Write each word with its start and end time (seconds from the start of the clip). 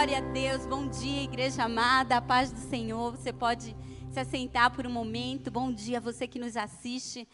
Glória 0.00 0.16
a 0.16 0.32
Deus. 0.32 0.64
Bom 0.64 0.88
dia, 0.88 1.24
igreja 1.24 1.64
amada. 1.64 2.16
A 2.16 2.22
paz 2.22 2.50
do 2.50 2.58
Senhor. 2.58 3.14
Você 3.14 3.34
pode 3.34 3.76
se 4.10 4.18
assentar 4.18 4.74
por 4.74 4.86
um 4.86 4.90
momento. 4.90 5.50
Bom 5.50 5.70
dia 5.70 6.00
você 6.00 6.26
que 6.26 6.38
nos 6.38 6.56
assiste 6.56 7.28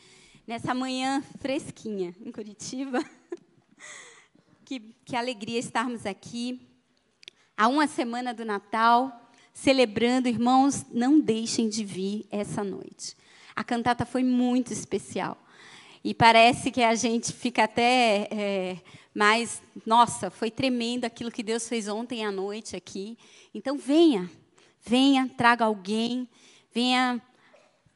nessa 0.45 0.75
manhã 0.75 1.23
fresquinha 1.39 2.13
em 2.21 2.33
Curitiba. 2.33 2.99
Que, 4.65 4.81
que 5.05 5.15
alegria 5.15 5.61
estarmos 5.61 6.05
aqui. 6.05 6.61
Há 7.57 7.69
uma 7.69 7.87
semana 7.87 8.35
do 8.35 8.45
Natal, 8.45 9.31
celebrando. 9.53 10.29
Irmãos, 10.29 10.85
não 10.93 11.21
deixem 11.21 11.69
de 11.69 11.85
vir 11.85 12.27
essa 12.33 12.65
noite. 12.65 13.17
A 13.55 13.63
cantata 13.63 14.05
foi 14.05 14.25
muito 14.25 14.73
especial. 14.73 15.39
E 16.03 16.13
parece 16.13 16.73
que 16.73 16.83
a 16.83 16.97
gente 16.97 17.33
fica 17.33 17.63
até 17.63 18.27
é, 18.29 18.79
mais. 19.17 19.63
Nossa, 19.87 20.31
foi 20.31 20.51
tremendo 20.51 21.07
aquilo 21.07 21.33
que 21.33 21.43
Deus 21.43 21.67
fez 21.67 21.89
ontem 21.89 22.23
à 22.23 22.31
noite 22.31 22.77
aqui. 22.77 23.17
Então, 23.55 23.79
venha, 23.79 24.31
venha, 24.87 25.27
traga 25.39 25.65
alguém, 25.65 26.29
venha 26.71 27.23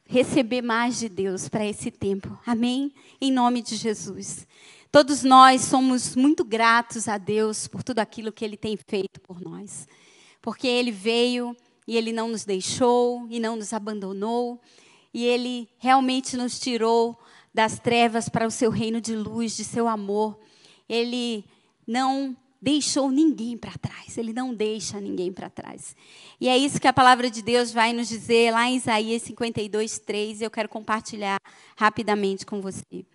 receber 0.03 0.63
mais 0.63 0.97
de 0.97 1.07
Deus 1.07 1.47
para 1.47 1.63
esse 1.63 1.91
tempo. 1.91 2.35
Amém? 2.43 2.91
Em 3.21 3.31
nome 3.31 3.61
de 3.61 3.75
Jesus. 3.75 4.47
Todos 4.91 5.21
nós 5.21 5.61
somos 5.61 6.15
muito 6.15 6.43
gratos 6.43 7.07
a 7.07 7.19
Deus 7.19 7.67
por 7.67 7.83
tudo 7.83 7.99
aquilo 7.99 8.31
que 8.31 8.43
Ele 8.43 8.57
tem 8.57 8.75
feito 8.75 9.21
por 9.21 9.39
nós. 9.39 9.87
Porque 10.41 10.67
Ele 10.67 10.91
veio 10.91 11.55
e 11.87 11.97
Ele 11.97 12.11
não 12.11 12.29
nos 12.29 12.45
deixou 12.45 13.27
e 13.29 13.39
não 13.39 13.55
nos 13.55 13.73
abandonou. 13.73 14.59
E 15.13 15.23
Ele 15.23 15.69
realmente 15.77 16.35
nos 16.35 16.59
tirou 16.59 17.15
das 17.53 17.77
trevas 17.77 18.27
para 18.27 18.47
o 18.47 18.51
seu 18.51 18.71
reino 18.71 18.99
de 18.99 19.15
luz, 19.15 19.55
de 19.55 19.63
seu 19.63 19.87
amor. 19.87 20.35
Ele 20.91 21.45
não 21.87 22.35
deixou 22.61 23.09
ninguém 23.09 23.57
para 23.57 23.71
trás. 23.77 24.17
Ele 24.17 24.33
não 24.33 24.53
deixa 24.53 24.99
ninguém 24.99 25.31
para 25.31 25.49
trás. 25.49 25.95
E 26.39 26.49
é 26.49 26.57
isso 26.57 26.81
que 26.81 26.87
a 26.87 26.93
palavra 26.93 27.31
de 27.31 27.41
Deus 27.41 27.71
vai 27.71 27.93
nos 27.93 28.09
dizer 28.09 28.51
lá 28.51 28.69
em 28.69 28.75
Isaías 28.75 29.21
52, 29.21 29.99
3. 29.99 30.41
Eu 30.41 30.51
quero 30.51 30.67
compartilhar 30.67 31.39
rapidamente 31.77 32.45
com 32.45 32.59
você. 32.61 33.05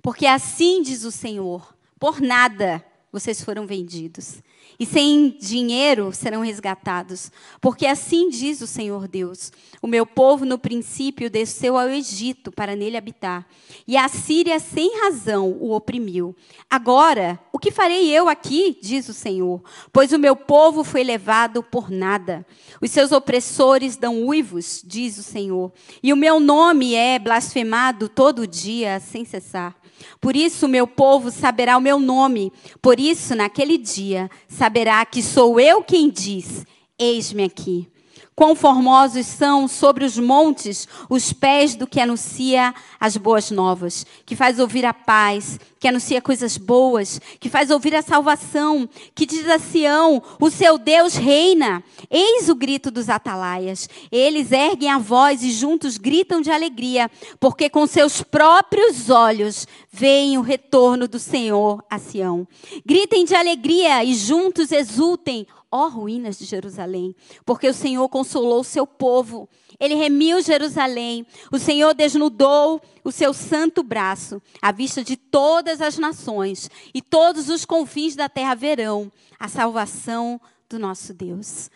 Porque 0.00 0.26
assim 0.26 0.80
diz 0.80 1.04
o 1.04 1.12
Senhor: 1.12 1.76
por 2.00 2.20
nada 2.20 2.82
vocês 3.12 3.42
foram 3.44 3.66
vendidos, 3.66 4.42
e 4.78 4.84
sem 4.84 5.36
dinheiro 5.40 6.12
serão 6.12 6.42
resgatados. 6.42 7.30
Porque 7.60 7.86
assim 7.86 8.28
diz 8.28 8.60
o 8.60 8.66
Senhor 8.66 9.08
Deus: 9.08 9.52
O 9.80 9.86
meu 9.86 10.06
povo 10.06 10.44
no 10.44 10.58
princípio 10.58 11.30
desceu 11.30 11.76
ao 11.76 11.88
Egito 11.88 12.52
para 12.52 12.76
nele 12.76 12.96
habitar, 12.96 13.46
e 13.86 13.96
a 13.96 14.08
Síria 14.08 14.58
sem 14.58 15.00
razão 15.00 15.50
o 15.60 15.72
oprimiu. 15.72 16.34
Agora, 16.68 17.38
o 17.52 17.58
que 17.58 17.70
farei 17.70 18.10
eu 18.10 18.28
aqui, 18.28 18.78
diz 18.80 19.08
o 19.08 19.14
Senhor? 19.14 19.62
Pois 19.92 20.12
o 20.12 20.18
meu 20.18 20.36
povo 20.36 20.84
foi 20.84 21.02
levado 21.02 21.62
por 21.62 21.90
nada. 21.90 22.46
Os 22.80 22.90
seus 22.90 23.12
opressores 23.12 23.96
dão 23.96 24.26
uivos, 24.26 24.82
diz 24.84 25.16
o 25.18 25.22
Senhor, 25.22 25.72
e 26.02 26.12
o 26.12 26.16
meu 26.16 26.38
nome 26.38 26.94
é 26.94 27.18
blasfemado 27.18 28.08
todo 28.08 28.46
dia 28.46 29.00
sem 29.00 29.24
cessar. 29.24 29.74
Por 30.20 30.36
isso, 30.36 30.68
meu 30.68 30.86
povo 30.86 31.30
saberá 31.30 31.76
o 31.76 31.80
meu 31.80 31.98
nome. 31.98 32.52
Por 32.82 32.98
isso, 32.98 33.34
naquele 33.34 33.78
dia, 33.78 34.30
saberá 34.56 35.04
que 35.04 35.22
sou 35.22 35.60
eu 35.60 35.82
quem 35.82 36.10
diz: 36.10 36.64
Eis-me 36.98 37.44
aqui. 37.44 37.88
Quão 38.36 38.54
formosos 38.54 39.24
são 39.24 39.66
sobre 39.66 40.04
os 40.04 40.18
montes 40.18 40.86
os 41.08 41.32
pés 41.32 41.74
do 41.74 41.86
que 41.86 41.98
anuncia 41.98 42.74
as 43.00 43.16
boas 43.16 43.50
novas, 43.50 44.04
que 44.26 44.36
faz 44.36 44.58
ouvir 44.58 44.84
a 44.84 44.92
paz, 44.92 45.58
que 45.80 45.88
anuncia 45.88 46.20
coisas 46.20 46.58
boas, 46.58 47.18
que 47.40 47.48
faz 47.48 47.70
ouvir 47.70 47.94
a 47.94 48.02
salvação, 48.02 48.86
que 49.14 49.24
diz 49.24 49.48
a 49.48 49.58
Sião: 49.58 50.22
o 50.38 50.50
seu 50.50 50.76
Deus 50.76 51.14
reina. 51.14 51.82
Eis 52.10 52.50
o 52.50 52.54
grito 52.54 52.90
dos 52.90 53.08
atalaias. 53.08 53.88
Eles 54.12 54.52
erguem 54.52 54.90
a 54.90 54.98
voz 54.98 55.42
e 55.42 55.50
juntos 55.50 55.96
gritam 55.96 56.42
de 56.42 56.50
alegria, 56.50 57.10
porque 57.40 57.70
com 57.70 57.86
seus 57.86 58.20
próprios 58.20 59.08
olhos 59.08 59.66
veem 59.90 60.36
o 60.36 60.42
retorno 60.42 61.08
do 61.08 61.18
Senhor 61.18 61.82
a 61.88 61.98
Sião. 61.98 62.46
Gritem 62.84 63.24
de 63.24 63.34
alegria 63.34 64.04
e 64.04 64.14
juntos 64.14 64.72
exultem 64.72 65.46
ó 65.70 65.88
ruínas 65.88 66.38
de 66.38 66.44
Jerusalém, 66.44 67.14
porque 67.44 67.68
o 67.68 67.74
Senhor 67.74 68.08
consolou 68.08 68.60
o 68.60 68.64
seu 68.64 68.86
povo. 68.86 69.48
Ele 69.78 69.94
remiu 69.94 70.40
Jerusalém. 70.40 71.26
O 71.52 71.58
Senhor 71.58 71.94
desnudou 71.94 72.80
o 73.04 73.12
seu 73.12 73.32
santo 73.32 73.82
braço 73.82 74.40
à 74.62 74.72
vista 74.72 75.02
de 75.02 75.16
todas 75.16 75.80
as 75.80 75.98
nações, 75.98 76.70
e 76.94 77.02
todos 77.02 77.48
os 77.48 77.64
confins 77.64 78.14
da 78.14 78.28
terra 78.28 78.54
verão 78.54 79.10
a 79.38 79.48
salvação 79.48 80.40
do 80.68 80.78
nosso 80.78 81.12
Deus. 81.12 81.70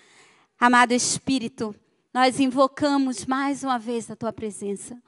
Amado 0.59 0.93
Espírito, 0.93 1.75
nós 2.13 2.41
invocamos 2.41 3.25
mais 3.25 3.63
uma 3.63 3.79
vez 3.79 4.11
a 4.11 4.17
tua 4.17 4.33
presença. 4.33 5.01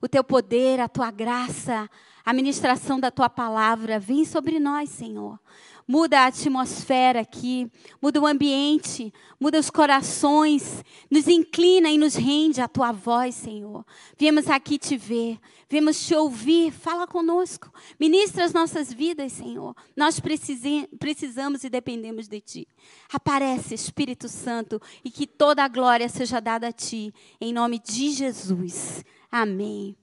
O 0.00 0.08
teu 0.08 0.22
poder, 0.22 0.80
a 0.80 0.88
tua 0.88 1.10
graça, 1.10 1.88
a 2.28 2.32
ministração 2.34 3.00
da 3.00 3.10
tua 3.10 3.30
palavra, 3.30 3.98
vem 3.98 4.22
sobre 4.22 4.60
nós, 4.60 4.90
Senhor. 4.90 5.40
Muda 5.86 6.20
a 6.20 6.26
atmosfera 6.26 7.20
aqui, 7.20 7.72
muda 8.02 8.20
o 8.20 8.26
ambiente, 8.26 9.10
muda 9.40 9.58
os 9.58 9.70
corações, 9.70 10.84
nos 11.10 11.26
inclina 11.26 11.88
e 11.88 11.96
nos 11.96 12.14
rende 12.16 12.60
a 12.60 12.68
tua 12.68 12.92
voz, 12.92 13.34
Senhor. 13.34 13.82
Viemos 14.18 14.46
aqui 14.50 14.76
te 14.76 14.94
ver, 14.94 15.38
viemos 15.70 16.06
te 16.06 16.14
ouvir, 16.14 16.70
fala 16.70 17.06
conosco, 17.06 17.72
ministra 17.98 18.44
as 18.44 18.52
nossas 18.52 18.92
vidas, 18.92 19.32
Senhor. 19.32 19.74
Nós 19.96 20.20
precisamos 20.20 21.64
e 21.64 21.70
dependemos 21.70 22.28
de 22.28 22.42
ti. 22.42 22.68
Aparece, 23.10 23.72
Espírito 23.72 24.28
Santo, 24.28 24.78
e 25.02 25.10
que 25.10 25.26
toda 25.26 25.64
a 25.64 25.68
glória 25.68 26.10
seja 26.10 26.40
dada 26.40 26.68
a 26.68 26.72
ti, 26.72 27.10
em 27.40 27.54
nome 27.54 27.78
de 27.78 28.10
Jesus. 28.10 29.02
Amém. 29.32 29.96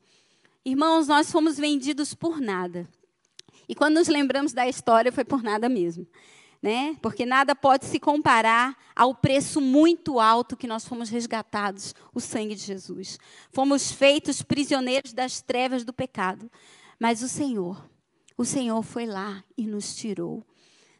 Irmãos, 0.67 1.07
nós 1.07 1.31
fomos 1.31 1.57
vendidos 1.57 2.15
por 2.15 2.41
nada. 2.41 2.89
E 3.69 3.75
quando 3.75 3.95
nos 3.95 4.07
lembramos 4.07 4.51
da 4.51 4.67
história, 4.67 5.11
foi 5.11 5.23
por 5.23 5.43
nada 5.43 5.69
mesmo. 5.69 6.07
Né? 6.59 6.97
Porque 7.03 7.23
nada 7.23 7.55
pode 7.55 7.85
se 7.85 7.99
comparar 7.99 8.75
ao 8.95 9.13
preço 9.13 9.61
muito 9.61 10.19
alto 10.19 10.57
que 10.57 10.65
nós 10.65 10.83
fomos 10.83 11.09
resgatados, 11.09 11.93
o 12.11 12.19
sangue 12.19 12.55
de 12.55 12.63
Jesus. 12.63 13.19
Fomos 13.51 13.91
feitos 13.91 14.41
prisioneiros 14.41 15.13
das 15.13 15.39
trevas 15.39 15.85
do 15.85 15.93
pecado. 15.93 16.49
Mas 16.99 17.21
o 17.21 17.27
Senhor, 17.27 17.87
o 18.35 18.43
Senhor 18.43 18.81
foi 18.81 19.05
lá 19.05 19.43
e 19.55 19.67
nos 19.67 19.95
tirou. 19.95 20.43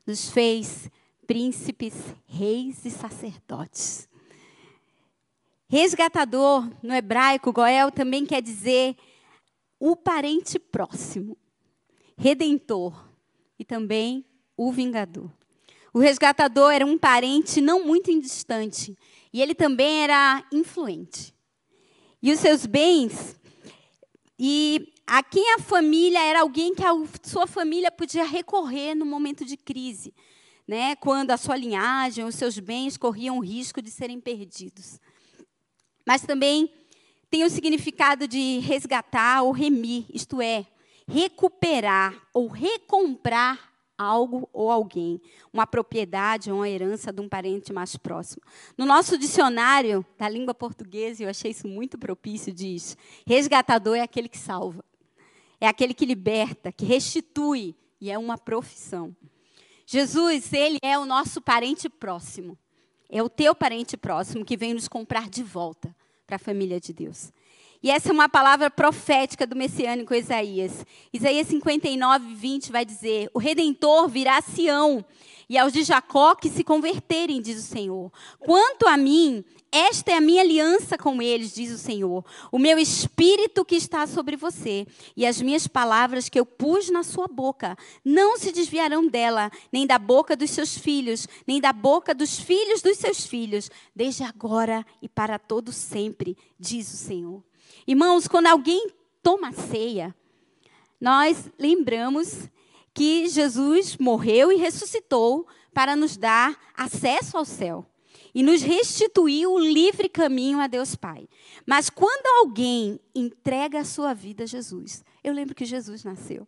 Nos 0.06 0.30
fez 0.30 0.92
príncipes, 1.26 1.96
reis 2.28 2.86
e 2.86 2.92
sacerdotes. 2.92 4.08
Resgatador, 5.68 6.70
no 6.84 6.94
hebraico, 6.94 7.52
Goel 7.52 7.92
também 7.92 8.28
quer 8.28 8.44
dizer 8.44 8.96
o 9.80 9.96
parente 9.96 10.58
próximo 10.60 11.38
redentor 12.18 13.10
e 13.60 13.66
também 13.66 14.26
o 14.56 14.72
vingador. 14.72 15.32
O 15.94 16.00
resgatador 16.00 16.72
era 16.72 16.86
um 16.86 16.98
parente 16.98 17.62
não 17.62 17.86
muito 17.86 18.18
distante 18.20 18.98
e 19.32 19.42
ele 19.42 19.56
também 19.56 20.04
era 20.04 20.46
influente. 20.52 21.34
E 22.22 22.32
os 22.32 22.40
seus 22.40 22.66
bens 22.66 23.40
e 24.38 24.92
a 25.08 25.24
quem 25.24 25.54
a 25.54 25.60
família 25.60 26.22
era 26.22 26.42
alguém 26.42 26.74
que 26.74 26.84
a 26.84 26.92
sua 27.24 27.48
família 27.48 27.92
podia 27.92 28.26
recorrer 28.26 28.96
no 28.96 29.06
momento 29.06 29.46
de 29.46 29.56
crise, 29.56 30.14
né? 30.68 30.96
Quando 30.96 31.32
a 31.32 31.38
sua 31.38 31.56
linhagem, 31.56 32.26
os 32.26 32.36
seus 32.36 32.60
bens 32.60 32.98
corriam 32.98 33.38
o 33.38 33.44
risco 33.44 33.82
de 33.82 33.92
serem 33.92 34.20
perdidos. 34.20 35.00
Mas 36.06 36.24
também 36.24 36.70
tem 37.36 37.44
o 37.44 37.50
significado 37.50 38.30
de 38.30 38.60
resgatar 38.60 39.44
ou 39.44 39.52
remir, 39.52 40.06
isto 40.10 40.42
é, 40.42 40.66
recuperar 41.06 42.16
ou 42.34 42.48
recomprar 42.48 43.74
algo 43.98 44.50
ou 44.54 44.72
alguém, 44.72 45.22
uma 45.52 45.68
propriedade 45.68 46.50
ou 46.50 46.60
uma 46.60 46.70
herança 46.70 47.12
de 47.12 47.20
um 47.20 47.28
parente 47.28 47.74
mais 47.74 47.98
próximo. 47.98 48.42
No 48.78 48.86
nosso 48.86 49.18
dicionário 49.18 50.06
da 50.18 50.30
língua 50.30 50.54
portuguesa, 50.54 51.24
eu 51.24 51.30
achei 51.30 51.52
isso 51.52 51.68
muito 51.68 51.98
propício, 51.98 52.54
diz: 52.54 52.98
resgatador 53.28 53.98
é 53.98 54.02
aquele 54.02 54.30
que 54.30 54.38
salva, 54.38 54.86
é 55.60 55.68
aquele 55.68 55.94
que 55.94 56.06
liberta, 56.06 56.72
que 56.72 56.86
restitui, 56.86 57.76
e 58.00 58.10
é 58.10 58.18
uma 58.18 58.38
profissão. 58.38 59.14
Jesus, 59.86 60.54
ele 60.54 60.78
é 60.82 60.98
o 60.98 61.06
nosso 61.06 61.42
parente 61.42 61.90
próximo. 61.90 62.58
É 63.10 63.22
o 63.22 63.28
teu 63.28 63.54
parente 63.54 63.98
próximo 63.98 64.46
que 64.46 64.56
vem 64.56 64.74
nos 64.74 64.88
comprar 64.88 65.30
de 65.30 65.44
volta 65.44 65.94
para 66.26 66.38
a 66.38 66.40
família 66.40 66.80
de 66.80 66.92
Deus. 66.92 67.32
E 67.84 67.92
essa 67.92 68.10
é 68.10 68.12
uma 68.12 68.28
palavra 68.28 68.70
profética 68.72 69.46
do 69.46 69.56
messiânico 69.56 70.14
Isaías. 70.14 70.86
Isaías 71.14 71.48
59, 71.48 72.34
20 72.34 72.72
vai 72.72 72.84
dizer: 72.84 73.30
O 73.34 73.40
redentor 73.40 74.08
virá 74.08 74.38
a 74.38 74.42
Sião, 74.42 75.06
e 75.50 75.58
aos 75.58 75.74
de 75.74 75.84
Jacó 75.84 76.36
que 76.36 76.50
se 76.50 76.64
converterem, 76.64 77.42
diz 77.42 77.60
o 77.60 77.68
Senhor. 77.68 78.12
Quanto 78.40 78.88
a 78.88 78.98
mim, 78.98 79.44
esta 79.72 80.12
é 80.12 80.16
a 80.16 80.22
minha 80.22 80.42
aliança 80.42 80.98
com 80.98 81.22
eles, 81.22 81.54
diz 81.54 81.72
o 81.72 81.78
Senhor. 81.78 82.24
O 82.52 82.58
meu 82.58 82.80
espírito 82.80 83.66
que 83.66 83.76
está 83.76 84.08
sobre 84.08 84.36
você 84.36 84.88
e 85.16 85.26
as 85.26 85.42
minhas 85.42 85.68
palavras 85.68 86.30
que 86.30 86.40
eu 86.40 86.46
pus 86.46 86.90
na 86.90 87.04
sua 87.04 87.28
boca 87.28 87.78
não 88.04 88.38
se 88.38 88.52
desviarão 88.52 89.06
dela, 89.08 89.52
nem 89.72 89.86
da 89.86 90.00
boca 90.00 90.36
dos 90.36 90.52
seus 90.52 90.78
filhos, 90.78 91.28
nem 91.46 91.60
da 91.60 91.74
boca 91.74 92.14
dos 92.14 92.40
filhos 92.40 92.82
dos 92.82 92.98
seus 92.98 93.26
filhos, 93.26 93.70
desde 93.96 94.24
agora 94.24 94.86
e 95.02 95.10
para 95.10 95.38
todo 95.38 95.72
sempre, 95.72 96.38
diz 96.60 96.94
o 96.94 96.98
Senhor. 96.98 97.44
Irmãos, 97.88 98.28
quando 98.28 98.48
alguém 98.48 98.90
toma 99.22 99.52
ceia, 99.52 100.16
nós 101.00 101.52
lembramos 101.60 102.50
que 102.96 103.28
Jesus 103.28 103.98
morreu 103.98 104.54
e 104.54 104.56
ressuscitou 104.56 105.46
para 105.74 105.98
nos 105.98 106.16
dar 106.16 106.58
acesso 106.74 107.38
ao 107.38 107.44
céu 107.44 107.86
e 108.34 108.42
nos 108.42 108.62
restituir 108.62 109.48
o 109.48 109.60
livre 109.60 110.08
caminho 110.08 110.60
a 110.60 110.68
Deus 110.68 110.96
Pai. 110.96 111.28
Mas 111.66 111.90
quando 111.90 112.26
alguém 112.40 113.00
entrega 113.14 113.82
a 113.82 113.86
sua 113.86 114.14
vida 114.14 114.46
a 114.46 114.48
Jesus, 114.48 115.04
eu 115.22 115.34
lembro 115.34 115.54
que 115.54 115.66
Jesus 115.66 116.06
nasceu, 116.06 116.48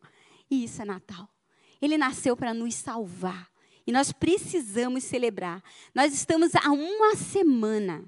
e 0.50 0.64
isso 0.64 0.82
é 0.82 0.86
Natal. 0.86 1.30
Ele 1.82 1.98
nasceu 1.98 2.36
para 2.36 2.54
nos 2.54 2.76
salvar. 2.76 3.50
E 3.86 3.92
nós 3.92 4.12
precisamos 4.12 5.04
celebrar. 5.04 5.64
Nós 5.94 6.14
estamos 6.14 6.56
há 6.56 6.72
uma 6.72 7.16
semana 7.16 8.04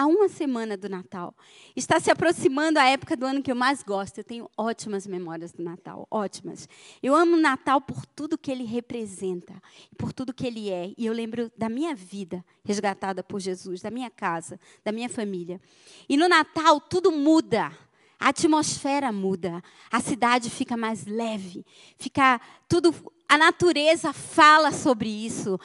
a 0.00 0.06
uma 0.06 0.30
semana 0.30 0.78
do 0.78 0.88
Natal. 0.88 1.34
Está 1.76 2.00
se 2.00 2.10
aproximando 2.10 2.78
a 2.78 2.86
época 2.86 3.14
do 3.14 3.26
ano 3.26 3.42
que 3.42 3.52
eu 3.52 3.54
mais 3.54 3.82
gosto. 3.82 4.16
Eu 4.16 4.24
tenho 4.24 4.50
ótimas 4.56 5.06
memórias 5.06 5.52
do 5.52 5.62
Natal, 5.62 6.08
ótimas. 6.10 6.66
Eu 7.02 7.14
amo 7.14 7.36
o 7.36 7.40
Natal 7.40 7.82
por 7.82 8.06
tudo 8.06 8.38
que 8.38 8.50
ele 8.50 8.64
representa, 8.64 9.52
por 9.98 10.10
tudo 10.14 10.32
que 10.32 10.46
ele 10.46 10.70
é. 10.70 10.94
E 10.96 11.04
eu 11.04 11.12
lembro 11.12 11.52
da 11.54 11.68
minha 11.68 11.94
vida 11.94 12.42
resgatada 12.64 13.22
por 13.22 13.40
Jesus, 13.40 13.82
da 13.82 13.90
minha 13.90 14.08
casa, 14.08 14.58
da 14.82 14.90
minha 14.90 15.10
família. 15.10 15.60
E 16.08 16.16
no 16.16 16.30
Natal 16.30 16.80
tudo 16.80 17.12
muda. 17.12 17.70
A 18.18 18.30
atmosfera 18.30 19.12
muda, 19.12 19.62
a 19.90 20.00
cidade 20.00 20.48
fica 20.48 20.78
mais 20.78 21.06
leve, 21.06 21.64
fica 21.98 22.38
tudo, 22.68 22.94
a 23.28 23.36
natureza 23.36 24.14
fala 24.14 24.72
sobre 24.72 25.08
isso. 25.08 25.58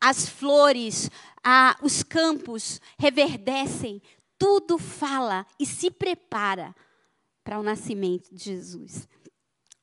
As 0.00 0.28
flores, 0.28 1.08
ah, 1.44 1.76
os 1.82 2.02
campos 2.02 2.80
reverdecem, 2.98 4.00
tudo 4.38 4.78
fala 4.78 5.46
e 5.58 5.66
se 5.66 5.90
prepara 5.90 6.74
para 7.44 7.58
o 7.58 7.62
nascimento 7.62 8.34
de 8.34 8.44
Jesus. 8.44 9.08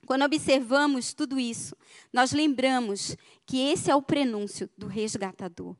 Quando 0.06 0.26
observamos 0.26 1.14
tudo 1.14 1.40
isso, 1.40 1.76
nós 2.12 2.32
lembramos 2.32 3.16
que 3.46 3.60
esse 3.60 3.92
é 3.92 3.96
o 3.96 4.02
prenúncio 4.02 4.68
do 4.76 4.88
resgatador. 4.88 5.76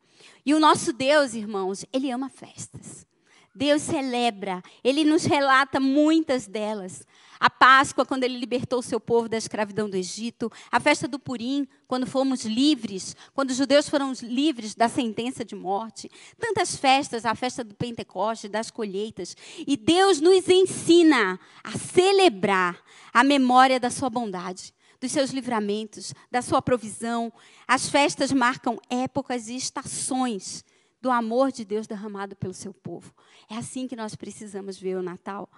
E 0.46 0.54
o 0.54 0.60
nosso 0.60 0.94
Deus, 0.94 1.34
irmãos, 1.34 1.84
ele 1.92 2.12
ama 2.12 2.30
festas. 2.30 3.08
Deus 3.54 3.82
celebra, 3.82 4.62
ele 4.84 5.04
nos 5.04 5.26
relata 5.26 5.80
muitas 5.80 6.48
delas. 6.48 7.06
A 7.40 7.50
Páscoa, 7.50 8.06
quando 8.06 8.26
ele 8.26 8.38
libertou 8.38 8.80
o 8.80 8.84
seu 8.84 9.00
povo 9.00 9.30
da 9.30 9.38
escravidão 9.38 9.90
do 9.90 9.96
Egito. 9.96 10.52
A 10.70 10.78
festa 10.78 11.08
do 11.08 11.18
Purim, 11.18 11.66
quando 11.88 12.06
fomos 12.06 12.44
livres, 12.44 13.16
quando 13.34 13.52
os 13.52 13.56
judeus 13.56 13.88
foram 13.88 14.12
livres 14.22 14.76
da 14.76 14.90
sentença 14.90 15.46
de 15.46 15.56
morte. 15.56 16.12
Tantas 16.38 16.76
festas, 16.76 17.26
a 17.26 17.34
festa 17.34 17.64
do 17.64 17.74
Pentecoste, 17.76 18.50
das 18.50 18.70
colheitas. 18.70 19.38
E 19.66 19.78
Deus 19.78 20.20
nos 20.20 20.50
ensina 20.50 21.40
a 21.64 21.78
celebrar 21.78 22.78
a 23.14 23.24
memória 23.24 23.80
da 23.80 23.90
sua 23.90 24.10
bondade 24.10 24.74
dos 25.02 25.14
seus 25.14 25.32
livramentos, 25.32 26.14
da 26.30 26.42
sua 26.42 26.62
provisão. 26.62 27.32
As 27.66 27.88
festas 27.88 28.34
marcam 28.34 28.78
épocas 28.90 29.48
e 29.48 29.56
estações 29.56 30.66
do 31.02 31.10
amor 31.10 31.52
de 31.52 31.64
Deus 31.64 31.88
derramado 31.88 32.36
pelo 32.36 32.54
seu 32.54 32.74
povo. 32.74 33.14
É 33.50 33.56
assim 33.56 33.88
que 33.88 33.96
nós 33.96 34.16
precisamos 34.16 34.78
ver 34.78 34.98
o 34.98 35.04
Natal. 35.04 35.50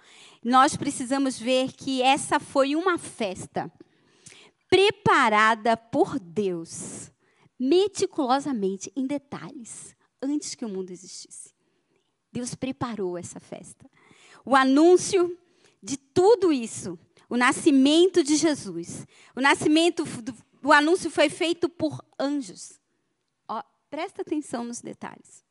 Nós 0.44 0.76
precisamos 0.76 1.38
ver 1.38 1.72
que 1.72 2.02
essa 2.02 2.38
foi 2.38 2.76
uma 2.76 2.98
festa 2.98 3.70
preparada 4.68 5.76
por 5.76 6.18
Deus, 6.18 7.10
meticulosamente, 7.58 8.90
em 8.96 9.06
detalhes, 9.06 9.94
antes 10.22 10.54
que 10.54 10.64
o 10.64 10.68
mundo 10.68 10.90
existisse. 10.90 11.52
Deus 12.32 12.54
preparou 12.54 13.18
essa 13.18 13.38
festa. 13.38 13.90
O 14.44 14.56
anúncio 14.56 15.36
de 15.82 15.96
tudo 15.96 16.52
isso, 16.52 16.98
o 17.28 17.36
nascimento 17.36 18.22
de 18.22 18.36
Jesus, 18.36 19.06
o 19.36 19.40
nascimento, 19.40 20.04
o 20.62 20.72
anúncio 20.72 21.10
foi 21.10 21.28
feito 21.28 21.68
por 21.68 22.02
anjos. 22.18 22.80
Presta 23.92 24.22
atenção 24.22 24.64
nos 24.64 24.80
detalhes. 24.80 25.44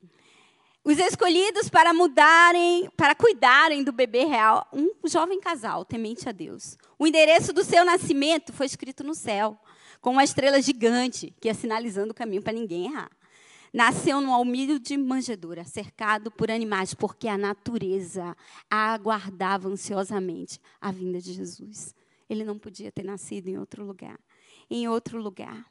Os 0.83 0.97
escolhidos 0.97 1.69
para 1.69 1.93
mudarem, 1.93 2.89
para 2.97 3.13
cuidarem 3.13 3.83
do 3.83 3.91
bebê 3.91 4.25
real, 4.25 4.67
um 4.73 4.89
jovem 5.07 5.39
casal 5.39 5.85
temente 5.85 6.27
a 6.27 6.31
Deus. 6.31 6.75
O 6.97 7.05
endereço 7.05 7.53
do 7.53 7.63
seu 7.63 7.85
nascimento 7.85 8.51
foi 8.51 8.65
escrito 8.65 9.03
no 9.03 9.13
céu, 9.13 9.59
com 10.01 10.09
uma 10.09 10.23
estrela 10.23 10.59
gigante 10.59 11.31
que 11.39 11.49
ia 11.49 11.53
sinalizando 11.53 12.13
o 12.13 12.15
caminho 12.15 12.41
para 12.41 12.51
ninguém 12.51 12.85
errar. 12.85 13.11
Nasceu 13.71 14.19
numa 14.19 14.39
humilde 14.39 14.97
manjedoura, 14.97 15.63
cercado 15.63 16.31
por 16.31 16.49
animais, 16.49 16.95
porque 16.95 17.27
a 17.27 17.37
natureza 17.37 18.35
aguardava 18.67 19.69
ansiosamente 19.69 20.59
a 20.81 20.91
vinda 20.91 21.21
de 21.21 21.31
Jesus. 21.31 21.93
Ele 22.27 22.43
não 22.43 22.57
podia 22.57 22.91
ter 22.91 23.03
nascido 23.03 23.49
em 23.49 23.59
outro 23.59 23.85
lugar. 23.85 24.19
Em 24.67 24.87
outro 24.87 25.21
lugar 25.21 25.70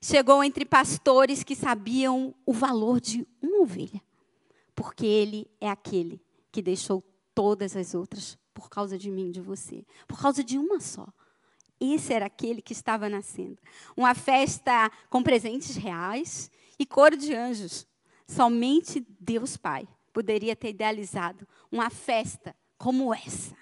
chegou 0.00 0.42
entre 0.42 0.64
pastores 0.64 1.42
que 1.42 1.54
sabiam 1.54 2.34
o 2.44 2.52
valor 2.52 3.00
de 3.00 3.26
uma 3.42 3.62
ovelha, 3.62 4.02
porque 4.74 5.06
ele 5.06 5.50
é 5.60 5.68
aquele 5.68 6.20
que 6.50 6.62
deixou 6.62 7.02
todas 7.34 7.76
as 7.76 7.94
outras 7.94 8.38
por 8.52 8.68
causa 8.68 8.96
de 8.96 9.10
mim, 9.10 9.30
de 9.30 9.40
você, 9.40 9.84
por 10.06 10.20
causa 10.20 10.44
de 10.44 10.56
uma 10.56 10.80
só. 10.80 11.06
Esse 11.80 12.12
era 12.12 12.26
aquele 12.26 12.62
que 12.62 12.72
estava 12.72 13.08
nascendo. 13.08 13.58
Uma 13.96 14.14
festa 14.14 14.90
com 15.10 15.22
presentes 15.22 15.76
reais 15.76 16.50
e 16.78 16.86
coro 16.86 17.16
de 17.16 17.34
anjos. 17.34 17.86
Somente 18.26 19.04
Deus 19.20 19.56
Pai 19.56 19.86
poderia 20.12 20.54
ter 20.54 20.70
idealizado 20.70 21.46
uma 21.70 21.90
festa 21.90 22.54
como 22.78 23.12
essa, 23.12 23.56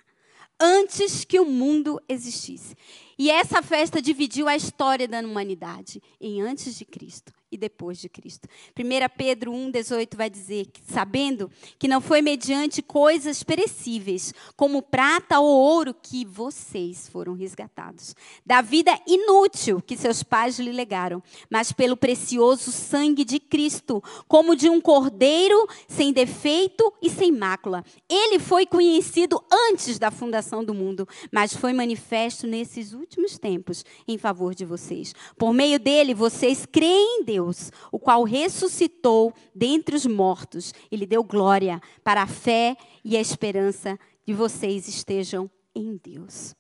antes 0.62 1.24
que 1.24 1.40
o 1.40 1.44
mundo 1.44 2.00
existisse. 2.08 2.76
E 3.18 3.30
essa 3.30 3.60
festa 3.60 4.00
dividiu 4.00 4.46
a 4.48 4.54
história 4.54 5.08
da 5.08 5.18
humanidade 5.18 6.00
em 6.20 6.40
antes 6.40 6.78
de 6.78 6.84
Cristo 6.84 7.32
e 7.52 7.58
depois 7.58 7.98
de 7.98 8.08
Cristo. 8.08 8.48
1 8.76 8.82
Pedro 9.14 9.52
1,18 9.52 10.16
vai 10.16 10.30
dizer 10.30 10.68
sabendo 10.88 11.50
que 11.78 11.86
não 11.86 12.00
foi 12.00 12.22
mediante 12.22 12.80
coisas 12.80 13.42
perecíveis, 13.42 14.32
como 14.56 14.80
prata 14.80 15.38
ou 15.38 15.60
ouro, 15.60 15.94
que 15.94 16.24
vocês 16.24 17.06
foram 17.08 17.34
resgatados, 17.34 18.16
da 18.44 18.62
vida 18.62 18.98
inútil 19.06 19.82
que 19.82 19.96
seus 19.96 20.22
pais 20.22 20.58
lhe 20.58 20.72
legaram, 20.72 21.22
mas 21.50 21.72
pelo 21.72 21.96
precioso 21.96 22.72
sangue 22.72 23.24
de 23.24 23.38
Cristo, 23.38 24.02
como 24.26 24.56
de 24.56 24.70
um 24.70 24.80
cordeiro 24.80 25.68
sem 25.86 26.12
defeito 26.12 26.90
e 27.02 27.10
sem 27.10 27.30
mácula. 27.30 27.84
Ele 28.08 28.38
foi 28.38 28.64
conhecido 28.64 29.44
antes 29.52 29.98
da 29.98 30.10
fundação 30.10 30.64
do 30.64 30.72
mundo, 30.72 31.06
mas 31.30 31.54
foi 31.54 31.74
manifesto 31.74 32.46
nesses 32.46 32.94
últimos 32.94 33.38
tempos 33.38 33.84
em 34.08 34.16
favor 34.16 34.54
de 34.54 34.64
vocês. 34.64 35.14
Por 35.36 35.52
meio 35.52 35.78
dele, 35.78 36.14
vocês 36.14 36.64
creem 36.64 37.20
em 37.20 37.24
Deus 37.24 37.41
Deus, 37.42 37.72
o 37.90 37.98
qual 37.98 38.22
ressuscitou 38.22 39.34
dentre 39.54 39.96
os 39.96 40.06
mortos 40.06 40.72
e 40.90 40.96
lhe 40.96 41.06
deu 41.06 41.24
glória, 41.24 41.80
para 42.04 42.22
a 42.22 42.26
fé 42.26 42.76
e 43.04 43.16
a 43.16 43.20
esperança 43.20 43.98
de 44.24 44.32
vocês 44.32 44.86
estejam 44.86 45.50
em 45.74 46.00
Deus. 46.02 46.54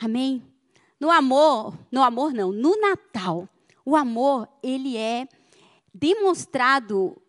Amém? 0.00 0.42
No 1.00 1.10
amor, 1.10 1.76
no 1.90 2.02
amor 2.02 2.32
não, 2.32 2.52
no 2.52 2.80
Natal, 2.80 3.48
o 3.84 3.96
amor, 3.96 4.48
ele 4.62 4.96
é 4.96 5.28
demonstrado 5.92 7.20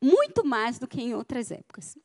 muito 0.00 0.44
mais 0.44 0.78
do 0.78 0.86
que 0.86 1.00
em 1.00 1.14
outras 1.14 1.50
épocas. 1.50 1.96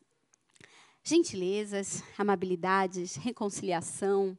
Gentilezas, 1.04 2.04
amabilidades, 2.18 3.16
reconciliação, 3.16 4.38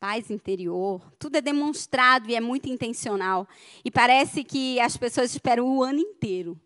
paz 0.00 0.30
interior, 0.30 1.02
tudo 1.18 1.36
é 1.36 1.40
demonstrado 1.42 2.30
e 2.30 2.34
é 2.34 2.40
muito 2.40 2.70
intencional. 2.70 3.46
E 3.84 3.90
parece 3.90 4.42
que 4.42 4.80
as 4.80 4.96
pessoas 4.96 5.30
esperam 5.30 5.68
o 5.68 5.82
ano 5.82 6.00
inteiro 6.00 6.58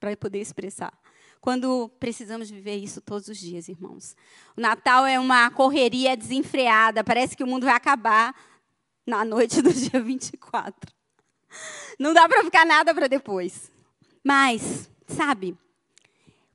para 0.00 0.14
poder 0.16 0.40
expressar. 0.40 0.92
Quando 1.40 1.88
precisamos 2.00 2.50
viver 2.50 2.76
isso 2.76 3.00
todos 3.00 3.28
os 3.28 3.38
dias, 3.38 3.68
irmãos. 3.68 4.16
O 4.56 4.60
Natal 4.60 5.06
é 5.06 5.20
uma 5.20 5.50
correria 5.50 6.16
desenfreada, 6.16 7.04
parece 7.04 7.36
que 7.36 7.44
o 7.44 7.46
mundo 7.46 7.64
vai 7.64 7.74
acabar 7.74 8.34
na 9.06 9.24
noite 9.24 9.62
do 9.62 9.72
dia 9.72 10.02
24. 10.02 10.92
Não 11.98 12.12
dá 12.12 12.28
para 12.28 12.42
ficar 12.42 12.66
nada 12.66 12.92
para 12.92 13.06
depois. 13.06 13.70
Mas, 14.24 14.90
sabe, 15.06 15.56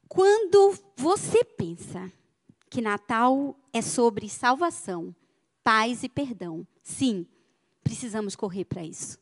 quando 0.08 0.76
você 0.98 1.44
pensa 1.46 2.12
que 2.70 2.82
Natal 2.82 3.56
é 3.72 3.82
sobre 3.82 4.28
salvação, 4.28 5.16
paz 5.70 6.02
e 6.02 6.10
perdão. 6.10 6.66
Sim, 6.82 7.28
precisamos 7.84 8.36
correr 8.36 8.66
para 8.66 8.84
isso. 8.84 9.20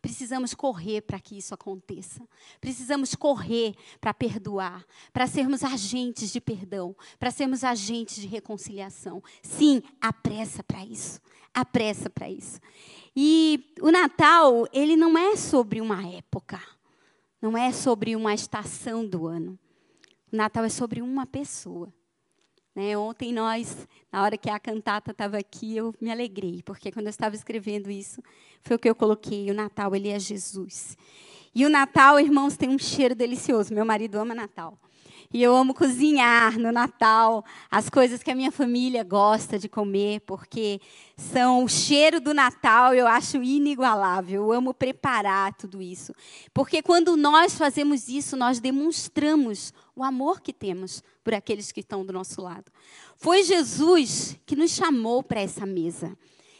Precisamos 0.00 0.54
correr 0.54 1.02
para 1.02 1.20
que 1.20 1.36
isso 1.36 1.52
aconteça. 1.52 2.26
Precisamos 2.62 3.14
correr 3.14 3.74
para 4.00 4.14
perdoar, 4.14 4.86
para 5.12 5.26
sermos 5.26 5.62
agentes 5.62 6.32
de 6.32 6.40
perdão, 6.40 6.96
para 7.18 7.30
sermos 7.30 7.62
agentes 7.62 8.16
de 8.22 8.26
reconciliação. 8.26 9.22
Sim, 9.42 9.82
há 10.00 10.14
pressa 10.14 10.64
para 10.64 10.82
isso. 10.82 11.20
Há 11.52 11.62
pressa 11.62 12.08
para 12.08 12.30
isso. 12.30 12.58
E 13.14 13.74
o 13.82 13.90
Natal, 13.90 14.66
ele 14.72 14.96
não 14.96 15.18
é 15.18 15.36
sobre 15.36 15.78
uma 15.78 16.02
época, 16.08 16.58
não 17.38 17.54
é 17.54 17.70
sobre 17.70 18.16
uma 18.16 18.32
estação 18.32 19.06
do 19.06 19.26
ano. 19.26 19.58
O 20.32 20.36
Natal 20.36 20.64
é 20.64 20.70
sobre 20.70 21.02
uma 21.02 21.26
pessoa. 21.26 21.92
Né? 22.74 22.96
Ontem 22.96 23.32
nós, 23.32 23.86
na 24.10 24.22
hora 24.22 24.36
que 24.36 24.48
a 24.48 24.58
cantata 24.58 25.10
estava 25.10 25.38
aqui, 25.38 25.76
eu 25.76 25.94
me 26.00 26.10
alegrei, 26.10 26.62
porque 26.62 26.90
quando 26.90 27.06
eu 27.06 27.10
estava 27.10 27.34
escrevendo 27.34 27.90
isso, 27.90 28.22
foi 28.62 28.76
o 28.76 28.78
que 28.78 28.88
eu 28.88 28.94
coloquei. 28.94 29.50
O 29.50 29.54
Natal, 29.54 29.94
ele 29.94 30.08
é 30.08 30.18
Jesus. 30.18 30.96
E 31.54 31.66
o 31.66 31.68
Natal, 31.68 32.18
irmãos, 32.18 32.56
tem 32.56 32.70
um 32.70 32.78
cheiro 32.78 33.14
delicioso. 33.14 33.74
Meu 33.74 33.84
marido 33.84 34.18
ama 34.18 34.34
Natal. 34.34 34.78
E 35.32 35.42
eu 35.42 35.56
amo 35.56 35.72
cozinhar 35.72 36.58
no 36.58 36.70
Natal, 36.70 37.42
as 37.70 37.88
coisas 37.88 38.22
que 38.22 38.30
a 38.30 38.34
minha 38.34 38.52
família 38.52 39.02
gosta 39.02 39.58
de 39.58 39.66
comer, 39.66 40.20
porque 40.20 40.78
são 41.16 41.64
o 41.64 41.68
cheiro 41.68 42.20
do 42.20 42.34
Natal, 42.34 42.94
eu 42.94 43.06
acho 43.06 43.42
inigualável. 43.42 44.42
Eu 44.42 44.52
amo 44.52 44.74
preparar 44.74 45.54
tudo 45.54 45.80
isso. 45.80 46.12
Porque 46.52 46.82
quando 46.82 47.16
nós 47.16 47.56
fazemos 47.56 48.08
isso, 48.08 48.36
nós 48.36 48.60
demonstramos 48.60 49.72
o 49.96 50.04
amor 50.04 50.42
que 50.42 50.52
temos 50.52 51.02
por 51.24 51.32
aqueles 51.32 51.72
que 51.72 51.80
estão 51.80 52.04
do 52.04 52.12
nosso 52.12 52.42
lado. 52.42 52.70
Foi 53.16 53.42
Jesus 53.42 54.36
que 54.44 54.54
nos 54.54 54.72
chamou 54.72 55.22
para 55.22 55.40
essa 55.40 55.64
mesa. 55.64 56.14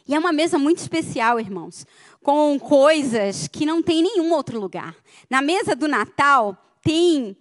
E 0.08 0.14
é 0.14 0.18
uma 0.18 0.32
mesa 0.32 0.58
muito 0.58 0.78
especial, 0.78 1.38
irmãos, 1.38 1.86
com 2.22 2.58
coisas 2.58 3.48
que 3.48 3.66
não 3.66 3.82
tem 3.82 4.00
em 4.00 4.02
nenhum 4.02 4.32
outro 4.32 4.58
lugar. 4.58 4.96
Na 5.28 5.42
mesa 5.42 5.76
do 5.76 5.86
Natal 5.86 6.56
tem 6.82 7.36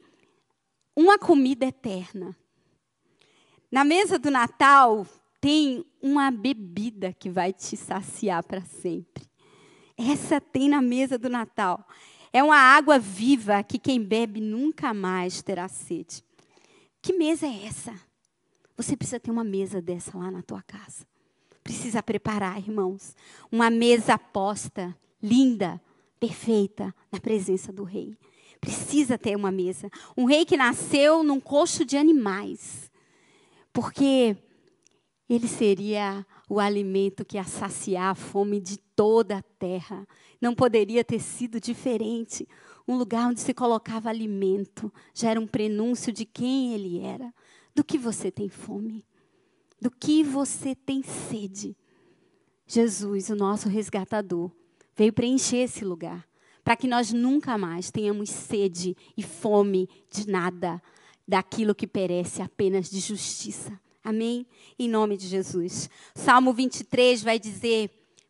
uma 0.96 1.18
comida 1.18 1.66
eterna. 1.66 2.36
Na 3.72 3.84
mesa 3.84 4.20
do 4.20 4.30
Natal 4.30 5.08
tem 5.40 5.86
uma 6.02 6.30
bebida 6.30 7.14
que 7.14 7.30
vai 7.30 7.54
te 7.54 7.78
saciar 7.78 8.44
para 8.44 8.62
sempre. 8.62 9.24
Essa 9.98 10.42
tem 10.42 10.70
na 10.70 10.82
mesa 10.82 11.18
do 11.18 11.30
Natal. 11.30 11.88
É 12.34 12.44
uma 12.44 12.58
água 12.58 13.00
viva 13.00 13.64
que 13.64 13.80
quem 13.80 14.02
bebe 14.04 14.42
nunca 14.42 14.94
mais 14.94 15.42
terá 15.42 15.68
sede. 15.68 16.24
Que 17.02 17.14
mesa 17.14 17.48
é 17.48 17.66
essa? 17.66 17.94
Você 18.78 18.96
precisa 18.96 19.20
ter 19.20 19.32
uma 19.32 19.44
mesa 19.44 19.82
dessa 19.82 20.18
lá 20.18 20.30
na 20.30 20.42
tua 20.42 20.62
casa. 20.62 21.06
Precisa 21.64 22.02
preparar, 22.02 22.58
irmãos, 22.58 23.16
uma 23.52 23.70
mesa 23.70 24.18
posta, 24.18 24.98
linda, 25.22 25.80
perfeita, 26.20 26.94
na 27.12 27.20
presença 27.20 27.72
do 27.72 27.84
rei 27.84 28.18
precisa 28.62 29.18
ter 29.18 29.36
uma 29.36 29.52
mesa. 29.52 29.90
Um 30.16 30.26
rei 30.26 30.46
que 30.46 30.56
nasceu 30.56 31.24
num 31.24 31.40
coxo 31.40 31.84
de 31.84 31.98
animais, 31.98 32.92
porque 33.74 34.38
ele 35.28 35.48
seria 35.48 36.26
o 36.48 36.60
alimento 36.60 37.26
que 37.26 37.38
ia 37.38 37.44
saciar 37.44 38.12
a 38.12 38.16
fome 38.16 38.60
de 38.62 38.78
toda 38.78 39.38
a 39.38 39.42
terra. 39.42 40.08
Não 40.40 40.54
poderia 40.54 41.04
ter 41.04 41.20
sido 41.20 41.60
diferente. 41.60 42.48
Um 42.88 42.98
lugar 42.98 43.28
onde 43.30 43.42
se 43.42 43.54
colocava 43.54 44.10
alimento 44.10 44.94
já 45.14 45.32
era 45.32 45.40
um 45.40 45.48
prenúncio 45.48 46.14
de 46.14 46.26
quem 46.26 46.74
ele 46.74 47.00
era. 47.00 47.34
Do 47.74 47.84
que 47.84 47.98
você 47.98 48.30
tem 48.30 48.50
fome? 48.50 49.06
Do 49.82 49.90
que 49.90 50.24
você 50.24 50.76
tem 50.76 51.02
sede? 51.02 51.76
Jesus, 52.68 53.30
o 53.30 53.36
nosso 53.36 53.68
resgatador, 53.70 54.52
veio 54.96 55.14
preencher 55.14 55.58
esse 55.58 55.84
lugar 55.84 56.30
para 56.64 56.76
que 56.76 56.88
nós 56.88 57.12
nunca 57.12 57.58
mais 57.58 57.92
tenhamos 57.92 58.30
sede 58.30 58.96
e 59.18 59.24
fome 59.24 59.90
de 60.12 60.30
nada, 60.30 60.82
daquilo 61.28 61.76
que 61.76 61.88
perece 61.88 62.42
apenas 62.42 62.90
de 62.90 63.00
justiça. 63.00 63.80
Amém? 64.04 64.46
Em 64.78 64.90
nome 64.90 65.16
de 65.16 65.28
Jesus. 65.28 65.90
Salmo 66.16 66.54
23 66.54 67.24
vai 67.24 67.40
dizer: 67.40 67.90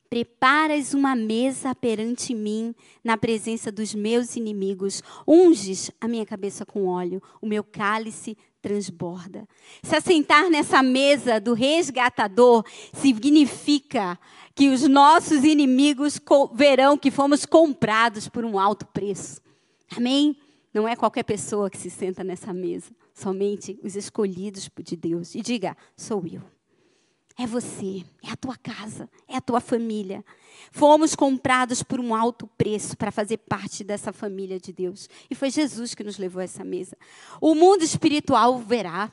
Preparas 0.09 0.93
uma 0.93 1.15
mesa 1.15 1.73
perante 1.73 2.35
mim, 2.35 2.75
na 3.01 3.17
presença 3.17 3.71
dos 3.71 3.95
meus 3.95 4.35
inimigos. 4.35 5.01
Unges 5.25 5.89
a 6.01 6.07
minha 6.07 6.25
cabeça 6.25 6.65
com 6.65 6.87
óleo, 6.87 7.23
o 7.41 7.47
meu 7.47 7.63
cálice 7.63 8.37
transborda. 8.61 9.47
Se 9.81 9.95
assentar 9.95 10.49
nessa 10.49 10.83
mesa 10.83 11.39
do 11.39 11.53
resgatador 11.53 12.63
significa 12.93 14.19
que 14.53 14.69
os 14.69 14.87
nossos 14.87 15.43
inimigos 15.43 16.19
verão 16.53 16.97
que 16.97 17.09
fomos 17.09 17.45
comprados 17.45 18.27
por 18.27 18.45
um 18.45 18.59
alto 18.59 18.85
preço. 18.85 19.41
Amém? 19.95 20.37
Não 20.73 20.87
é 20.87 20.95
qualquer 20.95 21.23
pessoa 21.23 21.69
que 21.69 21.77
se 21.77 21.89
senta 21.89 22.23
nessa 22.23 22.53
mesa, 22.53 22.91
somente 23.13 23.77
os 23.83 23.95
escolhidos 23.95 24.69
de 24.79 24.95
Deus. 24.95 25.35
E 25.35 25.41
diga: 25.41 25.75
sou 25.97 26.23
eu. 26.25 26.41
É 27.37 27.47
você, 27.47 28.03
é 28.23 28.29
a 28.29 28.35
tua 28.35 28.55
casa, 28.57 29.09
é 29.27 29.37
a 29.37 29.41
tua 29.41 29.59
família. 29.59 30.23
Fomos 30.71 31.15
comprados 31.15 31.81
por 31.81 31.99
um 31.99 32.13
alto 32.13 32.47
preço 32.57 32.95
para 32.95 33.11
fazer 33.11 33.37
parte 33.37 33.83
dessa 33.83 34.11
família 34.13 34.59
de 34.59 34.71
Deus. 34.71 35.09
E 35.29 35.35
foi 35.35 35.49
Jesus 35.49 35.95
que 35.95 36.03
nos 36.03 36.17
levou 36.17 36.41
a 36.41 36.43
essa 36.43 36.63
mesa. 36.63 36.97
O 37.39 37.55
mundo 37.55 37.83
espiritual 37.83 38.59
verá, 38.59 39.11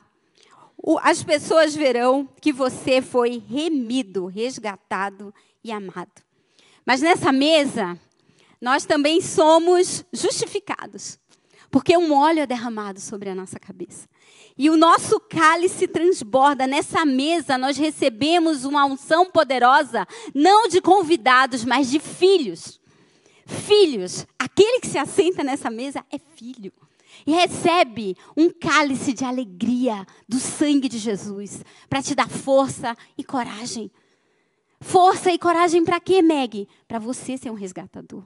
as 1.01 1.23
pessoas 1.23 1.75
verão 1.75 2.27
que 2.41 2.53
você 2.53 3.01
foi 3.01 3.43
remido, 3.49 4.27
resgatado 4.27 5.33
e 5.63 5.71
amado. 5.71 6.21
Mas 6.85 7.01
nessa 7.01 7.31
mesa, 7.31 7.99
nós 8.61 8.85
também 8.85 9.21
somos 9.21 10.05
justificados, 10.11 11.19
porque 11.69 11.97
um 11.97 12.13
óleo 12.13 12.41
é 12.41 12.47
derramado 12.47 12.99
sobre 12.99 13.29
a 13.29 13.35
nossa 13.35 13.59
cabeça. 13.59 14.07
E 14.57 14.69
o 14.69 14.75
nosso 14.75 15.19
cálice 15.19 15.87
transborda. 15.87 16.67
Nessa 16.67 17.05
mesa, 17.05 17.57
nós 17.57 17.77
recebemos 17.77 18.65
uma 18.65 18.85
unção 18.85 19.25
poderosa, 19.31 20.05
não 20.33 20.67
de 20.67 20.81
convidados, 20.81 21.63
mas 21.63 21.89
de 21.89 21.99
filhos. 21.99 22.79
Filhos. 23.45 24.27
Aquele 24.37 24.81
que 24.81 24.87
se 24.87 24.97
assenta 24.97 25.43
nessa 25.43 25.69
mesa 25.69 26.03
é 26.11 26.19
filho 26.19 26.73
e 27.25 27.31
recebe 27.31 28.15
um 28.35 28.49
cálice 28.49 29.13
de 29.13 29.23
alegria 29.23 30.05
do 30.27 30.39
sangue 30.39 30.89
de 30.89 30.97
Jesus 30.97 31.63
para 31.89 32.01
te 32.01 32.15
dar 32.15 32.29
força 32.29 32.95
e 33.17 33.23
coragem. 33.23 33.91
Força 34.81 35.31
e 35.31 35.37
coragem 35.37 35.83
para 35.83 35.99
quê, 35.99 36.21
Meg? 36.21 36.67
Para 36.87 36.99
você 36.99 37.37
ser 37.37 37.49
um 37.49 37.55
resgatador. 37.55 38.23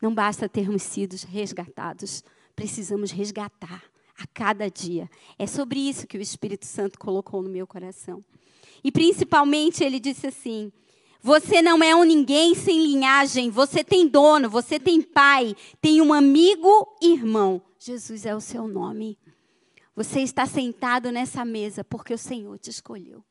Não 0.00 0.14
basta 0.14 0.48
termos 0.48 0.82
sido 0.82 1.16
resgatados, 1.26 2.22
precisamos 2.54 3.10
resgatar 3.10 3.82
a 4.18 4.26
cada 4.26 4.68
dia. 4.68 5.08
É 5.38 5.46
sobre 5.46 5.78
isso 5.78 6.06
que 6.06 6.18
o 6.18 6.22
Espírito 6.22 6.66
Santo 6.66 6.98
colocou 6.98 7.40
no 7.40 7.48
meu 7.48 7.66
coração. 7.66 8.24
E 8.82 8.90
principalmente 8.90 9.84
ele 9.84 10.00
disse 10.00 10.26
assim: 10.26 10.72
você 11.22 11.62
não 11.62 11.82
é 11.82 11.94
um 11.94 12.04
ninguém 12.04 12.54
sem 12.54 12.80
linhagem, 12.82 13.50
você 13.50 13.82
tem 13.82 14.06
dono, 14.06 14.50
você 14.50 14.78
tem 14.78 15.00
pai, 15.00 15.56
tem 15.80 16.00
um 16.00 16.12
amigo 16.12 16.96
e 17.00 17.12
irmão. 17.12 17.62
Jesus 17.78 18.26
é 18.26 18.34
o 18.34 18.40
seu 18.40 18.66
nome. 18.66 19.18
Você 19.94 20.20
está 20.20 20.46
sentado 20.46 21.10
nessa 21.10 21.44
mesa 21.44 21.82
porque 21.82 22.14
o 22.14 22.18
Senhor 22.18 22.58
te 22.58 22.70
escolheu. 22.70 23.24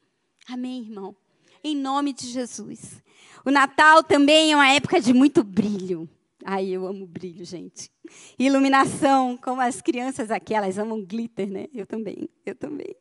Amém, 0.50 0.82
irmão? 0.82 1.16
Em 1.64 1.76
nome 1.76 2.14
de 2.14 2.28
Jesus. 2.28 3.02
O 3.46 3.52
Natal 3.52 4.04
também 4.04 4.52
é 4.52 4.56
uma 4.56 4.70
época 4.70 5.00
de 5.00 5.14
muito 5.14 5.44
brilho. 5.44 6.10
Ai, 6.46 6.68
eu 6.70 6.86
amo 6.86 7.06
brilho, 7.08 7.44
gente. 7.44 7.92
Iluminação, 8.38 9.38
como 9.38 9.60
as 9.60 9.82
crianças 9.82 10.30
aqui, 10.30 10.54
elas 10.54 10.78
amam 10.78 11.04
glitter, 11.04 11.52
né? 11.52 11.68
Eu 11.74 11.86
também, 11.86 12.30
eu 12.46 12.56
também. 12.56 12.96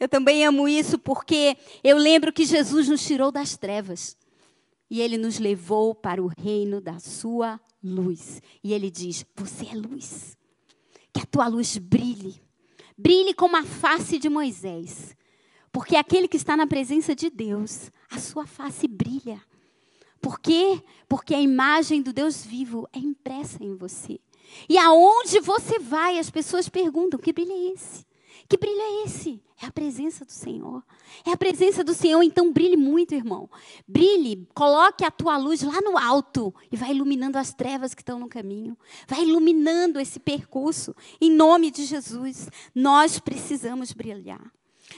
Eu 0.00 0.08
também 0.08 0.44
amo 0.44 0.68
isso 0.68 0.98
porque 0.98 1.56
eu 1.84 1.96
lembro 1.96 2.32
que 2.32 2.44
Jesus 2.44 2.88
nos 2.88 3.04
tirou 3.04 3.30
das 3.30 3.56
trevas 3.56 4.16
e 4.90 5.00
ele 5.00 5.18
nos 5.18 5.38
levou 5.38 5.94
para 5.94 6.22
o 6.22 6.30
reino 6.38 6.80
da 6.80 6.98
sua 6.98 7.60
luz. 7.82 8.40
E 8.64 8.72
ele 8.72 8.90
diz: 8.90 9.24
Você 9.36 9.66
é 9.66 9.74
luz 9.74 10.36
que 11.12 11.20
a 11.20 11.26
tua 11.26 11.48
luz 11.48 11.76
brilhe. 11.76 12.40
Brilhe 12.96 13.34
como 13.34 13.56
a 13.56 13.64
face 13.64 14.18
de 14.18 14.28
Moisés. 14.28 15.16
Porque 15.70 15.96
aquele 15.96 16.26
que 16.26 16.36
está 16.36 16.56
na 16.56 16.66
presença 16.66 17.14
de 17.14 17.28
Deus, 17.30 17.90
a 18.10 18.18
sua 18.18 18.46
face 18.46 18.88
brilha. 18.88 19.40
Por 20.20 20.40
quê? 20.40 20.82
Porque 21.08 21.34
a 21.34 21.40
imagem 21.40 22.02
do 22.02 22.12
Deus 22.12 22.44
vivo 22.44 22.88
é 22.92 22.98
impressa 22.98 23.62
em 23.62 23.76
você. 23.76 24.20
E 24.68 24.78
aonde 24.78 25.40
você 25.40 25.78
vai, 25.78 26.18
as 26.18 26.30
pessoas 26.30 26.68
perguntam: 26.68 27.18
que 27.20 27.32
brilho 27.32 27.52
é 27.52 27.72
esse? 27.72 28.06
Que 28.48 28.56
brilho 28.56 28.80
é 28.80 29.04
esse? 29.04 29.42
É 29.60 29.66
a 29.66 29.72
presença 29.72 30.24
do 30.24 30.32
Senhor. 30.32 30.82
É 31.26 31.32
a 31.32 31.36
presença 31.36 31.84
do 31.84 31.92
Senhor, 31.92 32.22
então 32.22 32.52
brilhe 32.52 32.76
muito, 32.76 33.14
irmão. 33.14 33.50
Brilhe, 33.86 34.48
coloque 34.54 35.04
a 35.04 35.10
tua 35.10 35.36
luz 35.36 35.62
lá 35.62 35.80
no 35.82 35.98
alto 35.98 36.54
e 36.72 36.76
vai 36.76 36.92
iluminando 36.92 37.36
as 37.36 37.52
trevas 37.52 37.92
que 37.92 38.00
estão 38.00 38.18
no 38.18 38.28
caminho. 38.28 38.78
Vai 39.06 39.22
iluminando 39.22 40.00
esse 40.00 40.18
percurso. 40.18 40.94
Em 41.20 41.30
nome 41.30 41.70
de 41.70 41.84
Jesus, 41.84 42.48
nós 42.74 43.18
precisamos 43.18 43.92
brilhar. 43.92 44.52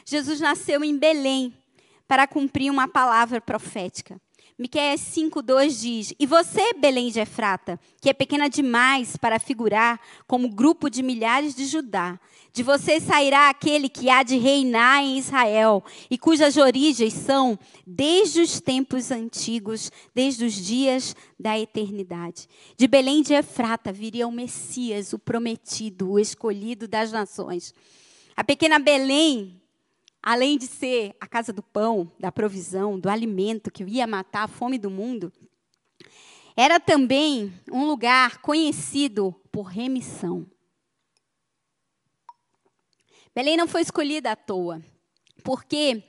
Jesus 0.05 0.41
nasceu 0.41 0.85
em 0.85 0.97
Belém 0.97 1.53
para 2.07 2.29
cumprir 2.29 2.71
uma 2.71 2.87
palavra 2.87 3.41
profética. 3.41 4.21
Miqueias 4.61 5.01
5:2 5.01 5.81
diz: 5.81 6.15
"E 6.19 6.27
você, 6.27 6.75
Belém 6.75 7.11
de 7.11 7.19
Efrata, 7.19 7.81
que 7.99 8.11
é 8.11 8.13
pequena 8.13 8.47
demais 8.47 9.17
para 9.17 9.41
figurar 9.41 9.99
como 10.27 10.51
grupo 10.51 10.91
de 10.91 11.03
milhares 11.03 11.55
de 11.55 11.65
Judá, 11.65 12.21
de 12.53 12.63
você 12.63 13.01
sairá 13.01 13.49
aquele 13.49 13.89
que 13.89 14.11
há 14.11 14.23
de 14.23 14.37
reinar 14.37 15.03
em 15.03 15.17
Israel 15.17 15.83
e 16.11 16.19
cujas 16.19 16.59
origens 16.59 17.15
são 17.15 17.59
desde 17.87 18.43
os 18.43 18.61
tempos 18.61 19.11
antigos, 19.11 19.91
desde 20.15 20.45
os 20.45 20.53
dias 20.53 21.17
da 21.39 21.59
eternidade. 21.59 22.47
De 22.77 22.87
Belém 22.87 23.23
de 23.23 23.33
Efrata 23.33 23.91
viria 23.91 24.29
o 24.29 24.33
Messias, 24.33 25.15
o 25.15 25.19
prometido, 25.19 26.11
o 26.11 26.19
escolhido 26.19 26.87
das 26.87 27.11
nações. 27.11 27.73
A 28.37 28.45
pequena 28.45 28.79
Belém 28.79 29.60
além 30.23 30.59
de 30.59 30.67
ser 30.67 31.15
a 31.21 31.27
casa 31.27 31.53
do 31.53 31.63
pão, 31.63 32.11
da 32.19 32.31
provisão, 32.31 32.99
do 32.99 33.09
alimento 33.09 33.71
que 33.71 33.85
ia 33.85 34.07
matar 34.07 34.45
a 34.45 34.49
fome 34.49 34.79
do 34.79 34.91
mundo, 34.91 35.33
era 36.57 36.79
também 36.79 37.53
um 37.71 37.87
lugar 37.87 38.39
conhecido 38.39 39.35
por 39.51 39.63
remissão. 39.63 40.47
Belém 43.35 43.57
não 43.57 43.69
foi 43.69 43.81
escolhida 43.81 44.33
à 44.33 44.37
toa, 44.37 44.83
porque 45.43 46.03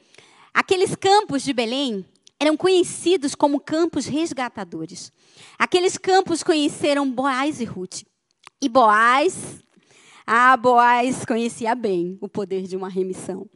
aqueles 0.54 0.96
campos 0.96 1.44
de 1.44 1.54
Belém 1.54 2.06
eram 2.40 2.58
conhecidos 2.58 3.36
como 3.36 3.60
campos 3.60 4.08
resgatadores. 4.08 5.12
Aqueles 5.58 5.98
campos 5.98 6.42
conheceram 6.42 7.10
Boaz 7.10 7.62
e 7.62 7.66
Ruth. 7.66 8.02
E 8.60 8.68
Boaz, 8.68 9.62
ah, 10.26 10.58
Boaz 10.58 11.24
conhecia 11.24 11.76
bem 11.76 12.18
o 12.20 12.28
poder 12.28 12.64
de 12.64 12.76
uma 12.76 12.90
remissão. 12.90 13.48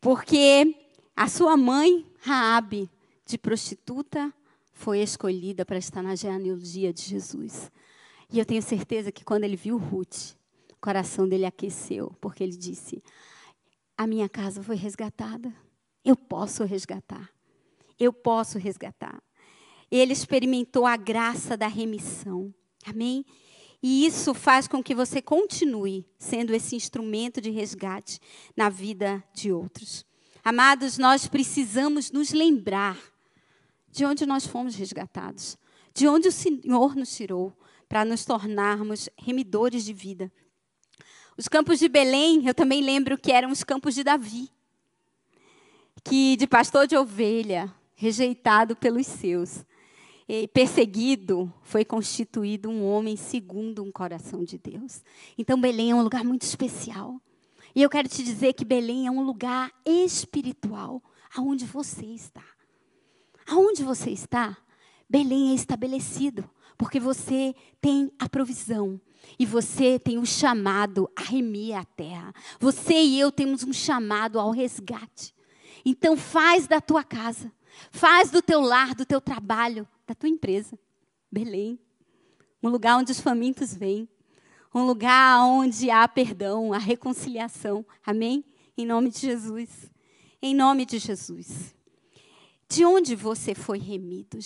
Porque 0.00 0.74
a 1.16 1.28
sua 1.28 1.56
mãe, 1.56 2.06
Raabe, 2.20 2.88
de 3.26 3.36
prostituta, 3.36 4.32
foi 4.72 5.00
escolhida 5.00 5.64
para 5.64 5.78
estar 5.78 6.02
na 6.02 6.14
genealogia 6.14 6.92
de 6.92 7.02
Jesus. 7.02 7.70
E 8.30 8.38
eu 8.38 8.44
tenho 8.44 8.62
certeza 8.62 9.10
que 9.10 9.24
quando 9.24 9.44
ele 9.44 9.56
viu 9.56 9.76
Ruth, 9.76 10.36
o 10.72 10.76
coração 10.80 11.28
dele 11.28 11.44
aqueceu, 11.44 12.14
porque 12.20 12.44
ele 12.44 12.56
disse: 12.56 13.02
A 13.96 14.06
minha 14.06 14.28
casa 14.28 14.62
foi 14.62 14.76
resgatada. 14.76 15.52
Eu 16.04 16.16
posso 16.16 16.64
resgatar. 16.64 17.28
Eu 17.98 18.12
posso 18.12 18.58
resgatar. 18.58 19.20
Ele 19.90 20.12
experimentou 20.12 20.86
a 20.86 20.96
graça 20.96 21.56
da 21.56 21.66
remissão. 21.66 22.54
Amém? 22.86 23.24
E 23.82 24.04
isso 24.04 24.34
faz 24.34 24.66
com 24.66 24.82
que 24.82 24.94
você 24.94 25.22
continue 25.22 26.04
sendo 26.18 26.54
esse 26.54 26.74
instrumento 26.74 27.40
de 27.40 27.50
resgate 27.50 28.18
na 28.56 28.68
vida 28.68 29.22
de 29.32 29.52
outros. 29.52 30.04
Amados, 30.44 30.98
nós 30.98 31.28
precisamos 31.28 32.10
nos 32.10 32.32
lembrar 32.32 32.98
de 33.90 34.04
onde 34.04 34.26
nós 34.26 34.46
fomos 34.46 34.74
resgatados, 34.74 35.56
de 35.94 36.08
onde 36.08 36.28
o 36.28 36.32
Senhor 36.32 36.96
nos 36.96 37.14
tirou, 37.14 37.52
para 37.88 38.04
nos 38.04 38.24
tornarmos 38.24 39.08
remidores 39.16 39.84
de 39.84 39.92
vida. 39.92 40.30
Os 41.36 41.48
campos 41.48 41.78
de 41.78 41.88
Belém, 41.88 42.46
eu 42.46 42.54
também 42.54 42.82
lembro 42.82 43.16
que 43.16 43.32
eram 43.32 43.50
os 43.50 43.64
campos 43.64 43.94
de 43.94 44.04
Davi, 44.04 44.50
que 46.04 46.36
de 46.36 46.46
pastor 46.46 46.86
de 46.86 46.96
ovelha, 46.96 47.72
rejeitado 47.94 48.76
pelos 48.76 49.06
seus, 49.06 49.64
perseguido, 50.52 51.52
foi 51.62 51.84
constituído 51.84 52.68
um 52.68 52.84
homem 52.84 53.16
segundo 53.16 53.82
um 53.82 53.90
coração 53.90 54.44
de 54.44 54.58
Deus. 54.58 55.02
Então, 55.36 55.60
Belém 55.60 55.90
é 55.90 55.94
um 55.94 56.02
lugar 56.02 56.22
muito 56.22 56.42
especial. 56.42 57.20
E 57.74 57.82
eu 57.82 57.88
quero 57.88 58.08
te 58.08 58.22
dizer 58.22 58.52
que 58.52 58.64
Belém 58.64 59.06
é 59.06 59.10
um 59.10 59.22
lugar 59.22 59.72
espiritual, 59.86 61.02
aonde 61.34 61.64
você 61.64 62.04
está. 62.04 62.44
Aonde 63.46 63.82
você 63.82 64.10
está, 64.10 64.56
Belém 65.08 65.52
é 65.52 65.54
estabelecido, 65.54 66.48
porque 66.76 67.00
você 67.00 67.54
tem 67.80 68.12
a 68.18 68.28
provisão. 68.28 69.00
E 69.38 69.46
você 69.46 69.98
tem 69.98 70.18
um 70.18 70.24
chamado 70.24 71.10
a 71.16 71.22
remir 71.22 71.74
a 71.76 71.84
terra. 71.84 72.32
Você 72.60 72.94
e 72.94 73.18
eu 73.18 73.32
temos 73.32 73.62
um 73.64 73.72
chamado 73.72 74.38
ao 74.38 74.50
resgate. 74.50 75.34
Então 75.84 76.16
faz 76.16 76.66
da 76.66 76.80
tua 76.80 77.02
casa, 77.02 77.52
faz 77.90 78.30
do 78.30 78.42
teu 78.42 78.60
lar, 78.60 78.94
do 78.94 79.06
teu 79.06 79.20
trabalho, 79.20 79.86
da 80.08 80.14
tua 80.14 80.28
empresa. 80.28 80.78
Belém. 81.30 81.78
Um 82.62 82.70
lugar 82.70 82.96
onde 82.96 83.12
os 83.12 83.20
famintos 83.20 83.74
vêm. 83.74 84.08
Um 84.74 84.86
lugar 84.86 85.44
onde 85.44 85.90
há 85.90 86.08
perdão, 86.08 86.72
há 86.72 86.78
reconciliação. 86.78 87.84
Amém? 88.04 88.44
Em 88.76 88.86
nome 88.86 89.10
de 89.10 89.20
Jesus. 89.20 89.90
Em 90.40 90.54
nome 90.54 90.86
de 90.86 90.98
Jesus. 90.98 91.74
De 92.68 92.84
onde 92.84 93.14
você 93.14 93.54
foi 93.54 93.78
remido? 93.78 94.38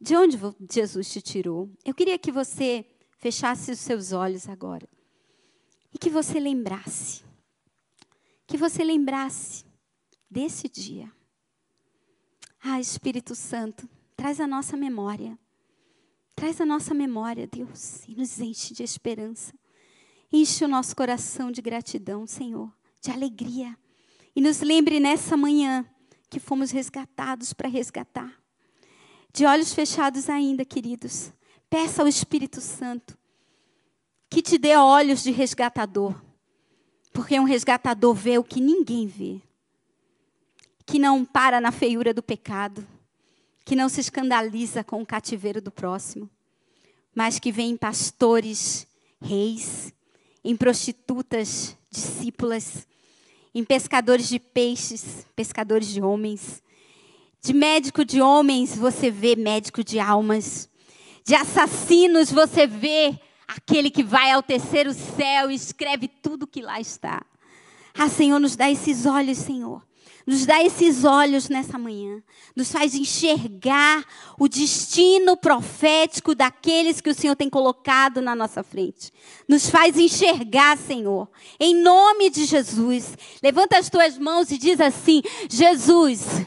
De 0.00 0.16
onde 0.16 0.36
Jesus 0.70 1.10
te 1.10 1.22
tirou? 1.22 1.70
Eu 1.84 1.94
queria 1.94 2.18
que 2.18 2.32
você 2.32 2.84
fechasse 3.18 3.70
os 3.70 3.78
seus 3.78 4.12
olhos 4.12 4.48
agora. 4.48 4.88
E 5.92 5.98
que 5.98 6.10
você 6.10 6.40
lembrasse. 6.40 7.22
Que 8.46 8.56
você 8.56 8.82
lembrasse 8.82 9.64
desse 10.28 10.68
dia. 10.68 11.10
Ah, 12.60 12.80
Espírito 12.80 13.34
Santo, 13.34 13.88
Traz 14.24 14.40
a 14.40 14.46
nossa 14.46 14.74
memória. 14.74 15.38
Traz 16.34 16.58
a 16.58 16.64
nossa 16.64 16.94
memória, 16.94 17.46
Deus, 17.46 18.08
e 18.08 18.14
nos 18.16 18.40
enche 18.40 18.72
de 18.72 18.82
esperança. 18.82 19.52
Enche 20.32 20.64
o 20.64 20.68
nosso 20.68 20.96
coração 20.96 21.52
de 21.52 21.60
gratidão, 21.60 22.26
Senhor, 22.26 22.72
de 23.02 23.10
alegria. 23.10 23.76
E 24.34 24.40
nos 24.40 24.62
lembre 24.62 24.98
nessa 24.98 25.36
manhã 25.36 25.84
que 26.30 26.40
fomos 26.40 26.70
resgatados 26.70 27.52
para 27.52 27.68
resgatar. 27.68 28.32
De 29.30 29.44
olhos 29.44 29.74
fechados 29.74 30.30
ainda, 30.30 30.64
queridos, 30.64 31.30
peça 31.68 32.00
ao 32.00 32.08
Espírito 32.08 32.62
Santo 32.62 33.18
que 34.30 34.40
te 34.40 34.56
dê 34.56 34.74
olhos 34.74 35.22
de 35.22 35.32
resgatador. 35.32 36.18
Porque 37.12 37.38
um 37.38 37.44
resgatador 37.44 38.14
vê 38.14 38.38
o 38.38 38.42
que 38.42 38.58
ninguém 38.58 39.06
vê. 39.06 39.42
Que 40.86 40.98
não 40.98 41.26
para 41.26 41.60
na 41.60 41.70
feiura 41.70 42.14
do 42.14 42.22
pecado 42.22 42.88
que 43.64 43.74
não 43.74 43.88
se 43.88 44.00
escandaliza 44.00 44.84
com 44.84 45.00
o 45.00 45.06
cativeiro 45.06 45.60
do 45.60 45.70
próximo, 45.70 46.28
mas 47.14 47.38
que 47.38 47.50
vem 47.50 47.70
em 47.70 47.76
pastores, 47.76 48.86
reis, 49.20 49.92
em 50.44 50.54
prostitutas, 50.54 51.76
discípulas, 51.90 52.86
em 53.54 53.64
pescadores 53.64 54.28
de 54.28 54.38
peixes, 54.38 55.26
pescadores 55.34 55.88
de 55.88 56.02
homens. 56.02 56.62
De 57.40 57.52
médico 57.52 58.04
de 58.04 58.20
homens, 58.20 58.76
você 58.76 59.10
vê 59.10 59.36
médico 59.36 59.82
de 59.82 59.98
almas. 59.98 60.68
De 61.24 61.34
assassinos, 61.34 62.30
você 62.30 62.66
vê 62.66 63.18
aquele 63.46 63.90
que 63.90 64.02
vai 64.02 64.32
ao 64.32 64.42
terceiro 64.42 64.92
céu 64.92 65.50
e 65.50 65.54
escreve 65.54 66.08
tudo 66.08 66.46
que 66.46 66.60
lá 66.60 66.80
está. 66.80 67.24
Ah, 67.96 68.08
Senhor, 68.08 68.40
nos 68.40 68.56
dá 68.56 68.70
esses 68.70 69.06
olhos, 69.06 69.38
Senhor 69.38 69.82
nos 70.26 70.46
dá 70.46 70.62
esses 70.62 71.04
olhos 71.04 71.48
nessa 71.48 71.78
manhã. 71.78 72.22
Nos 72.56 72.72
faz 72.72 72.94
enxergar 72.94 74.04
o 74.38 74.48
destino 74.48 75.36
profético 75.36 76.34
daqueles 76.34 77.00
que 77.00 77.10
o 77.10 77.14
Senhor 77.14 77.36
tem 77.36 77.50
colocado 77.50 78.22
na 78.22 78.34
nossa 78.34 78.62
frente. 78.62 79.12
Nos 79.46 79.68
faz 79.68 79.98
enxergar, 79.98 80.78
Senhor. 80.78 81.28
Em 81.60 81.74
nome 81.74 82.30
de 82.30 82.46
Jesus. 82.46 83.16
Levanta 83.42 83.78
as 83.78 83.90
tuas 83.90 84.18
mãos 84.18 84.50
e 84.50 84.56
diz 84.56 84.80
assim: 84.80 85.20
Jesus, 85.48 86.46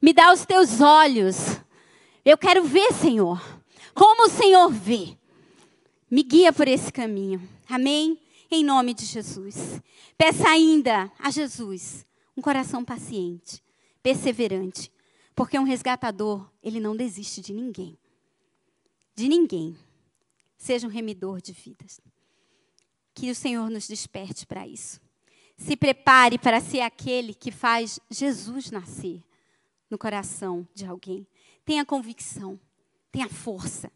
me 0.00 0.12
dá 0.12 0.32
os 0.32 0.46
teus 0.46 0.80
olhos. 0.80 1.36
Eu 2.24 2.38
quero 2.38 2.64
ver, 2.64 2.92
Senhor. 2.92 3.40
Como 3.94 4.26
o 4.26 4.30
Senhor 4.30 4.70
vê. 4.70 5.16
Me 6.10 6.22
guia 6.22 6.52
por 6.52 6.66
esse 6.66 6.90
caminho. 6.90 7.40
Amém? 7.68 8.18
Em 8.50 8.64
nome 8.64 8.94
de 8.94 9.04
Jesus. 9.04 9.80
Peça 10.16 10.48
ainda 10.48 11.10
a 11.18 11.30
Jesus 11.30 12.08
um 12.40 12.42
coração 12.42 12.82
paciente, 12.82 13.62
perseverante, 14.02 14.90
porque 15.34 15.58
um 15.58 15.62
resgatador, 15.62 16.50
ele 16.62 16.80
não 16.80 16.96
desiste 16.96 17.42
de 17.42 17.52
ninguém. 17.52 17.98
De 19.14 19.28
ninguém. 19.28 19.76
Seja 20.56 20.86
um 20.86 20.90
remidor 20.90 21.42
de 21.42 21.52
vidas. 21.52 22.00
Que 23.12 23.30
o 23.30 23.34
Senhor 23.34 23.68
nos 23.68 23.86
desperte 23.86 24.46
para 24.46 24.66
isso. 24.66 24.98
Se 25.58 25.76
prepare 25.76 26.38
para 26.38 26.62
ser 26.62 26.80
aquele 26.80 27.34
que 27.34 27.50
faz 27.50 28.00
Jesus 28.08 28.70
nascer 28.70 29.22
no 29.90 29.98
coração 29.98 30.66
de 30.74 30.86
alguém. 30.86 31.26
Tenha 31.62 31.84
convicção, 31.84 32.58
tenha 33.12 33.28
força, 33.28 33.92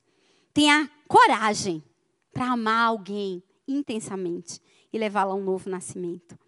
tenha 0.52 0.90
coragem 1.08 1.82
para 2.30 2.52
amar 2.52 2.88
alguém 2.88 3.42
intensamente 3.66 4.60
e 4.92 4.98
levá-lo 4.98 5.32
a 5.32 5.34
um 5.34 5.42
novo 5.42 5.70
nascimento. 5.70 6.38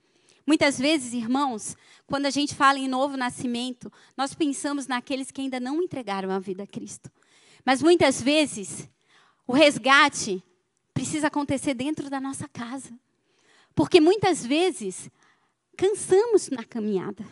Muitas 0.46 0.78
vezes, 0.78 1.12
irmãos, 1.12 1.76
quando 2.06 2.26
a 2.26 2.30
gente 2.30 2.54
fala 2.54 2.78
em 2.78 2.86
novo 2.86 3.16
nascimento, 3.16 3.92
nós 4.16 4.32
pensamos 4.34 4.86
naqueles 4.86 5.30
que 5.30 5.40
ainda 5.40 5.58
não 5.58 5.82
entregaram 5.82 6.30
a 6.30 6.38
vida 6.38 6.62
a 6.62 6.66
Cristo. 6.66 7.10
Mas 7.64 7.82
muitas 7.82 8.22
vezes, 8.22 8.88
o 9.46 9.52
resgate 9.52 10.42
precisa 10.94 11.26
acontecer 11.26 11.74
dentro 11.74 12.08
da 12.08 12.20
nossa 12.20 12.46
casa. 12.46 12.96
Porque 13.74 14.00
muitas 14.00 14.46
vezes, 14.46 15.10
cansamos 15.76 16.48
na 16.48 16.64
caminhada, 16.64 17.26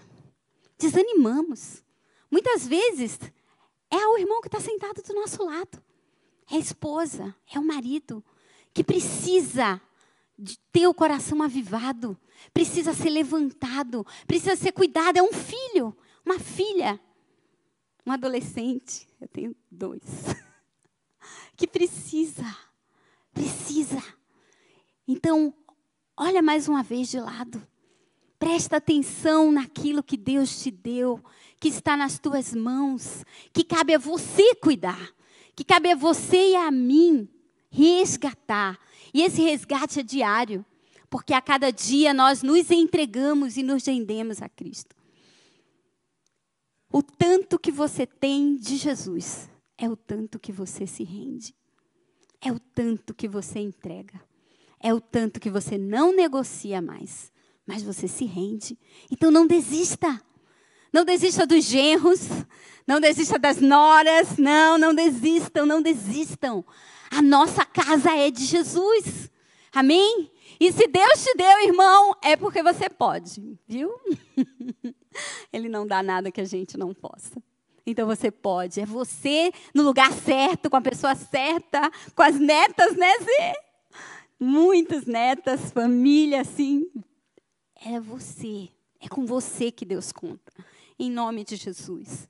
desanimamos. 0.77 1.83
Muitas 2.31 2.67
vezes, 2.67 3.19
É 3.95 4.09
o 4.09 4.19
irmão 4.19 4.41
que 4.41 4.49
está 4.49 4.59
sentado 4.59 5.01
do 5.03 5.15
nosso 5.15 5.45
lado. 5.45 5.81
É 6.51 6.57
a 6.57 6.59
esposa, 6.59 7.33
é 7.53 7.61
o 7.61 7.65
marido 7.65 8.25
que 8.73 8.83
precisa 8.83 9.81
de 10.39 10.59
ter 10.73 10.87
o 10.87 10.95
coração 10.95 11.43
avivado, 11.43 12.19
precisa 12.53 12.93
ser 12.93 13.11
levantado, 13.11 14.07
precisa 14.27 14.57
ser 14.57 14.73
cuidado. 14.73 15.17
É 15.17 15.23
um 15.23 15.33
filho, 15.33 15.97
uma 16.25 16.39
filha, 16.39 17.01
um 18.07 18.13
adolescente. 18.13 19.09
Eu 19.21 19.29
tenho 19.29 19.57
dois. 19.71 20.03
Que 21.57 21.69
precisa, 21.69 22.45
precisa. 23.33 24.03
Então, 25.07 25.55
olha 26.17 26.43
mais 26.43 26.69
uma 26.69 26.83
vez 26.83 27.09
de 27.09 27.21
lado. 27.21 27.65
Presta 28.39 28.77
atenção 28.77 29.53
naquilo 29.53 30.03
que 30.03 30.17
Deus 30.17 30.61
te 30.63 30.71
deu, 30.71 31.23
que 31.61 31.69
está 31.69 31.97
nas 31.97 32.19
tuas 32.19 32.53
mãos, 32.53 33.25
que 33.53 33.63
cabe 33.63 33.95
a 33.95 33.99
você 33.99 34.55
cuidar, 34.57 35.15
que 35.55 35.65
cabe 35.65 35.93
a 35.93 35.95
você 35.95 36.51
e 36.51 36.57
a 36.57 36.71
mim 36.71 37.29
resgatar. 37.71 38.79
E 39.15 39.23
esse 39.23 39.41
resgate 39.41 40.01
é 40.01 40.03
diário, 40.03 40.67
porque 41.09 41.33
a 41.33 41.41
cada 41.41 41.71
dia 41.71 42.13
nós 42.13 42.43
nos 42.43 42.69
entregamos 42.73 43.57
e 43.57 43.63
nos 43.63 43.87
rendemos 43.87 44.43
a 44.43 44.49
Cristo. 44.49 44.97
O 46.93 47.01
tanto 47.01 47.59
que 47.59 47.71
você 47.71 48.05
tem 48.05 48.57
de 48.57 48.77
Jesus 48.77 49.49
é 49.79 49.89
o 49.89 49.97
tanto 49.97 50.39
que 50.39 50.51
você 50.51 50.87
se 50.87 51.05
rende, 51.05 51.55
é 52.41 52.51
o 52.51 52.59
tanto 52.59 53.15
que 53.15 53.29
você 53.29 53.61
entrega, 53.61 54.21
é 54.81 54.93
o 54.93 55.01
tanto 55.01 55.39
que 55.39 55.51
você 55.51 55.79
não 55.79 56.15
negocia 56.15 56.83
mais, 56.83 57.33
mas 57.65 57.83
você 57.83 58.09
se 58.09 58.25
rende. 58.25 58.79
Então 59.11 59.31
não 59.31 59.47
desista. 59.47 60.21
Não 60.93 61.05
desista 61.05 61.45
dos 61.45 61.65
genros, 61.65 62.29
não 62.87 63.01
desista 63.01 63.37
das 63.37 63.61
noras, 63.61 64.37
não, 64.39 64.79
não 64.79 64.95
desistam, 64.95 65.67
não 65.67 65.83
desistam. 65.83 66.65
A 67.17 67.23
nossa 67.23 67.65
casa 67.65 68.11
é 68.11 68.29
de 68.29 68.45
Jesus. 68.45 69.31
Amém? 69.73 70.29
E 70.59 70.73
se 70.73 70.89
Deus 70.89 71.23
te 71.23 71.33
deu, 71.37 71.63
irmão, 71.63 72.13
é 72.21 72.35
porque 72.35 72.61
você 72.61 72.91
pode, 72.91 73.57
viu? 73.69 73.95
Ele 75.53 75.69
não 75.69 75.87
dá 75.87 76.03
nada 76.03 76.33
que 76.33 76.41
a 76.41 76.45
gente 76.45 76.77
não 76.77 76.93
possa. 76.93 77.41
Então 77.87 78.05
você 78.09 78.33
pode. 78.33 78.81
É 78.81 78.85
você 78.85 79.53
no 79.73 79.85
lugar 79.85 80.13
certo, 80.13 80.69
com 80.69 80.77
a 80.77 80.81
pessoa 80.81 81.15
certa, 81.15 81.89
com 82.17 82.23
as 82.23 82.35
netas, 82.35 82.97
né, 82.97 83.13
Zê? 83.21 83.53
Muitas 84.41 85.07
netas, 85.07 85.71
família, 85.71 86.41
assim. 86.41 86.91
É 87.77 88.01
você. 88.01 88.69
É 89.01 89.09
com 89.09 89.25
você 89.25 89.71
que 89.71 89.85
Deus 89.85 90.11
conta. 90.11 90.53
Em 90.99 91.13
nome 91.13 91.45
de 91.45 91.55
Jesus. 91.55 92.29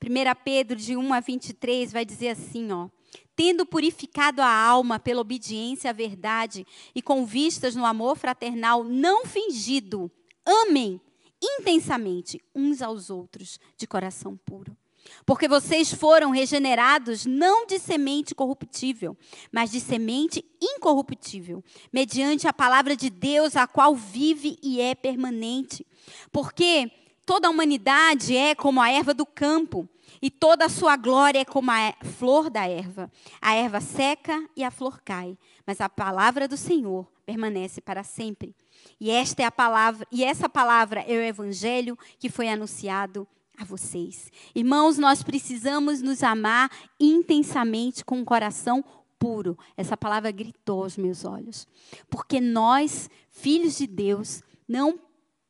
1 0.00 0.08
Pedro, 0.44 0.76
de 0.76 0.96
1 0.96 1.14
a 1.14 1.18
23, 1.18 1.92
vai 1.92 2.04
dizer 2.04 2.28
assim, 2.28 2.70
ó 2.70 2.88
tendo 3.34 3.64
purificado 3.64 4.42
a 4.42 4.52
alma 4.52 4.98
pela 4.98 5.20
obediência 5.20 5.90
à 5.90 5.92
verdade 5.92 6.66
e 6.94 7.00
com 7.00 7.24
vistas 7.24 7.74
no 7.74 7.86
amor 7.86 8.16
fraternal 8.16 8.84
não 8.84 9.24
fingido, 9.24 10.10
amem 10.44 11.00
intensamente 11.42 12.40
uns 12.54 12.82
aos 12.82 13.08
outros 13.08 13.58
de 13.76 13.86
coração 13.86 14.36
puro. 14.44 14.76
Porque 15.24 15.48
vocês 15.48 15.92
foram 15.92 16.30
regenerados 16.30 17.24
não 17.24 17.66
de 17.66 17.78
semente 17.78 18.34
corruptível, 18.34 19.16
mas 19.50 19.70
de 19.70 19.80
semente 19.80 20.44
incorruptível, 20.60 21.64
mediante 21.92 22.46
a 22.46 22.52
palavra 22.52 22.94
de 22.94 23.08
Deus, 23.08 23.56
a 23.56 23.66
qual 23.66 23.94
vive 23.94 24.58
e 24.62 24.80
é 24.80 24.94
permanente. 24.94 25.86
Porque 26.30 26.90
toda 27.24 27.48
a 27.48 27.50
humanidade 27.50 28.36
é 28.36 28.54
como 28.54 28.80
a 28.80 28.90
erva 28.90 29.14
do 29.14 29.24
campo 29.24 29.88
e 30.22 30.30
toda 30.30 30.66
a 30.66 30.68
sua 30.68 30.96
glória 30.96 31.40
é 31.40 31.44
como 31.44 31.70
a 31.70 31.94
flor 32.18 32.50
da 32.50 32.68
erva. 32.68 33.10
A 33.40 33.54
erva 33.54 33.80
seca 33.80 34.46
e 34.54 34.62
a 34.62 34.70
flor 34.70 35.00
cai, 35.02 35.36
mas 35.66 35.80
a 35.80 35.88
palavra 35.88 36.46
do 36.46 36.56
Senhor 36.56 37.06
permanece 37.24 37.80
para 37.80 38.02
sempre. 38.02 38.54
E 39.00 39.10
esta 39.10 39.42
é 39.42 39.44
a 39.46 39.50
palavra, 39.50 40.06
e 40.10 40.24
essa 40.24 40.48
palavra 40.48 41.00
é 41.00 41.16
o 41.16 41.22
evangelho 41.22 41.98
que 42.18 42.28
foi 42.28 42.48
anunciado 42.48 43.26
a 43.56 43.64
vocês. 43.64 44.30
Irmãos, 44.54 44.98
nós 44.98 45.22
precisamos 45.22 46.02
nos 46.02 46.22
amar 46.22 46.70
intensamente 46.98 48.04
com 48.04 48.16
o 48.16 48.20
um 48.20 48.24
coração 48.24 48.84
puro. 49.18 49.56
Essa 49.76 49.96
palavra 49.96 50.30
gritou 50.30 50.82
aos 50.82 50.96
meus 50.96 51.24
olhos. 51.24 51.68
Porque 52.08 52.40
nós, 52.40 53.08
filhos 53.30 53.76
de 53.76 53.86
Deus, 53.86 54.42
não 54.66 54.98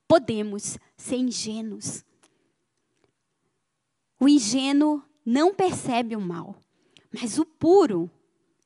podemos 0.08 0.76
ser 0.96 1.16
ingênuos. 1.16 2.04
O 4.20 4.28
ingênuo 4.28 5.02
não 5.24 5.54
percebe 5.54 6.14
o 6.14 6.20
mal, 6.20 6.54
mas 7.10 7.38
o 7.38 7.46
puro 7.46 8.10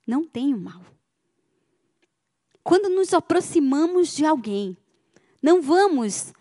não 0.05 0.25
tem 0.25 0.53
o 0.53 0.59
mal. 0.59 0.83
Quando 2.63 2.89
nos 2.89 3.15
aproximamos 3.15 4.13
de 4.15 4.27
alguém, 4.27 4.77
não 5.41 5.63
vamos 5.63 6.33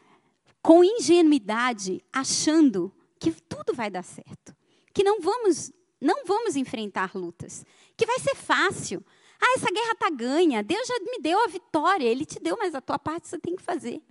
com 0.63 0.84
ingenuidade 0.84 2.04
achando 2.12 2.91
que 3.19 3.32
tudo 3.32 3.73
vai 3.73 3.91
dar 3.91 4.04
certo, 4.04 4.56
que 4.93 5.04
não 5.04 5.21
vamos 5.21 5.71
não 6.02 6.26
vamos 6.26 6.58
enfrentar 6.58 7.15
lutas, 7.15 7.65
que 7.95 8.06
vai 8.06 8.19
ser 8.19 8.36
fácil. 8.36 9.02
Ah, 9.39 9.54
essa 9.56 9.71
guerra 9.71 9.93
está 9.93 10.10
ganha, 10.10 10.62
Deus 10.62 10.86
já 10.86 10.99
me 10.99 11.19
deu 11.19 11.41
a 11.41 11.47
vitória, 11.47 12.06
Ele 12.06 12.26
te 12.26 12.39
deu, 12.41 12.58
mas 12.58 12.76
a 12.76 12.82
tua 12.82 12.99
parte 12.99 13.30
você 13.30 13.39
tem 13.39 13.56
que 13.56 13.62
fazer. 13.62 14.02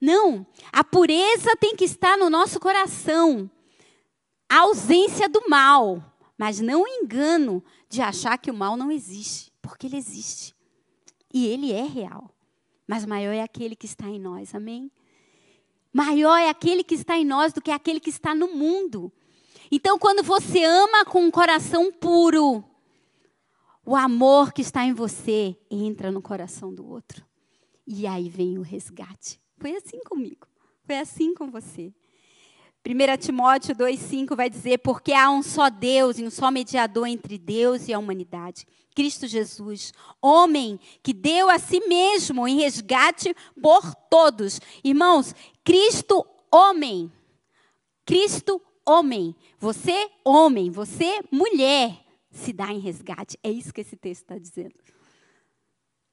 Não, 0.00 0.46
a 0.72 0.82
pureza 0.82 1.54
tem 1.56 1.76
que 1.76 1.84
estar 1.84 2.16
no 2.16 2.30
nosso 2.30 2.58
coração 2.58 3.50
a 4.48 4.60
ausência 4.60 5.28
do 5.28 5.48
mal, 5.48 6.02
mas 6.38 6.60
não 6.60 6.82
o 6.82 6.88
engano 6.88 7.62
de 7.88 8.00
achar 8.00 8.38
que 8.38 8.50
o 8.50 8.54
mal 8.54 8.76
não 8.76 8.90
existe, 8.90 9.52
porque 9.60 9.86
ele 9.86 9.96
existe. 9.96 10.54
E 11.32 11.46
ele 11.46 11.72
é 11.72 11.84
real. 11.84 12.30
Mas 12.86 13.04
maior 13.04 13.32
é 13.32 13.42
aquele 13.42 13.74
que 13.74 13.86
está 13.86 14.06
em 14.06 14.18
nós, 14.18 14.54
amém? 14.54 14.90
Maior 15.92 16.36
é 16.36 16.48
aquele 16.48 16.84
que 16.84 16.94
está 16.94 17.16
em 17.16 17.24
nós 17.24 17.52
do 17.52 17.60
que 17.60 17.70
aquele 17.70 17.98
que 17.98 18.10
está 18.10 18.34
no 18.34 18.54
mundo. 18.54 19.12
Então, 19.70 19.98
quando 19.98 20.22
você 20.22 20.62
ama 20.62 21.04
com 21.04 21.24
um 21.24 21.30
coração 21.30 21.90
puro, 21.90 22.64
o 23.84 23.96
amor 23.96 24.52
que 24.52 24.62
está 24.62 24.84
em 24.84 24.92
você 24.92 25.56
entra 25.70 26.12
no 26.12 26.22
coração 26.22 26.72
do 26.72 26.86
outro. 26.86 27.24
E 27.86 28.06
aí 28.06 28.28
vem 28.28 28.58
o 28.58 28.62
resgate. 28.62 29.40
Foi 29.58 29.74
assim 29.74 30.00
comigo. 30.00 30.46
Foi 30.84 30.98
assim 30.98 31.34
com 31.34 31.50
você. 31.50 31.94
1 32.86 33.16
Timóteo 33.18 33.74
2,5 33.74 34.36
vai 34.36 34.48
dizer: 34.48 34.78
Porque 34.78 35.12
há 35.12 35.28
um 35.28 35.42
só 35.42 35.68
Deus 35.68 36.20
e 36.20 36.24
um 36.24 36.30
só 36.30 36.52
mediador 36.52 37.08
entre 37.08 37.36
Deus 37.36 37.88
e 37.88 37.92
a 37.92 37.98
humanidade, 37.98 38.64
Cristo 38.94 39.26
Jesus, 39.26 39.92
homem 40.22 40.78
que 41.02 41.12
deu 41.12 41.50
a 41.50 41.58
si 41.58 41.80
mesmo 41.80 42.46
em 42.46 42.60
resgate 42.60 43.34
por 43.60 43.92
todos. 44.08 44.60
Irmãos, 44.84 45.34
Cristo, 45.64 46.24
homem. 46.48 47.10
Cristo, 48.04 48.62
homem. 48.86 49.34
Você, 49.58 50.08
homem. 50.24 50.70
Você, 50.70 51.20
mulher, 51.28 51.98
se 52.30 52.52
dá 52.52 52.72
em 52.72 52.78
resgate. 52.78 53.36
É 53.42 53.50
isso 53.50 53.74
que 53.74 53.80
esse 53.80 53.96
texto 53.96 54.22
está 54.22 54.38
dizendo. 54.38 54.74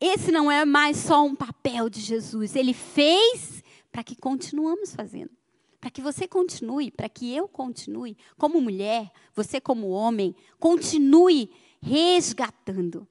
Esse 0.02 0.32
não 0.32 0.52
é 0.52 0.66
mais 0.66 0.98
só 0.98 1.24
um 1.24 1.36
papel 1.36 1.88
de 1.88 2.02
Jesus. 2.02 2.56
Ele 2.56 2.74
fez 2.74 3.64
para 3.92 4.04
que 4.04 4.16
continuamos 4.16 4.96
fazendo 4.96 5.30
para 5.84 5.91
que 5.91 6.02
você 6.02 6.26
continue, 6.26 6.89
para 6.89 7.10
que 7.10 7.36
eu 7.36 7.46
continue, 7.46 8.15
como 8.38 8.62
mulher, 8.62 9.12
você 9.36 9.60
como 9.60 9.89
homem, 9.89 10.34
continue 10.58 11.52
resgatando. 11.82 13.06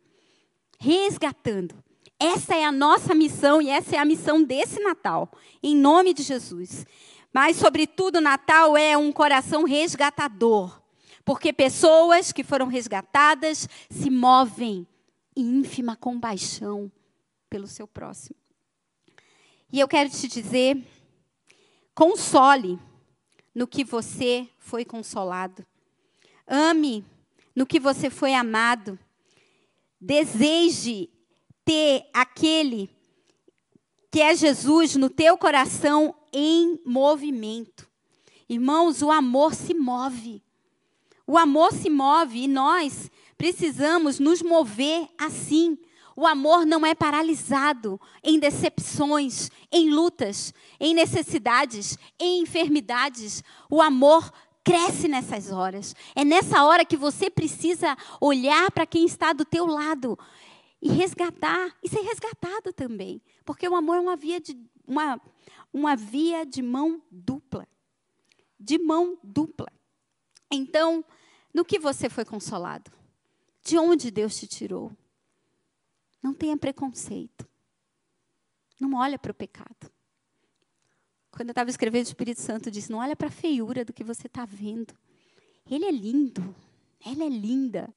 Resgatando. 0.80 1.74
Essa 2.18 2.54
é 2.54 2.64
a 2.64 2.72
nossa 2.72 3.14
missão 3.14 3.61
e 3.61 3.68
essa 3.68 3.96
é 3.96 3.98
a 3.98 4.06
missão 4.06 4.42
desse 4.42 4.80
Natal, 4.80 5.30
em 5.62 5.76
nome 5.76 6.14
de 6.14 6.22
Jesus. 6.22 6.87
Mas, 7.30 7.58
sobretudo, 7.58 8.22
Natal 8.22 8.74
é 8.74 8.96
um 8.96 9.12
coração 9.12 9.64
resgatador, 9.64 10.80
porque 11.26 11.52
pessoas 11.52 12.32
que 12.32 12.42
foram 12.42 12.68
resgatadas 12.68 13.68
se 13.90 14.08
movem 14.08 14.87
em 15.37 15.58
ínfima 15.58 15.94
compaixão 15.94 16.90
pelo 17.50 17.66
seu 17.66 17.87
próximo. 17.87 18.38
E 19.70 19.78
eu 19.78 19.87
quero 19.87 20.08
te 20.08 20.26
dizer 20.26 20.82
Console 21.94 22.78
no 23.55 23.66
que 23.66 23.85
você 23.85 24.48
foi 24.59 24.85
consolado. 24.85 25.64
Ame 26.46 27.05
no 27.55 27.66
que 27.66 27.78
você 27.78 28.09
foi 28.09 28.35
amado. 28.35 28.98
Deseje 30.00 31.11
ter 31.64 32.09
aquele 32.12 32.90
que 34.11 34.20
é 34.20 34.35
Jesus 34.35 34.96
no 34.96 35.09
teu 35.09 35.38
coração 35.38 36.14
em 36.33 36.78
movimento. 36.85 37.88
Irmãos, 38.48 39.00
o 39.00 39.11
amor 39.11 39.55
se 39.55 39.72
move. 39.72 40.42
O 41.26 41.38
amor 41.38 41.72
se 41.72 41.88
move 41.88 42.42
e 42.42 42.48
nós 42.48 43.11
precisamos 43.38 44.18
nos 44.18 44.42
mover 44.42 45.09
assim. 45.16 45.78
O 46.16 46.27
amor 46.27 46.66
não 46.66 46.85
é 46.85 46.94
paralisado 46.94 48.01
em 48.22 48.38
decepções, 48.38 49.51
em 49.70 49.90
lutas, 49.90 50.53
em 50.79 50.94
necessidades, 50.94 51.98
em 52.18 52.42
enfermidades. 52.42 53.42
O 53.70 53.81
amor 53.81 54.33
cresce 54.64 55.09
nessas 55.09 55.51
horas. 55.51 55.94
É 56.14 56.25
nessa 56.25 56.64
hora 56.64 56.85
que 56.85 56.96
você 56.96 57.31
precisa 57.31 57.96
olhar 58.20 58.70
para 58.70 58.87
quem 58.87 59.05
está 59.05 59.33
do 59.33 59.44
teu 59.44 59.66
lado 59.66 60.18
e 60.81 60.90
resgatar 60.90 61.75
e 61.83 61.88
ser 61.88 62.01
resgatado 62.01 62.72
também, 62.72 63.22
porque 63.44 63.68
o 63.68 63.77
amor 63.77 63.96
é 63.96 64.01
uma 64.01 64.16
via 64.16 64.40
de 64.40 64.57
uma 64.87 65.20
uma 65.72 65.96
via 65.96 66.44
de 66.44 66.61
mão 66.61 67.03
dupla. 67.11 67.66
De 68.61 68.79
mão 68.79 69.18
dupla. 69.22 69.72
Então, 70.51 71.05
no 71.53 71.64
que 71.64 71.79
você 71.79 72.09
foi 72.11 72.25
consolado? 72.25 72.92
De 73.64 73.79
onde 73.79 74.11
Deus 74.11 74.37
te 74.37 74.46
tirou? 74.46 74.92
Não 76.22 76.32
tenha 76.32 76.56
preconceito. 76.56 77.48
Não 78.80 78.94
olha 78.94 79.18
para 79.18 79.32
o 79.32 79.35
pecado. 79.35 79.90
Quando 81.30 81.48
eu 81.48 81.52
estava 81.52 81.70
escrevendo, 81.70 82.04
o 82.04 82.08
Espírito 82.08 82.40
Santo 82.40 82.70
disse: 82.70 82.92
Não 82.92 82.98
olha 82.98 83.16
para 83.16 83.28
a 83.28 83.30
feiura 83.30 83.85
do 83.85 83.92
que 83.92 84.04
você 84.04 84.26
está 84.26 84.44
vendo. 84.44 84.94
Ele 85.68 85.85
é 85.85 85.90
lindo. 85.90 86.54
Ela 87.04 87.24
é 87.24 87.28
linda. 87.28 87.92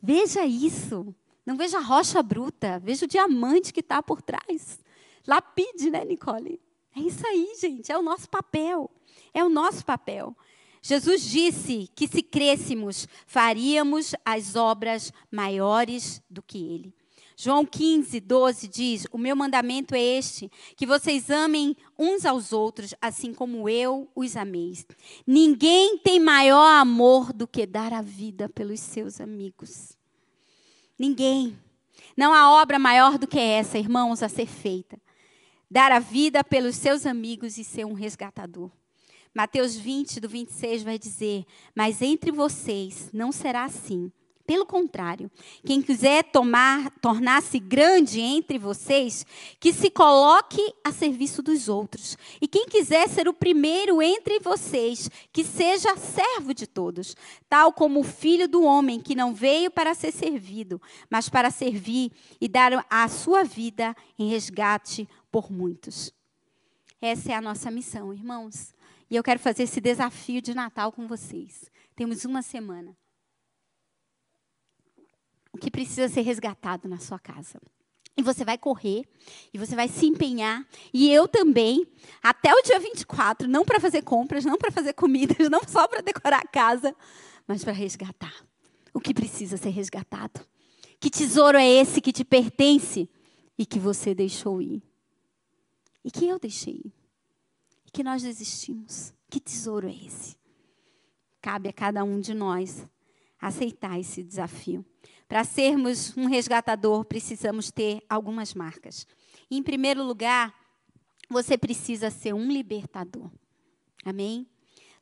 Veja 0.00 0.44
isso. 0.44 1.14
Não 1.44 1.56
veja 1.56 1.78
a 1.78 1.82
rocha 1.82 2.22
bruta. 2.22 2.78
Veja 2.78 3.04
o 3.06 3.08
diamante 3.08 3.72
que 3.72 3.80
está 3.80 4.02
por 4.02 4.22
trás. 4.22 4.78
Lapide, 5.26 5.90
né, 5.90 6.04
Nicole? 6.04 6.60
É 6.94 7.00
isso 7.00 7.26
aí, 7.26 7.54
gente. 7.58 7.90
É 7.90 7.98
o 7.98 8.02
nosso 8.02 8.28
papel. 8.28 8.90
É 9.32 9.44
o 9.44 9.48
nosso 9.48 9.84
papel. 9.84 10.36
Jesus 10.82 11.22
disse 11.22 11.88
que 11.94 12.08
se 12.08 12.22
crêssemos, 12.22 13.06
faríamos 13.26 14.14
as 14.24 14.56
obras 14.56 15.12
maiores 15.30 16.22
do 16.28 16.42
que 16.42 16.58
ele. 16.58 16.94
João 17.42 17.64
15, 17.64 18.20
12 18.20 18.68
diz: 18.68 19.06
O 19.10 19.16
meu 19.16 19.34
mandamento 19.34 19.94
é 19.94 19.98
este, 19.98 20.52
que 20.76 20.84
vocês 20.84 21.30
amem 21.30 21.74
uns 21.98 22.26
aos 22.26 22.52
outros, 22.52 22.94
assim 23.00 23.32
como 23.32 23.66
eu 23.66 24.06
os 24.14 24.36
amei. 24.36 24.74
Ninguém 25.26 25.96
tem 25.96 26.20
maior 26.20 26.66
amor 26.78 27.32
do 27.32 27.48
que 27.48 27.64
dar 27.64 27.94
a 27.94 28.02
vida 28.02 28.46
pelos 28.46 28.78
seus 28.80 29.22
amigos. 29.22 29.96
Ninguém. 30.98 31.58
Não 32.14 32.34
há 32.34 32.60
obra 32.60 32.78
maior 32.78 33.16
do 33.16 33.26
que 33.26 33.38
essa, 33.38 33.78
irmãos, 33.78 34.22
a 34.22 34.28
ser 34.28 34.44
feita. 34.44 35.00
Dar 35.70 35.90
a 35.92 35.98
vida 35.98 36.44
pelos 36.44 36.76
seus 36.76 37.06
amigos 37.06 37.56
e 37.56 37.64
ser 37.64 37.86
um 37.86 37.94
resgatador. 37.94 38.70
Mateus 39.34 39.74
20, 39.74 40.20
do 40.20 40.28
26, 40.28 40.82
vai 40.82 40.98
dizer: 40.98 41.46
Mas 41.74 42.02
entre 42.02 42.30
vocês 42.30 43.08
não 43.14 43.32
será 43.32 43.64
assim 43.64 44.12
pelo 44.50 44.66
contrário, 44.66 45.30
quem 45.64 45.80
quiser 45.80 46.24
tornar-se 47.00 47.60
grande 47.60 48.20
entre 48.20 48.58
vocês, 48.58 49.24
que 49.60 49.72
se 49.72 49.88
coloque 49.88 50.60
a 50.82 50.90
serviço 50.90 51.40
dos 51.40 51.68
outros. 51.68 52.18
E 52.42 52.48
quem 52.48 52.66
quiser 52.66 53.08
ser 53.08 53.28
o 53.28 53.32
primeiro 53.32 54.02
entre 54.02 54.40
vocês, 54.40 55.08
que 55.32 55.44
seja 55.44 55.96
servo 55.96 56.52
de 56.52 56.66
todos, 56.66 57.14
tal 57.48 57.72
como 57.72 58.00
o 58.00 58.02
filho 58.02 58.48
do 58.48 58.64
homem, 58.64 58.98
que 58.98 59.14
não 59.14 59.32
veio 59.32 59.70
para 59.70 59.94
ser 59.94 60.10
servido, 60.10 60.82
mas 61.08 61.28
para 61.28 61.52
servir 61.52 62.10
e 62.40 62.48
dar 62.48 62.84
a 62.90 63.06
sua 63.06 63.44
vida 63.44 63.94
em 64.18 64.30
resgate 64.30 65.08
por 65.30 65.52
muitos. 65.52 66.12
Essa 67.00 67.30
é 67.30 67.34
a 67.36 67.40
nossa 67.40 67.70
missão, 67.70 68.12
irmãos. 68.12 68.74
E 69.08 69.14
eu 69.14 69.22
quero 69.22 69.38
fazer 69.38 69.62
esse 69.62 69.80
desafio 69.80 70.42
de 70.42 70.54
Natal 70.54 70.90
com 70.90 71.06
vocês. 71.06 71.70
Temos 71.94 72.24
uma 72.24 72.42
semana 72.42 72.96
que 75.58 75.70
precisa 75.70 76.08
ser 76.08 76.22
resgatado 76.22 76.88
na 76.88 76.98
sua 76.98 77.18
casa. 77.18 77.60
E 78.16 78.22
você 78.22 78.44
vai 78.44 78.58
correr, 78.58 79.04
e 79.52 79.58
você 79.58 79.74
vai 79.74 79.88
se 79.88 80.06
empenhar, 80.06 80.66
e 80.92 81.10
eu 81.10 81.26
também, 81.26 81.86
até 82.22 82.52
o 82.52 82.62
dia 82.62 82.78
24, 82.78 83.48
não 83.48 83.64
para 83.64 83.80
fazer 83.80 84.02
compras, 84.02 84.44
não 84.44 84.58
para 84.58 84.70
fazer 84.70 84.92
comidas, 84.92 85.48
não 85.50 85.62
só 85.66 85.88
para 85.88 86.02
decorar 86.02 86.40
a 86.40 86.48
casa, 86.48 86.94
mas 87.46 87.64
para 87.64 87.72
resgatar 87.72 88.34
o 88.92 89.00
que 89.00 89.14
precisa 89.14 89.56
ser 89.56 89.70
resgatado. 89.70 90.40
Que 90.98 91.08
tesouro 91.08 91.56
é 91.56 91.66
esse 91.66 92.00
que 92.00 92.12
te 92.12 92.24
pertence 92.24 93.08
e 93.56 93.64
que 93.64 93.78
você 93.78 94.14
deixou 94.14 94.60
ir? 94.60 94.82
E 96.04 96.10
que 96.10 96.26
eu 96.26 96.38
deixei 96.38 96.74
ir? 96.74 96.92
E 97.86 97.90
que 97.90 98.02
nós 98.02 98.22
desistimos? 98.22 99.14
Que 99.30 99.40
tesouro 99.40 99.88
é 99.88 99.94
esse? 99.94 100.36
Cabe 101.40 101.68
a 101.68 101.72
cada 101.72 102.04
um 102.04 102.20
de 102.20 102.34
nós 102.34 102.86
aceitar 103.40 103.98
esse 103.98 104.22
desafio. 104.22 104.84
Para 105.30 105.44
sermos 105.44 106.16
um 106.16 106.26
resgatador, 106.26 107.04
precisamos 107.04 107.70
ter 107.70 108.04
algumas 108.08 108.52
marcas. 108.52 109.06
Em 109.48 109.62
primeiro 109.62 110.02
lugar, 110.02 110.52
você 111.28 111.56
precisa 111.56 112.10
ser 112.10 112.34
um 112.34 112.50
libertador. 112.50 113.30
Amém? 114.04 114.44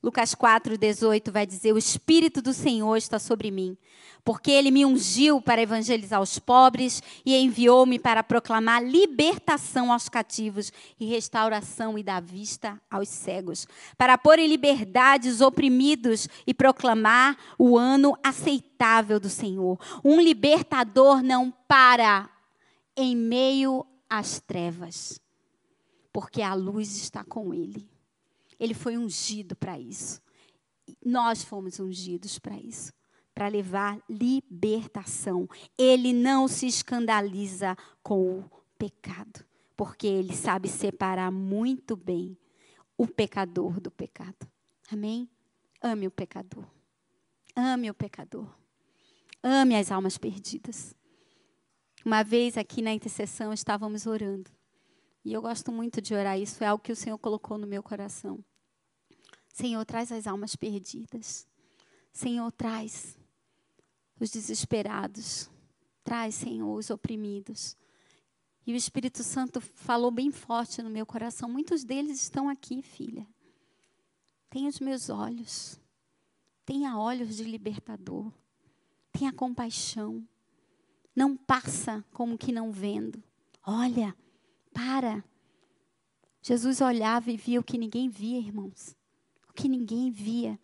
Lucas 0.00 0.32
4, 0.32 0.78
18 0.78 1.32
vai 1.32 1.44
dizer: 1.44 1.72
O 1.72 1.78
Espírito 1.78 2.40
do 2.40 2.52
Senhor 2.52 2.96
está 2.96 3.18
sobre 3.18 3.50
mim, 3.50 3.76
porque 4.24 4.50
ele 4.50 4.70
me 4.70 4.86
ungiu 4.86 5.42
para 5.42 5.60
evangelizar 5.60 6.22
os 6.22 6.38
pobres 6.38 7.02
e 7.26 7.36
enviou-me 7.36 7.98
para 7.98 8.22
proclamar 8.22 8.82
libertação 8.82 9.92
aos 9.92 10.08
cativos 10.08 10.72
e 11.00 11.06
restauração 11.06 11.98
e 11.98 12.04
dar 12.04 12.22
vista 12.22 12.80
aos 12.88 13.08
cegos, 13.08 13.66
para 13.96 14.16
pôr 14.16 14.38
em 14.38 14.46
liberdade 14.46 15.28
os 15.28 15.40
oprimidos 15.40 16.28
e 16.46 16.54
proclamar 16.54 17.36
o 17.58 17.76
ano 17.76 18.16
aceitável 18.22 19.18
do 19.18 19.28
Senhor. 19.28 19.80
Um 20.04 20.20
libertador 20.20 21.24
não 21.24 21.50
para 21.66 22.30
em 22.96 23.16
meio 23.16 23.84
às 24.08 24.40
trevas, 24.40 25.20
porque 26.12 26.40
a 26.40 26.54
luz 26.54 26.96
está 26.96 27.24
com 27.24 27.52
ele. 27.52 27.97
Ele 28.58 28.74
foi 28.74 28.96
ungido 28.96 29.54
para 29.56 29.78
isso. 29.78 30.20
Nós 31.04 31.42
fomos 31.42 31.78
ungidos 31.78 32.38
para 32.38 32.58
isso 32.58 32.92
para 33.38 33.46
levar 33.46 34.02
libertação. 34.10 35.48
Ele 35.78 36.12
não 36.12 36.48
se 36.48 36.66
escandaliza 36.66 37.76
com 38.02 38.40
o 38.40 38.50
pecado, 38.76 39.44
porque 39.76 40.08
ele 40.08 40.34
sabe 40.34 40.68
separar 40.68 41.30
muito 41.30 41.94
bem 41.94 42.36
o 42.96 43.06
pecador 43.06 43.78
do 43.78 43.92
pecado. 43.92 44.50
Amém? 44.90 45.30
Ame 45.80 46.08
o 46.08 46.10
pecador. 46.10 46.64
Ame 47.54 47.88
o 47.88 47.94
pecador. 47.94 48.52
Ame 49.40 49.76
as 49.76 49.92
almas 49.92 50.18
perdidas. 50.18 50.92
Uma 52.04 52.24
vez 52.24 52.58
aqui 52.58 52.82
na 52.82 52.92
intercessão 52.92 53.52
estávamos 53.52 54.04
orando. 54.04 54.50
E 55.28 55.34
eu 55.34 55.42
gosto 55.42 55.70
muito 55.70 56.00
de 56.00 56.14
orar, 56.14 56.40
isso 56.40 56.64
é 56.64 56.68
algo 56.68 56.82
que 56.82 56.90
o 56.90 56.96
Senhor 56.96 57.18
colocou 57.18 57.58
no 57.58 57.66
meu 57.66 57.82
coração. 57.82 58.42
Senhor, 59.46 59.84
traz 59.84 60.10
as 60.10 60.26
almas 60.26 60.56
perdidas. 60.56 61.46
Senhor, 62.10 62.50
traz 62.50 63.14
os 64.18 64.30
desesperados. 64.30 65.50
Traz, 66.02 66.34
Senhor, 66.34 66.74
os 66.74 66.88
oprimidos. 66.88 67.76
E 68.66 68.72
o 68.72 68.76
Espírito 68.76 69.22
Santo 69.22 69.60
falou 69.60 70.10
bem 70.10 70.30
forte 70.30 70.80
no 70.80 70.88
meu 70.88 71.04
coração. 71.04 71.46
Muitos 71.46 71.84
deles 71.84 72.22
estão 72.22 72.48
aqui, 72.48 72.80
filha. 72.80 73.26
Tenha 74.48 74.70
os 74.70 74.80
meus 74.80 75.10
olhos. 75.10 75.78
Tenha 76.64 76.96
olhos 76.96 77.36
de 77.36 77.44
libertador. 77.44 78.32
Tenha 79.12 79.30
compaixão. 79.30 80.26
Não 81.14 81.36
passa 81.36 82.02
como 82.14 82.38
que 82.38 82.50
não 82.50 82.72
vendo. 82.72 83.22
Olha, 83.62 84.16
para. 84.78 85.24
Jesus 86.40 86.80
olhava 86.80 87.30
e 87.30 87.36
via 87.36 87.58
o 87.58 87.64
que 87.64 87.76
ninguém 87.76 88.08
via, 88.08 88.38
irmãos 88.38 88.96
que 89.58 89.68
ninguém 89.68 90.08
via. 90.12 90.56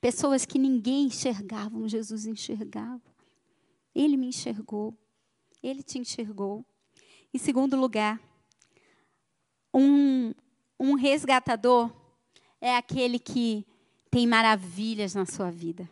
Pessoas 0.00 0.46
que 0.46 0.58
ninguém 0.58 1.04
enxergava, 1.04 1.86
Jesus 1.86 2.24
enxergava. 2.24 3.02
Ele 3.94 4.16
me 4.16 4.28
enxergou. 4.28 4.96
Ele 5.62 5.82
te 5.82 5.98
enxergou. 5.98 6.64
Em 7.34 7.38
segundo 7.38 7.76
lugar, 7.76 8.18
um, 9.74 10.32
um 10.80 10.94
resgatador 10.94 11.92
é 12.58 12.74
aquele 12.74 13.18
que 13.18 13.66
tem 14.10 14.26
maravilhas 14.26 15.14
na 15.14 15.26
sua 15.26 15.50
vida. 15.50 15.88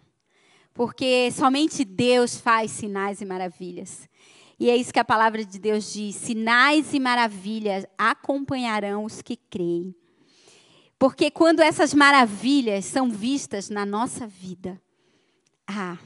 Porque 0.73 1.31
somente 1.31 1.85
Deus 1.85 2.39
faz 2.39 2.71
sinais 2.71 3.21
e 3.21 3.27
maravilhas. 3.27 4.09
E 4.59 4.71
é 4.71 4.77
isso 4.77 4.93
que 4.93 4.99
a 4.99 5.05
palavra 5.05 5.45
de 5.45 5.59
Deus 5.59 5.93
diz: 5.93 6.17
sinais 6.17 6.95
e 6.95 7.01
maravilhas 7.01 7.87
acompanharão 7.99 9.05
os 9.05 9.23
que 9.23 9.37
creem. 9.37 9.95
Porque 10.99 11.31
quando 11.31 11.61
essas 11.61 11.93
maravilhas 11.93 12.85
são 12.85 13.11
vistas 13.11 13.69
na 13.69 13.85
nossa 13.85 14.27
vida, 14.27 14.81
ah, 15.67 15.99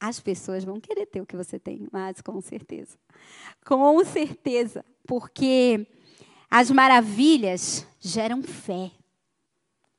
as 0.00 0.20
pessoas 0.20 0.64
vão 0.64 0.80
querer 0.80 1.06
ter 1.06 1.20
o 1.20 1.26
que 1.26 1.36
você 1.36 1.58
tem, 1.58 1.88
mas 1.92 2.20
com 2.20 2.40
certeza. 2.40 2.96
Com 3.64 4.04
certeza, 4.04 4.84
porque 5.06 5.86
as 6.50 6.70
maravilhas 6.70 7.86
geram 8.00 8.42
fé, 8.42 8.90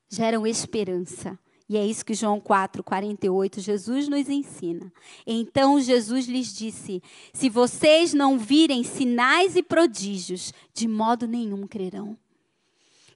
geram 0.09 0.47
esperança. 0.47 1.37
E 1.69 1.77
é 1.77 1.85
isso 1.85 2.03
que 2.03 2.15
João 2.15 2.39
4, 2.39 2.83
48, 2.83 3.61
Jesus 3.61 4.07
nos 4.07 4.27
ensina. 4.27 4.91
Então 5.25 5.79
Jesus 5.79 6.25
lhes 6.25 6.51
disse: 6.51 7.01
Se 7.31 7.47
vocês 7.47 8.11
não 8.11 8.39
virem 8.39 8.83
sinais 8.83 9.55
e 9.55 9.61
prodígios, 9.61 10.51
de 10.73 10.87
modo 10.87 11.27
nenhum 11.27 11.67
crerão. 11.67 12.17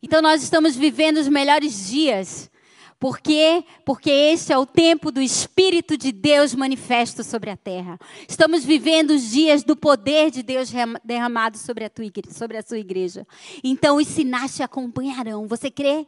Então 0.04 0.22
nós 0.22 0.44
estamos 0.44 0.76
vivendo 0.76 1.18
os 1.18 1.28
melhores 1.28 1.90
dias, 1.90 2.52
Por 3.00 3.20
quê? 3.20 3.66
Porque 3.84 4.10
este 4.10 4.54
é 4.54 4.58
o 4.58 4.66
tempo 4.66 5.12
do 5.12 5.22
Espírito 5.22 5.98
de 5.98 6.12
Deus 6.12 6.56
manifesto 6.56 7.22
sobre 7.22 7.50
a 7.50 7.58
terra. 7.58 8.00
Estamos 8.30 8.64
vivendo 8.64 9.12
os 9.12 9.32
dias 9.32 9.62
do 9.62 9.76
poder 9.76 10.32
de 10.32 10.42
Deus 10.42 10.72
derramado 11.04 11.58
sobre 11.58 11.84
a, 11.84 11.90
tua 11.90 12.06
igreja, 12.06 12.38
sobre 12.38 12.56
a 12.56 12.62
sua 12.62 12.78
igreja. 12.78 13.28
Então 13.62 13.98
os 13.98 14.08
sinais 14.08 14.56
te 14.56 14.64
acompanharão. 14.64 15.48
Você 15.48 15.70
crê? 15.70 16.08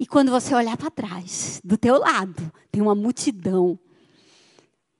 E 0.00 0.06
quando 0.06 0.30
você 0.30 0.54
olhar 0.54 0.78
para 0.78 0.90
trás, 0.90 1.60
do 1.62 1.76
teu 1.76 1.98
lado, 1.98 2.50
tem 2.72 2.80
uma 2.80 2.94
multidão. 2.94 3.78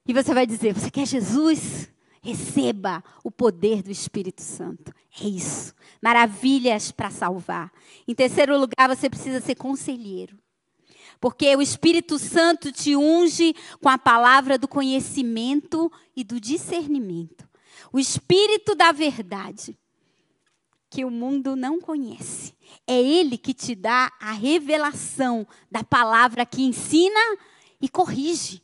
E 0.06 0.12
você 0.12 0.34
vai 0.34 0.46
dizer: 0.46 0.74
Você 0.74 0.90
quer 0.90 1.06
Jesus? 1.06 1.90
Receba 2.22 3.02
o 3.24 3.30
poder 3.30 3.82
do 3.82 3.90
Espírito 3.90 4.42
Santo. 4.42 4.92
É 5.18 5.26
isso. 5.26 5.74
Maravilhas 6.02 6.92
para 6.92 7.10
salvar. 7.10 7.72
Em 8.06 8.14
terceiro 8.14 8.58
lugar, 8.58 8.94
você 8.94 9.08
precisa 9.08 9.40
ser 9.40 9.54
conselheiro. 9.54 10.38
Porque 11.18 11.56
o 11.56 11.62
Espírito 11.62 12.18
Santo 12.18 12.70
te 12.70 12.94
unge 12.94 13.54
com 13.80 13.88
a 13.88 13.96
palavra 13.96 14.58
do 14.58 14.68
conhecimento 14.68 15.90
e 16.14 16.22
do 16.22 16.38
discernimento. 16.38 17.48
O 17.90 17.98
Espírito 17.98 18.74
da 18.74 18.92
verdade, 18.92 19.78
que 20.90 21.04
o 21.04 21.10
mundo 21.10 21.54
não 21.54 21.80
conhece. 21.80 22.52
É 22.86 23.00
ele 23.00 23.38
que 23.38 23.54
te 23.54 23.76
dá 23.76 24.12
a 24.20 24.32
revelação 24.32 25.46
da 25.70 25.84
palavra 25.84 26.44
que 26.44 26.62
ensina 26.62 27.38
e 27.80 27.88
corrige. 27.88 28.60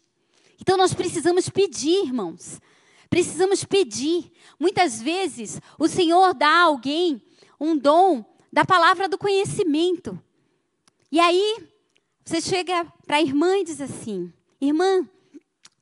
Então 0.60 0.76
nós 0.76 0.92
precisamos 0.92 1.48
pedir, 1.48 2.04
irmãos. 2.04 2.60
Precisamos 3.08 3.62
pedir. 3.64 4.32
Muitas 4.58 5.00
vezes 5.00 5.60
o 5.78 5.86
Senhor 5.86 6.34
dá 6.34 6.48
a 6.48 6.64
alguém 6.64 7.22
um 7.60 7.78
dom 7.78 8.24
da 8.52 8.64
palavra 8.64 9.08
do 9.08 9.16
conhecimento. 9.16 10.20
E 11.10 11.20
aí 11.20 11.68
você 12.24 12.40
chega 12.40 12.84
para 13.06 13.16
a 13.16 13.22
irmã 13.22 13.56
e 13.58 13.64
diz 13.64 13.80
assim: 13.80 14.32
Irmã, 14.60 15.08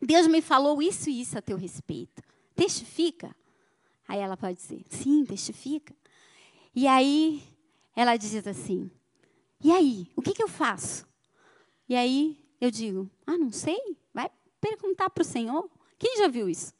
Deus 0.01 0.27
me 0.27 0.43
falou 0.43 0.83
isso 0.83 1.09
e 1.09 1.23
isso 1.23 1.39
a 1.39 1.43
teu 1.43 1.57
respeito. 1.57 2.23
Testifica. 2.55 3.35
Aí 4.07 4.21
ela 4.21 4.37
pode 4.37 4.57
dizer: 4.57 4.85
Sim, 4.91 5.25
testifica. 5.25 5.95
E 6.75 6.87
aí 6.87 7.43
ela 7.95 8.17
diz 8.17 8.35
assim: 8.47 8.91
E 9.63 9.71
aí, 9.71 10.09
o 10.17 10.23
que, 10.23 10.33
que 10.33 10.43
eu 10.43 10.49
faço? 10.49 11.07
E 11.89 11.95
aí 11.95 12.39
eu 12.61 12.71
digo: 12.71 13.11
Ah, 13.27 13.39
não 13.39 13.53
sei. 13.53 13.79
Vai 14.13 14.31
perguntar 14.61 15.11
para 15.11 15.23
o 15.23 15.25
Senhor. 15.25 15.69
Quem 15.99 16.19
já 16.19 16.29
viu 16.29 16.49
isso? 16.49 16.75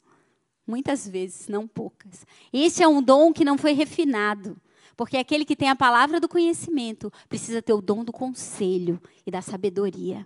Muitas 0.67 1.07
vezes, 1.07 1.47
não 1.47 1.67
poucas. 1.67 2.25
Esse 2.51 2.81
é 2.81 2.87
um 2.87 3.01
dom 3.01 3.31
que 3.31 3.45
não 3.45 3.57
foi 3.57 3.73
refinado. 3.73 4.59
Porque 4.97 5.17
aquele 5.17 5.45
que 5.45 5.55
tem 5.55 5.69
a 5.69 5.75
palavra 5.75 6.19
do 6.19 6.29
conhecimento 6.29 7.11
precisa 7.27 7.61
ter 7.61 7.73
o 7.73 7.81
dom 7.81 8.03
do 8.03 8.13
conselho 8.13 8.99
e 9.25 9.31
da 9.31 9.41
sabedoria. 9.41 10.25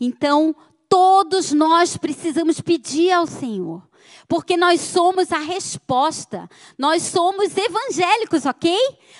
Então, 0.00 0.54
todos 0.88 1.52
nós 1.52 1.96
precisamos 1.96 2.60
pedir 2.60 3.12
ao 3.12 3.26
Senhor. 3.26 3.82
Porque 4.26 4.56
nós 4.56 4.80
somos 4.80 5.32
a 5.32 5.38
resposta. 5.38 6.48
Nós 6.76 7.02
somos 7.02 7.56
evangélicos, 7.56 8.44
ok? 8.46 8.76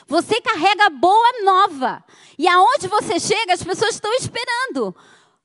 Você 0.07 0.41
carrega 0.41 0.91
boa 0.91 1.43
nova. 1.45 2.05
E 2.39 2.47
aonde 2.47 2.89
você 2.89 3.19
chega, 3.19 3.55
as 3.55 3.63
pessoas 3.63 3.95
estão 3.95 4.13
esperando 4.15 4.95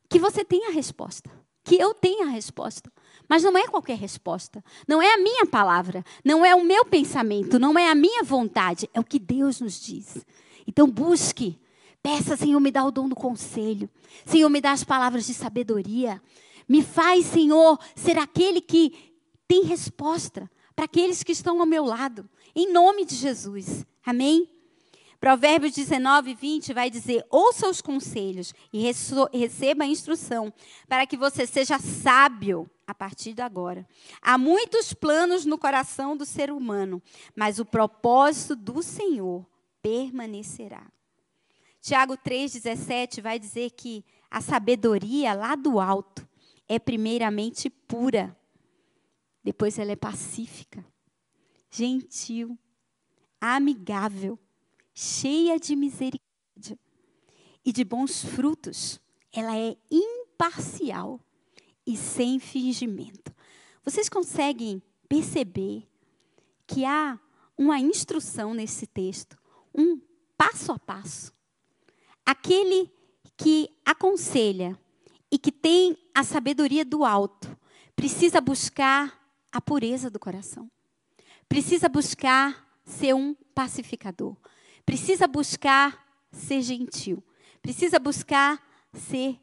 que 0.10 0.20
você 0.20 0.44
tenha 0.44 0.70
a 0.70 0.74
resposta. 0.74 1.30
Que 1.64 1.76
eu 1.76 1.94
tenha 1.94 2.26
a 2.26 2.30
resposta. 2.30 2.92
Mas 3.28 3.44
não 3.44 3.58
é 3.58 3.66
qualquer 3.68 3.98
resposta. 3.98 4.64
Não 4.88 5.02
é 5.02 5.14
a 5.14 5.18
minha 5.18 5.46
palavra. 5.46 6.04
Não 6.24 6.46
é 6.46 6.54
o 6.54 6.64
meu 6.64 6.86
pensamento. 6.86 7.58
Não 7.58 7.80
é 7.80 7.90
a 7.90 7.96
minha 7.96 8.24
vontade. 8.24 8.90
É 8.94 9.00
o 9.00 9.04
que 9.04 9.18
Deus 9.18 9.62
nos 9.62 9.82
diz. 9.82 10.26
Então 10.68 10.88
busque. 10.88 11.58
Peça, 12.04 12.36
Senhor, 12.36 12.60
me 12.60 12.70
dá 12.70 12.84
o 12.84 12.92
dom 12.92 13.08
do 13.08 13.16
conselho. 13.16 13.90
Senhor, 14.26 14.50
me 14.50 14.60
dá 14.60 14.74
as 14.74 14.84
palavras 14.84 15.26
de 15.26 15.34
sabedoria. 15.34 16.22
Me 16.68 16.84
faz, 16.84 17.26
Senhor, 17.26 17.80
ser 17.96 18.18
aquele 18.18 18.60
que 18.60 19.14
tem 19.48 19.64
resposta 19.64 20.52
para 20.76 20.86
aqueles 20.86 21.24
que 21.24 21.32
estão 21.32 21.62
ao 21.62 21.66
meu 21.66 21.86
lado. 21.86 22.30
Em 22.54 22.72
nome 22.72 23.06
de 23.06 23.16
Jesus. 23.16 23.86
Amém? 24.06 24.50
Provérbios 25.18 25.74
19, 25.74 26.34
20 26.34 26.74
vai 26.74 26.90
dizer: 26.90 27.26
ouça 27.30 27.70
os 27.70 27.82
conselhos 27.82 28.54
e 28.74 28.82
receba 28.82 29.86
a 29.86 29.88
instrução, 29.88 30.54
para 30.90 31.08
que 31.08 31.16
você 31.16 31.48
seja 31.48 31.80
sábio 31.80 32.70
a 32.86 32.94
partir 32.94 33.32
de 33.32 33.42
agora. 33.42 33.88
Há 34.22 34.38
muitos 34.38 34.92
planos 34.92 35.46
no 35.46 35.58
coração 35.58 36.18
do 36.18 36.26
ser 36.26 36.52
humano, 36.52 37.02
mas 37.34 37.58
o 37.58 37.64
propósito 37.64 38.58
do 38.58 38.84
Senhor 38.84 39.46
permanecerá. 39.82 40.86
Tiago 41.84 42.18
3,17 42.18 43.22
vai 43.22 43.38
dizer 43.38 43.72
que 43.72 44.06
a 44.32 44.40
sabedoria 44.40 45.34
lá 45.34 45.54
do 45.54 45.82
alto 45.82 46.26
é 46.66 46.80
primeiramente 46.80 47.70
pura, 47.70 48.34
depois 49.44 49.78
ela 49.78 49.92
é 49.92 49.96
pacífica, 49.98 50.86
gentil, 51.70 52.58
amigável 53.42 54.40
cheia 54.94 55.60
de 55.60 55.76
misericórdia 55.76 56.80
e 57.66 57.74
de 57.74 57.84
bons 57.84 58.24
frutos. 58.24 58.98
Ela 59.34 59.58
é 59.58 59.76
imparcial 59.92 61.20
e 61.86 61.98
sem 61.98 62.40
fingimento. 62.40 63.36
Vocês 63.84 64.08
conseguem 64.08 64.82
perceber 65.10 65.86
que 66.66 66.86
há 66.86 67.20
uma 67.58 67.78
instrução 67.78 68.54
nesse 68.54 68.88
texto, 68.88 69.38
um 69.76 70.00
passo 70.38 70.72
a 70.72 70.80
passo. 70.80 71.34
Aquele 72.26 72.92
que 73.36 73.70
aconselha 73.86 74.78
e 75.32 75.38
que 75.38 75.52
tem 75.52 75.98
a 76.14 76.24
sabedoria 76.24 76.86
do 76.86 77.04
alto 77.04 77.58
precisa 77.96 78.40
buscar 78.40 79.20
a 79.52 79.60
pureza 79.60 80.10
do 80.10 80.20
coração. 80.20 80.70
Precisa 81.48 81.90
buscar 81.90 82.80
ser 82.86 83.14
um 83.14 83.34
pacificador 83.54 84.36
precisa 84.86 85.28
buscar 85.28 86.06
ser 86.32 86.62
gentil, 86.62 87.24
precisa 87.62 88.00
buscar 88.00 88.62
ser 88.94 89.40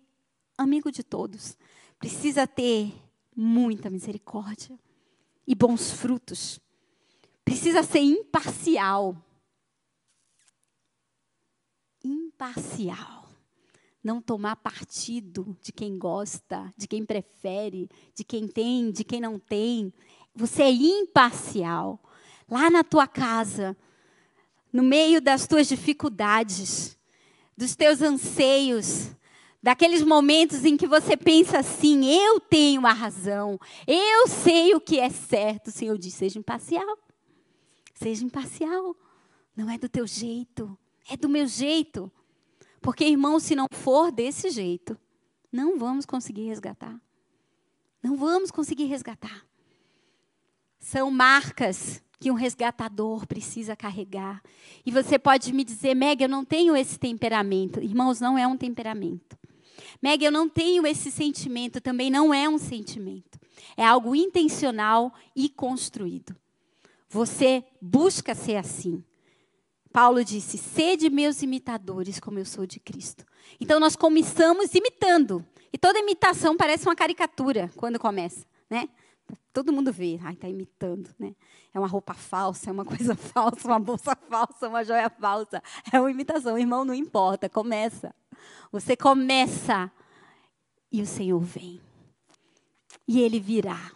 amigo 0.57 0.91
de 0.91 1.03
todos, 1.03 1.57
precisa 1.99 2.47
ter 2.47 2.93
muita 3.35 3.89
misericórdia 3.89 4.79
e 5.47 5.55
bons 5.55 5.91
frutos, 5.91 6.61
precisa 7.45 7.83
ser 7.83 8.01
imparcial. 8.01 9.17
Imparcial. 12.05 13.29
Não 14.03 14.21
tomar 14.23 14.57
partido 14.57 15.57
de 15.61 15.73
quem 15.73 15.99
gosta, 15.99 16.73
de 16.77 16.89
quem 16.89 17.05
prefere, 17.05 17.89
de 18.15 18.25
quem 18.25 18.49
tem, 18.49 18.91
de 18.91 19.05
quem 19.05 19.21
não 19.21 19.39
tem. 19.39 19.93
Você 20.35 20.63
é 20.63 20.71
imparcial. 20.71 22.01
Lá 22.49 22.71
na 22.71 22.83
tua 22.83 23.07
casa, 23.07 23.77
no 24.73 24.83
meio 24.83 25.21
das 25.21 25.47
tuas 25.47 25.69
dificuldades, 25.69 26.99
dos 27.57 27.77
teus 27.77 28.01
anseios, 28.01 29.11
daqueles 29.63 30.03
momentos 30.03 30.65
em 30.65 30.77
que 30.77 30.87
você 30.87 31.17
pensa 31.17 31.59
assim: 31.59 32.07
eu 32.07 32.41
tenho 32.41 32.87
a 32.87 32.93
razão, 32.93 33.61
eu 33.87 34.27
sei 34.27 34.75
o 34.75 34.81
que 34.81 34.99
é 34.99 35.11
certo. 35.11 35.69
O 35.69 35.73
Senhor 35.73 35.99
diz: 35.99 36.15
seja 36.15 36.39
imparcial. 36.39 36.99
Seja 37.95 38.25
imparcial. 38.25 38.97
Não 39.55 39.69
é 39.69 39.77
do 39.77 39.89
teu 39.89 40.07
jeito, 40.07 40.79
é 41.11 41.17
do 41.17 41.29
meu 41.29 41.47
jeito. 41.47 42.11
Porque, 42.81 43.05
irmão, 43.05 43.39
se 43.39 43.55
não 43.55 43.67
for 43.71 44.11
desse 44.11 44.49
jeito, 44.49 44.99
não 45.53 45.79
vamos 45.79 46.07
conseguir 46.07 46.47
resgatar. 46.47 46.99
Não 48.03 48.17
vamos 48.17 48.51
conseguir 48.51 48.85
resgatar. 48.85 49.45
São 50.79 51.11
marcas 51.11 52.03
que 52.19 52.31
um 52.31 52.35
resgatador 52.35 53.27
precisa 53.27 53.75
carregar. 53.75 54.43
E 54.87 54.91
você 54.91 55.19
pode 55.19 55.53
me 55.53 55.65
dizer, 55.65 55.95
Meg, 55.95 56.23
eu 56.23 56.29
não 56.29 56.45
tenho 56.45 56.77
esse 56.77 56.99
temperamento. 56.99 57.83
Irmãos, 57.83 58.21
não 58.21 58.39
é 58.39 58.47
um 58.47 58.57
temperamento. 58.57 59.37
Meg, 60.01 60.25
eu 60.25 60.31
não 60.31 60.49
tenho 60.49 60.87
esse 60.87 61.11
sentimento. 61.11 61.81
Também 61.81 62.11
não 62.11 62.33
é 62.33 62.49
um 62.49 62.59
sentimento. 62.59 63.39
É 63.77 63.85
algo 63.85 64.15
intencional 64.15 65.13
e 65.35 65.49
construído. 65.49 66.35
Você 67.09 67.65
busca 67.81 68.35
ser 68.35 68.57
assim. 68.57 69.05
Paulo 69.93 70.25
disse: 70.25 70.57
Sede 70.57 71.11
meus 71.11 71.43
imitadores, 71.43 72.21
como 72.21 72.39
eu 72.39 72.45
sou 72.45 72.67
de 72.67 72.79
Cristo. 72.79 73.25
Então 73.61 73.81
nós 73.81 73.97
começamos 73.97 74.75
imitando. 74.75 75.45
E 75.73 75.79
toda 75.79 75.99
imitação 75.99 76.57
parece 76.57 76.87
uma 76.87 76.97
caricatura 76.97 77.71
quando 77.77 77.99
começa, 77.99 78.45
né? 78.69 78.89
Todo 79.53 79.73
mundo 79.73 79.93
vê, 79.93 80.19
ai, 80.23 80.35
está 80.35 80.49
imitando, 80.49 81.11
né? 81.19 81.35
É 81.73 81.79
uma 81.79 81.87
roupa 81.87 82.15
falsa, 82.15 82.71
é 82.71 82.73
uma 82.73 82.85
coisa 82.87 83.15
falsa, 83.15 83.69
uma 83.69 83.79
bolsa 83.79 84.17
falsa, 84.29 84.69
uma 84.69 84.85
joia 84.85 85.09
falsa. 85.09 85.63
É 85.93 86.01
uma 86.01 86.11
imitação, 86.11 86.59
irmão, 86.59 86.85
não 86.85 86.95
importa, 86.95 87.49
começa. 87.49 88.15
Você 88.73 88.97
começa 88.97 89.91
e 90.91 91.01
o 91.03 91.07
Senhor 91.07 91.41
vem. 91.41 91.81
E 93.07 93.21
ele 93.21 93.39
virá. 93.39 93.93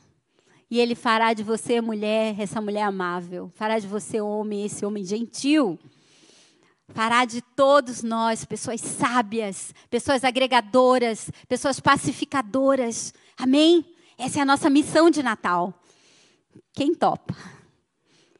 E 0.74 0.80
ele 0.80 0.96
fará 0.96 1.32
de 1.32 1.44
você 1.44 1.80
mulher, 1.80 2.34
essa 2.36 2.60
mulher 2.60 2.82
amável. 2.82 3.48
Fará 3.54 3.78
de 3.78 3.86
você 3.86 4.20
homem, 4.20 4.66
esse 4.66 4.84
homem 4.84 5.04
gentil. 5.04 5.78
fará 6.88 7.24
de 7.24 7.40
todos 7.40 8.02
nós 8.02 8.44
pessoas 8.44 8.80
sábias, 8.80 9.72
pessoas 9.88 10.24
agregadoras, 10.24 11.30
pessoas 11.46 11.78
pacificadoras. 11.78 13.14
Amém? 13.38 13.86
Essa 14.18 14.40
é 14.40 14.42
a 14.42 14.44
nossa 14.44 14.68
missão 14.68 15.10
de 15.10 15.22
Natal. 15.22 15.72
Quem 16.72 16.92
topa? 16.92 17.36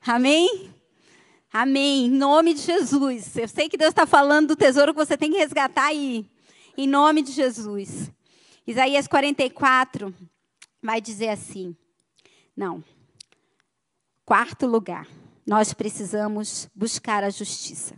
Amém? 0.05 0.73
Amém. 1.53 2.07
Em 2.07 2.11
nome 2.11 2.55
de 2.55 2.63
Jesus. 2.63 3.37
Eu 3.37 3.47
sei 3.47 3.69
que 3.69 3.77
Deus 3.77 3.91
está 3.91 4.07
falando 4.07 4.49
do 4.49 4.57
tesouro 4.57 4.93
que 4.93 5.07
você 5.07 5.17
tem 5.17 5.31
que 5.31 5.39
resgatar 5.39 5.85
aí. 5.85 6.29
Em 6.77 6.89
nome 6.89 7.23
de 7.23 7.31
Jesus. 7.31 8.11
Isaías 8.67 9.07
44 9.07 10.13
vai 10.83 11.01
dizer 11.01 11.29
assim. 11.29 11.77
Não. 12.57 12.83
Quarto 14.25 14.67
lugar. 14.67 15.07
Nós 15.47 15.75
precisamos 15.75 16.69
buscar 16.75 17.23
a 17.23 17.31
justiça. 17.31 17.95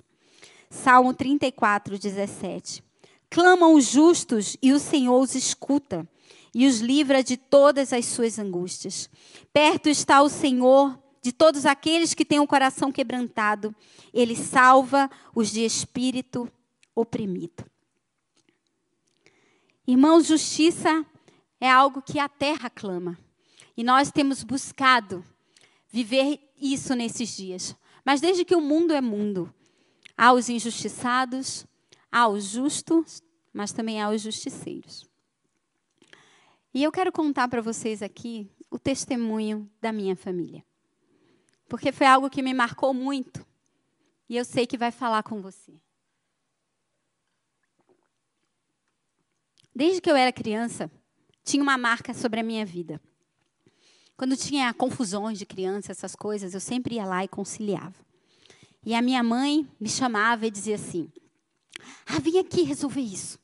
Salmo 0.69 1.15
34, 1.15 1.99
17. 1.99 2.83
Clamam 3.31 3.75
os 3.75 3.87
justos 3.87 4.57
e 4.63 4.73
o 4.73 4.79
Senhor 4.79 5.21
os 5.21 5.35
escuta 5.35 6.09
e 6.55 6.67
os 6.67 6.81
livra 6.81 7.23
de 7.23 7.37
todas 7.37 7.93
as 7.93 8.07
suas 8.07 8.39
angústias. 8.39 9.11
Perto 9.53 9.89
está 9.89 10.23
o 10.23 10.29
Senhor 10.29 10.99
de 11.23 11.33
todos 11.33 11.67
aqueles 11.67 12.15
que 12.15 12.25
têm 12.25 12.41
o 12.41 12.47
coração 12.47 12.91
quebrantado. 12.91 13.75
Ele 14.13 14.35
salva 14.35 15.11
os 15.35 15.51
de 15.51 15.65
espírito 15.65 16.51
oprimido. 16.95 17.65
Irmãos, 19.87 20.27
justiça 20.27 21.05
é 21.61 21.71
algo 21.71 22.03
que 22.03 22.19
a 22.19 22.29
terra 22.29 22.71
clama. 22.71 23.19
E 23.77 23.85
nós 23.85 24.11
temos 24.11 24.43
buscado 24.43 25.25
viver 25.89 26.41
isso 26.61 26.95
nesses 26.95 27.37
dias. 27.37 27.77
Mas 28.05 28.21
desde 28.21 28.45
que 28.45 28.55
o 28.55 28.61
mundo 28.61 28.93
é 28.93 29.01
mundo, 29.01 29.53
há 30.17 30.33
os 30.33 30.49
injustiçados, 30.49 31.67
há 32.11 32.29
os 32.29 32.45
justos, 32.45 33.23
mas 33.53 33.73
também 33.73 34.01
há 34.01 34.09
os 34.11 34.23
justiceiros. 34.23 35.07
E 36.73 36.83
eu 36.83 36.93
quero 36.93 37.11
contar 37.11 37.49
para 37.49 37.63
vocês 37.63 38.03
aqui 38.03 38.51
o 38.71 38.79
testemunho 38.79 39.71
da 39.81 39.93
minha 39.93 40.15
família. 40.15 40.65
Porque 41.69 41.91
foi 41.91 42.07
algo 42.07 42.31
que 42.31 42.43
me 42.43 42.55
marcou 42.55 42.93
muito. 42.95 43.45
E 44.29 44.37
eu 44.37 44.45
sei 44.45 44.67
que 44.67 44.77
vai 44.77 44.91
falar 44.91 45.23
com 45.23 45.41
você. 45.41 45.73
Desde 49.75 50.01
que 50.01 50.11
eu 50.11 50.17
era 50.17 50.33
criança, 50.33 50.91
tinha 51.45 51.63
uma 51.63 51.77
marca 51.77 52.15
sobre 52.15 52.41
a 52.41 52.43
minha 52.43 52.65
vida. 52.65 53.01
Quando 54.17 54.37
tinha 54.37 54.73
confusões 54.73 55.39
de 55.39 55.45
criança, 55.45 55.93
essas 55.93 56.17
coisas, 56.17 56.55
eu 56.55 56.61
sempre 56.61 56.95
ia 56.95 57.05
lá 57.05 57.25
e 57.25 57.29
conciliava. 57.29 57.95
E 58.85 58.95
a 58.95 59.03
minha 59.03 59.23
mãe 59.23 59.69
me 59.79 59.89
chamava 59.89 60.47
e 60.47 60.51
dizia 60.51 60.77
assim: 60.77 61.11
Ah, 62.07 62.19
vem 62.19 62.39
aqui 62.39 62.63
resolver 62.63 63.01
isso. 63.01 63.39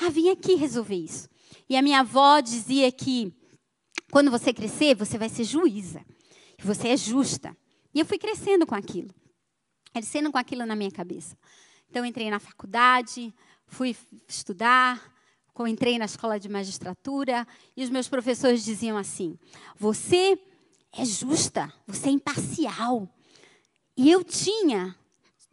Ah, 0.00 0.08
vem 0.08 0.30
aqui 0.30 0.54
resolver 0.54 0.94
isso. 0.94 1.28
E 1.68 1.76
a 1.76 1.82
minha 1.82 2.00
avó 2.00 2.40
dizia 2.40 2.90
que 2.90 3.32
quando 4.10 4.30
você 4.30 4.52
crescer, 4.52 4.94
você 4.94 5.18
vai 5.18 5.28
ser 5.28 5.44
juíza. 5.44 6.04
E 6.58 6.62
você 6.62 6.88
é 6.88 6.96
justa. 6.96 7.56
E 7.92 8.00
eu 8.00 8.06
fui 8.06 8.18
crescendo 8.18 8.66
com 8.66 8.74
aquilo. 8.74 9.14
Crescendo 9.92 10.32
com 10.32 10.38
aquilo 10.38 10.64
na 10.64 10.74
minha 10.74 10.90
cabeça. 10.90 11.36
Então, 11.90 12.04
entrei 12.04 12.30
na 12.30 12.40
faculdade, 12.40 13.34
fui 13.66 13.96
estudar, 14.28 15.13
quando 15.54 15.68
entrei 15.68 15.98
na 15.98 16.04
escola 16.04 16.38
de 16.38 16.48
magistratura, 16.48 17.46
e 17.76 17.84
os 17.84 17.88
meus 17.88 18.08
professores 18.08 18.64
diziam 18.64 18.98
assim: 18.98 19.38
Você 19.78 20.38
é 20.92 21.04
justa, 21.04 21.72
você 21.86 22.08
é 22.08 22.12
imparcial. 22.12 23.08
E 23.96 24.10
eu 24.10 24.24
tinha 24.24 24.96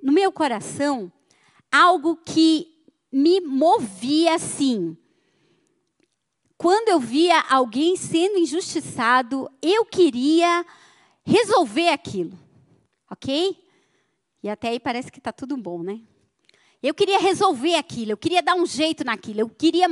no 0.01 0.11
meu 0.11 0.31
coração 0.31 1.11
algo 1.71 2.17
que 2.17 2.67
me 3.11 3.39
movia 3.39 4.33
assim. 4.33 4.97
Quando 6.57 6.89
eu 6.89 6.99
via 6.99 7.39
alguém 7.41 7.95
sendo 7.95 8.37
injustiçado, 8.37 9.49
eu 9.61 9.85
queria 9.85 10.65
resolver 11.23 11.89
aquilo. 11.89 12.37
Ok? 13.09 13.57
E 14.43 14.49
até 14.49 14.69
aí 14.69 14.79
parece 14.79 15.11
que 15.11 15.19
está 15.19 15.31
tudo 15.31 15.55
bom, 15.57 15.83
né? 15.83 16.01
Eu 16.81 16.93
queria 16.93 17.19
resolver 17.19 17.75
aquilo, 17.75 18.11
eu 18.11 18.17
queria 18.17 18.41
dar 18.41 18.55
um 18.55 18.65
jeito 18.65 19.03
naquilo, 19.03 19.41
eu 19.41 19.49
queria 19.49 19.87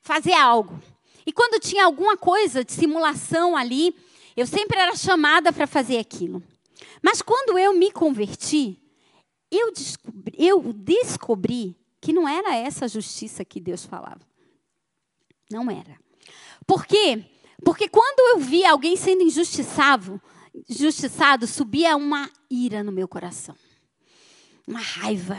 fazer 0.00 0.32
algo. 0.32 0.80
E 1.26 1.32
quando 1.32 1.60
tinha 1.60 1.84
alguma 1.84 2.16
coisa 2.16 2.64
de 2.64 2.72
simulação 2.72 3.56
ali, 3.56 3.94
eu 4.36 4.46
sempre 4.46 4.78
era 4.78 4.94
chamada 4.96 5.52
para 5.52 5.66
fazer 5.66 5.98
aquilo. 5.98 6.42
Mas 7.02 7.20
quando 7.20 7.58
eu 7.58 7.74
me 7.74 7.90
converti, 7.90 8.80
eu 9.50 9.72
descobri, 9.72 10.34
eu 10.38 10.72
descobri 10.72 11.76
que 12.00 12.12
não 12.12 12.28
era 12.28 12.54
essa 12.54 12.88
justiça 12.88 13.44
que 13.44 13.60
Deus 13.60 13.84
falava. 13.84 14.20
Não 15.50 15.70
era. 15.70 15.98
Por 16.66 16.86
quê? 16.86 17.24
Porque 17.64 17.88
quando 17.88 18.20
eu 18.20 18.38
via 18.38 18.70
alguém 18.70 18.96
sendo 18.96 19.22
injustiçado, 19.22 20.20
injustiçado, 20.68 21.46
subia 21.46 21.96
uma 21.96 22.30
ira 22.50 22.82
no 22.82 22.92
meu 22.92 23.08
coração. 23.08 23.54
Uma 24.66 24.80
raiva 24.80 25.38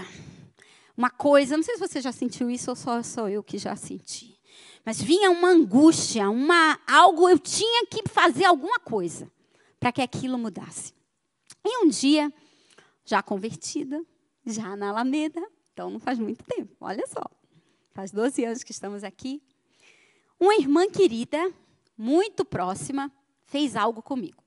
uma 0.97 1.11
coisa, 1.11 1.55
não 1.55 1.63
sei 1.63 1.75
se 1.75 1.79
você 1.79 2.01
já 2.01 2.11
sentiu 2.11 2.49
isso 2.49 2.71
ou 2.71 2.75
só 2.75 3.03
sou 3.03 3.29
eu 3.29 3.43
que 3.43 3.59
já 3.59 3.75
senti. 3.75 4.35
Mas 4.83 4.99
vinha 4.99 5.29
uma 5.29 5.49
angústia, 5.49 6.27
uma 6.27 6.79
algo 6.87 7.29
eu 7.29 7.37
tinha 7.37 7.85
que 7.85 8.09
fazer 8.09 8.45
alguma 8.45 8.79
coisa 8.79 9.31
para 9.79 9.91
que 9.91 10.01
aquilo 10.01 10.39
mudasse. 10.39 10.93
E 11.63 11.85
um 11.85 11.87
dia, 11.87 12.33
já 13.05 13.21
convertida, 13.21 14.03
já 14.43 14.75
na 14.75 14.89
Alameda, 14.89 15.45
então 15.71 15.91
não 15.91 15.99
faz 15.99 16.17
muito 16.17 16.43
tempo, 16.43 16.75
olha 16.81 17.05
só. 17.05 17.23
Faz 17.93 18.11
12 18.11 18.45
anos 18.45 18.63
que 18.63 18.71
estamos 18.71 19.03
aqui. 19.03 19.43
Uma 20.39 20.55
irmã 20.55 20.89
querida, 20.89 21.53
muito 21.95 22.43
próxima, 22.43 23.11
fez 23.45 23.75
algo 23.75 24.01
comigo. 24.01 24.43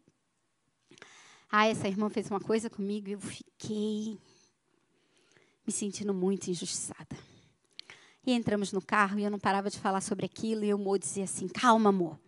Ah, 1.49 1.67
essa 1.67 1.87
irmã 1.87 2.09
fez 2.09 2.31
uma 2.31 2.41
coisa 2.41 2.71
comigo 2.71 3.09
e 3.09 3.13
eu 3.13 3.21
fiquei 3.21 4.19
me 5.67 5.73
sentindo 5.73 6.13
muito 6.13 6.51
injustiçada. 6.51 7.17
E 8.27 8.33
entramos 8.33 8.73
no 8.73 8.83
carro 8.83 9.19
e 9.19 9.25
eu 9.25 9.31
não 9.31 9.39
parava 9.39 9.71
de 9.71 9.79
falar 9.79 10.01
sobre 10.01 10.27
aquilo. 10.27 10.65
E 10.65 10.75
o 10.75 10.79
Mo 10.79 10.99
dizia 10.99 11.25
assim: 11.25 11.49
calma, 11.49 11.89
amor. 11.89 12.19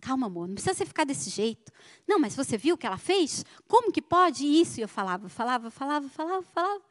Calma, 0.00 0.26
amor, 0.26 0.48
não 0.48 0.54
precisa 0.54 0.74
você 0.74 0.84
ficar 0.84 1.04
desse 1.04 1.30
jeito. 1.30 1.70
Não, 2.08 2.18
mas 2.18 2.34
você 2.34 2.58
viu 2.58 2.74
o 2.74 2.78
que 2.78 2.84
ela 2.86 2.98
fez? 2.98 3.44
Como 3.68 3.92
que 3.92 4.02
pode 4.02 4.44
isso? 4.44 4.80
E 4.80 4.82
eu 4.82 4.88
falava, 4.88 5.28
falava, 5.28 5.70
falava, 5.70 6.08
falava, 6.08 6.42
falava. 6.42 6.82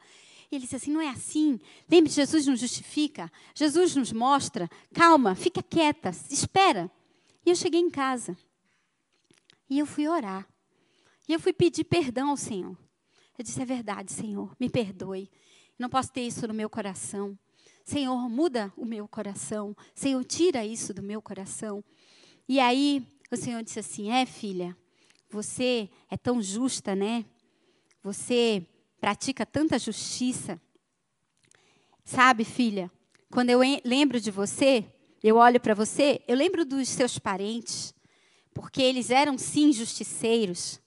E 0.49 0.55
ele 0.55 0.63
disse 0.63 0.77
assim: 0.77 0.91
não 0.91 1.01
é 1.01 1.09
assim. 1.09 1.59
Lembre, 1.89 2.11
Jesus 2.11 2.45
nos 2.45 2.59
justifica. 2.59 3.31
Jesus 3.53 3.95
nos 3.95 4.13
mostra. 4.13 4.69
Calma, 4.93 5.35
fica 5.35 5.61
quieta, 5.61 6.11
espera. 6.29 6.89
E 7.45 7.49
eu 7.49 7.55
cheguei 7.55 7.79
em 7.79 7.89
casa. 7.89 8.37
E 9.69 9.79
eu 9.79 9.85
fui 9.85 10.07
orar. 10.07 10.47
E 11.27 11.33
eu 11.33 11.39
fui 11.39 11.53
pedir 11.53 11.83
perdão 11.83 12.29
ao 12.29 12.37
Senhor. 12.37 12.77
Eu 13.37 13.43
disse: 13.43 13.61
é 13.61 13.65
verdade, 13.65 14.11
Senhor, 14.11 14.55
me 14.59 14.69
perdoe. 14.69 15.29
Não 15.81 15.89
posso 15.89 16.11
ter 16.11 16.21
isso 16.21 16.47
no 16.47 16.53
meu 16.53 16.69
coração. 16.69 17.35
Senhor, 17.83 18.29
muda 18.29 18.71
o 18.77 18.85
meu 18.85 19.07
coração. 19.07 19.75
Senhor, 19.95 20.23
tira 20.23 20.63
isso 20.63 20.93
do 20.93 21.01
meu 21.01 21.23
coração. 21.23 21.83
E 22.47 22.59
aí 22.59 23.03
o 23.31 23.35
Senhor 23.35 23.63
disse 23.63 23.79
assim: 23.79 24.11
É, 24.11 24.23
filha, 24.27 24.77
você 25.27 25.89
é 26.07 26.15
tão 26.15 26.39
justa, 26.39 26.95
né? 26.95 27.25
Você 28.03 28.63
pratica 28.99 29.43
tanta 29.43 29.79
justiça. 29.79 30.61
Sabe, 32.05 32.45
filha, 32.45 32.91
quando 33.31 33.49
eu 33.49 33.61
lembro 33.83 34.21
de 34.21 34.29
você, 34.29 34.85
eu 35.23 35.37
olho 35.37 35.59
para 35.59 35.73
você, 35.73 36.21
eu 36.27 36.37
lembro 36.37 36.63
dos 36.63 36.89
seus 36.89 37.17
parentes, 37.17 37.91
porque 38.53 38.83
eles 38.83 39.09
eram 39.09 39.35
sim 39.35 39.73
justiceiros, 39.73 40.79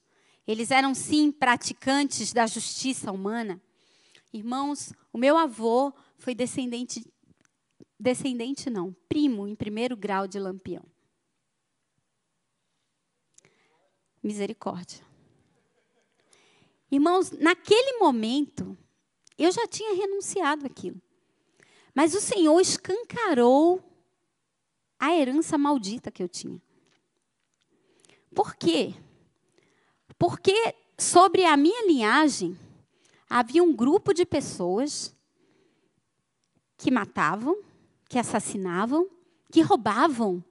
eles 0.47 0.71
eram 0.71 0.95
sim 0.95 1.33
praticantes 1.33 2.31
da 2.31 2.47
justiça 2.47 3.11
humana. 3.11 3.61
Irmãos, 4.35 4.91
o 5.13 5.17
meu 5.17 5.37
avô 5.37 5.93
foi 6.17 6.35
descendente, 6.35 7.09
descendente 7.97 8.69
não, 8.69 8.91
primo 9.07 9.47
em 9.47 9.55
primeiro 9.55 9.95
grau 9.95 10.27
de 10.27 10.37
Lampião. 10.37 10.83
Misericórdia. 14.21 15.01
Irmãos, 16.91 17.31
naquele 17.31 17.97
momento, 17.97 18.77
eu 19.37 19.49
já 19.53 19.65
tinha 19.67 19.95
renunciado 19.95 20.65
aquilo. 20.65 21.01
Mas 21.93 22.13
o 22.13 22.19
Senhor 22.19 22.59
escancarou 22.59 23.81
a 24.99 25.15
herança 25.15 25.57
maldita 25.57 26.11
que 26.11 26.21
eu 26.21 26.27
tinha. 26.27 26.61
Por 28.35 28.53
quê? 28.57 28.93
Porque 30.19 30.75
sobre 30.97 31.45
a 31.45 31.55
minha 31.55 31.87
linhagem 31.87 32.64
havia 33.29 33.63
um 33.63 33.75
grupo 33.75 34.13
de 34.13 34.25
pessoas 34.25 35.15
que 36.77 36.91
matavam, 36.91 37.61
que 38.07 38.19
assassinavam, 38.19 39.09
que 39.51 39.61
roubavam, 39.61 40.43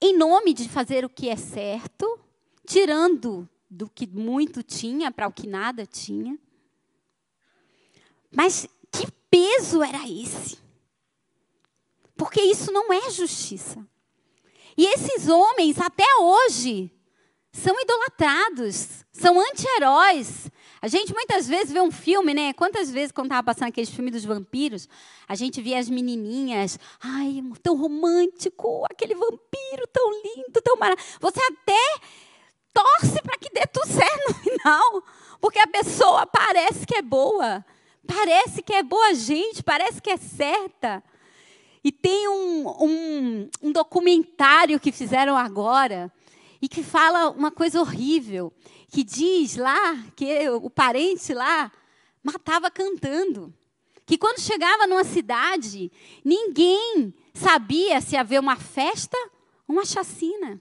em 0.00 0.16
nome 0.16 0.54
de 0.54 0.68
fazer 0.68 1.04
o 1.04 1.08
que 1.08 1.28
é 1.28 1.36
certo, 1.36 2.18
tirando 2.66 3.48
do 3.68 3.88
que 3.88 4.06
muito 4.06 4.62
tinha 4.62 5.10
para 5.10 5.28
o 5.28 5.32
que 5.32 5.46
nada 5.46 5.84
tinha. 5.86 6.38
Mas 8.30 8.66
que 8.90 9.10
peso 9.30 9.82
era 9.82 10.08
esse? 10.08 10.58
Porque 12.16 12.40
isso 12.40 12.72
não 12.72 12.92
é 12.92 13.10
justiça. 13.10 13.86
E 14.76 14.86
esses 14.86 15.28
homens, 15.28 15.78
até 15.78 16.04
hoje, 16.20 16.90
são 17.52 17.78
idolatrados, 17.80 19.04
são 19.12 19.38
anti-heróis. 19.38 20.50
A 20.82 20.88
gente 20.88 21.12
muitas 21.12 21.46
vezes 21.46 21.72
vê 21.72 21.80
um 21.80 21.90
filme, 21.90 22.32
né? 22.32 22.54
Quantas 22.54 22.90
vezes, 22.90 23.12
quando 23.12 23.26
estava 23.26 23.44
passando 23.44 23.68
aquele 23.68 23.86
filme 23.86 24.10
dos 24.10 24.24
vampiros, 24.24 24.88
a 25.28 25.34
gente 25.34 25.60
via 25.60 25.78
as 25.78 25.90
menininhas, 25.90 26.78
ai, 27.02 27.42
tão 27.62 27.76
romântico, 27.76 28.86
aquele 28.90 29.14
vampiro 29.14 29.86
tão 29.92 30.10
lindo, 30.22 30.62
tão 30.62 30.76
maravilhoso. 30.76 31.18
Você 31.20 31.40
até 31.52 32.00
torce 32.72 33.20
para 33.22 33.36
que 33.38 33.50
dê 33.52 33.66
tudo 33.66 33.86
certo 33.92 34.28
no 34.28 34.34
final, 34.34 35.04
porque 35.38 35.58
a 35.58 35.66
pessoa 35.66 36.26
parece 36.26 36.86
que 36.86 36.94
é 36.94 37.02
boa, 37.02 37.62
parece 38.06 38.62
que 38.62 38.72
é 38.72 38.82
boa 38.82 39.12
gente, 39.14 39.62
parece 39.62 40.00
que 40.00 40.08
é 40.08 40.16
certa. 40.16 41.04
E 41.84 41.92
tem 41.92 42.26
um, 42.28 42.68
um, 42.68 43.50
um 43.62 43.72
documentário 43.72 44.80
que 44.80 44.92
fizeram 44.92 45.36
agora 45.36 46.10
e 46.60 46.68
que 46.68 46.82
fala 46.82 47.30
uma 47.30 47.50
coisa 47.50 47.80
horrível, 47.80 48.52
que 48.90 49.04
diz 49.04 49.56
lá 49.56 50.02
que 50.16 50.50
o 50.50 50.68
parente 50.68 51.32
lá 51.32 51.70
matava 52.22 52.70
cantando. 52.70 53.54
Que 54.04 54.18
quando 54.18 54.40
chegava 54.40 54.86
numa 54.88 55.04
cidade, 55.04 55.92
ninguém 56.24 57.14
sabia 57.32 58.00
se 58.00 58.16
havia 58.16 58.40
uma 58.40 58.56
festa 58.56 59.16
ou 59.68 59.76
uma 59.76 59.84
chacina. 59.84 60.60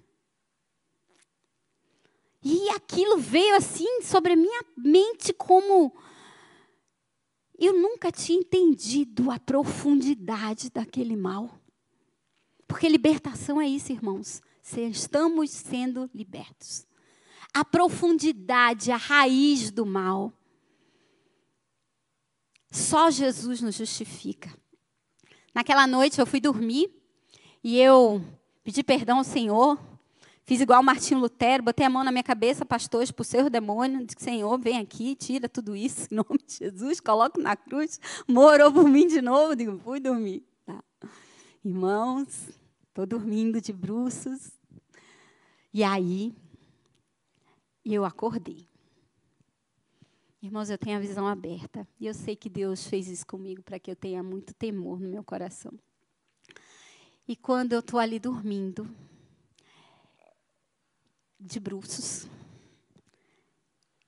E 2.43 2.69
aquilo 2.69 3.17
veio 3.17 3.55
assim 3.55 4.01
sobre 4.03 4.33
a 4.33 4.37
minha 4.37 4.63
mente 4.77 5.33
como 5.33 5.91
eu 7.57 7.73
nunca 7.73 8.11
tinha 8.11 8.39
entendido 8.39 9.31
a 9.31 9.39
profundidade 9.39 10.69
daquele 10.69 11.17
mal. 11.17 11.59
Porque 12.67 12.87
libertação 12.87 13.59
é 13.59 13.67
isso, 13.67 13.91
irmãos. 13.91 14.41
Estamos 14.91 15.49
sendo 15.49 16.09
libertos. 16.13 16.87
A 17.53 17.65
profundidade, 17.65 18.91
a 18.91 18.97
raiz 18.97 19.71
do 19.71 19.85
mal. 19.85 20.31
Só 22.71 23.09
Jesus 23.09 23.61
nos 23.61 23.75
justifica. 23.75 24.49
Naquela 25.53 25.87
noite 25.87 26.19
eu 26.19 26.25
fui 26.25 26.39
dormir 26.39 26.89
e 27.63 27.79
eu 27.79 28.23
pedi 28.63 28.83
perdão 28.83 29.17
ao 29.17 29.23
Senhor 29.23 29.79
Fiz 30.49 30.61
igual 30.61 30.81
Martinho 30.81 31.19
Lutero, 31.19 31.61
botei 31.61 31.85
a 31.85 31.89
mão 31.91 32.03
na 32.03 32.11
minha 32.11 32.23
cabeça, 32.23 32.65
pastor, 32.65 33.03
expulsei 33.03 33.39
o 33.43 33.51
demônio, 33.51 34.03
disse, 34.03 34.17
Senhor, 34.19 34.57
vem 34.57 34.79
aqui, 34.79 35.13
tira 35.13 35.47
tudo 35.47 35.75
isso, 35.75 36.07
em 36.11 36.15
nome 36.15 36.39
de 36.43 36.55
Jesus, 36.55 36.99
coloco 36.99 37.39
na 37.39 37.55
cruz, 37.55 37.99
morou 38.27 38.73
por 38.73 38.89
mim 38.89 39.05
de 39.05 39.21
novo, 39.21 39.55
digo, 39.55 39.77
fui 39.77 39.99
dormir. 39.99 40.43
Tá. 40.65 40.83
Irmãos, 41.63 42.49
estou 42.87 43.05
dormindo 43.05 43.61
de 43.61 43.71
bruços. 43.71 44.49
E 45.71 45.83
aí, 45.83 46.33
eu 47.93 48.05
acordei. 48.05 48.67
Irmãos, 50.41 50.69
eu 50.69 50.77
tenho 50.77 50.97
a 50.97 51.01
visão 51.01 51.27
aberta. 51.27 51.87
E 51.99 52.07
eu 52.07 52.13
sei 52.13 52.35
que 52.35 52.49
Deus 52.49 52.87
fez 52.87 53.07
isso 53.07 53.27
comigo 53.27 53.61
para 53.61 53.79
que 53.79 53.91
eu 53.91 53.95
tenha 53.95 54.23
muito 54.23 54.53
temor 54.53 54.99
no 54.99 55.09
meu 55.09 55.23
coração. 55.23 55.73
E 57.27 57.35
quando 57.35 57.73
eu 57.73 57.79
estou 57.79 57.99
ali 57.99 58.19
dormindo, 58.19 58.89
de 61.39 61.59
bruços, 61.59 62.27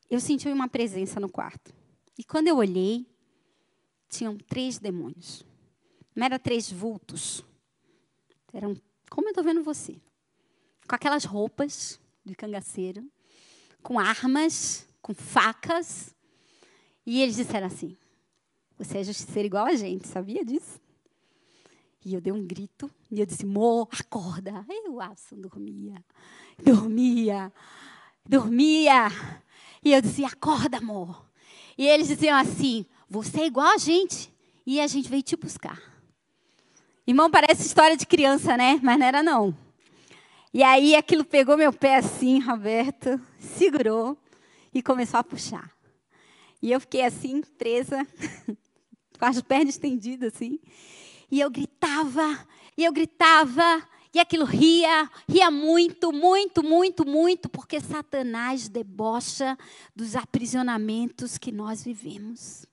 eu 0.10 0.20
senti 0.20 0.48
uma 0.50 0.68
presença 0.68 1.20
no 1.20 1.30
quarto. 1.30 1.74
E 2.18 2.24
quando 2.24 2.48
eu 2.48 2.58
olhei, 2.58 3.06
tinham 4.10 4.38
três 4.38 4.78
demônios. 4.78 5.46
Não 6.14 6.26
eram 6.26 6.40
três 6.40 6.70
vultos. 6.70 7.44
Eram, 8.54 8.76
como 9.10 9.28
eu 9.28 9.32
estou 9.32 9.44
vendo 9.44 9.64
você. 9.64 9.96
Com 10.88 10.96
aquelas 10.96 11.24
roupas 11.24 12.00
de 12.26 12.36
cangaceiro, 12.36 13.10
com 13.82 14.00
armas, 14.00 14.88
com 15.02 15.14
facas. 15.14 16.16
E 17.06 17.22
eles 17.22 17.36
disseram 17.36 17.68
assim: 17.68 17.98
Você 18.78 19.00
é 19.00 19.04
justiceiro 19.04 19.48
igual 19.48 19.66
a 19.66 19.76
gente, 19.76 20.08
sabia 20.08 20.46
disso? 20.46 20.80
E 22.04 22.14
eu 22.14 22.22
dei 22.22 22.34
um 22.34 22.46
grito 22.46 22.90
e 23.10 23.20
eu 23.20 23.26
disse: 23.26 23.46
Mo, 23.46 23.88
acorda. 23.92 24.66
Aí 24.70 24.86
o 24.88 24.96
Watson 24.96 25.36
dormia 25.36 26.04
dormia, 26.62 27.52
dormia. 28.26 29.08
E 29.84 29.92
eu 29.92 30.02
dizia, 30.02 30.28
acorda, 30.28 30.78
amor. 30.78 31.26
E 31.78 31.88
eles 31.88 32.08
diziam 32.08 32.38
assim, 32.38 32.86
você 33.10 33.42
é 33.42 33.46
igual 33.48 33.74
a 33.74 33.78
gente. 33.78 34.32
E 34.66 34.80
a 34.80 34.88
gente 34.88 35.10
veio 35.10 35.24
te 35.24 35.36
buscar. 35.36 35.82
Irmão, 37.06 37.32
parece 37.32 37.66
história 37.66 37.98
de 37.98 38.06
criança, 38.06 38.56
né? 38.56 38.80
Mas 38.84 39.00
não 39.00 39.06
era 39.06 39.24
não. 39.24 39.58
E 40.54 40.64
aí 40.64 40.95
aquilo 40.95 41.24
pegou 41.24 41.56
meu 41.56 41.72
pé 41.72 41.95
assim, 41.95 42.39
Roberto, 42.39 43.20
segurou 43.39 44.18
e 44.74 44.84
começou 44.84 45.20
a 45.20 45.24
puxar. 45.24 45.72
E 46.62 46.72
eu 46.72 46.80
fiquei 46.82 47.06
assim, 47.06 47.41
presa, 47.58 48.06
com 49.18 49.26
as 49.26 49.41
pernas 49.41 49.76
estendidas 49.76 50.34
assim. 50.34 50.60
E 51.32 51.39
eu 51.39 51.49
gritava, 51.49 52.45
e 52.78 52.84
eu 52.84 52.91
gritava, 52.91 53.82
e 54.14 54.20
aquilo 54.20 54.43
ria, 54.43 55.10
ria 55.28 55.49
muito, 55.49 56.12
muito, 56.12 56.62
muito, 56.62 57.08
muito, 57.08 57.47
porque 57.47 57.80
Satanás 57.80 58.68
debocha 58.68 59.58
dos 59.95 60.18
aprisionamentos 60.18 61.38
que 61.38 61.52
nós 61.52 61.82
vivemos. 61.82 62.66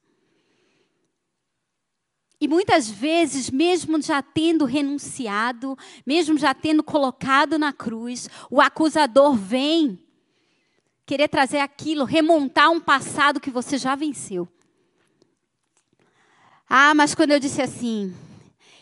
E 2.41 2.47
muitas 2.47 2.89
vezes, 2.89 3.51
mesmo 3.51 4.01
já 4.01 4.23
tendo 4.23 4.65
renunciado, 4.65 5.77
mesmo 6.07 6.39
já 6.39 6.55
tendo 6.55 6.85
colocado 6.85 7.59
na 7.59 7.73
cruz, 7.73 8.29
o 8.49 8.61
acusador 8.61 9.35
vem 9.35 9.99
querer 11.05 11.29
trazer 11.29 11.59
aquilo, 11.59 12.05
remontar 12.05 12.71
um 12.71 12.81
passado 12.81 13.41
que 13.41 13.51
você 13.51 13.77
já 13.77 13.95
venceu. 13.97 14.47
Ah, 16.69 16.95
mas 16.95 17.15
quando 17.15 17.33
eu 17.33 17.41
disse 17.41 17.63
assim, 17.63 18.15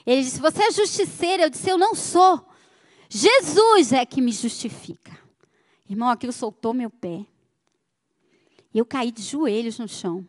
ele 0.05 0.23
disse: 0.23 0.41
Você 0.41 0.65
é 0.65 0.71
justiceira? 0.71 1.45
Eu 1.45 1.51
disse: 1.51 1.71
Eu 1.71 1.79
não 1.79 1.95
sou. 1.95 2.47
Jesus 3.09 3.93
é 3.93 4.05
que 4.05 4.21
me 4.21 4.33
justifica. 4.33 5.17
Irmão, 5.89 6.11
aquilo 6.11 6.33
soltou 6.33 6.75
meu 6.75 6.91
pé. 6.91 7.25
Eu 8.75 8.85
caí 8.85 9.11
de 9.11 9.23
joelhos 9.23 9.79
no 9.79 9.89
chão. 9.89 10.27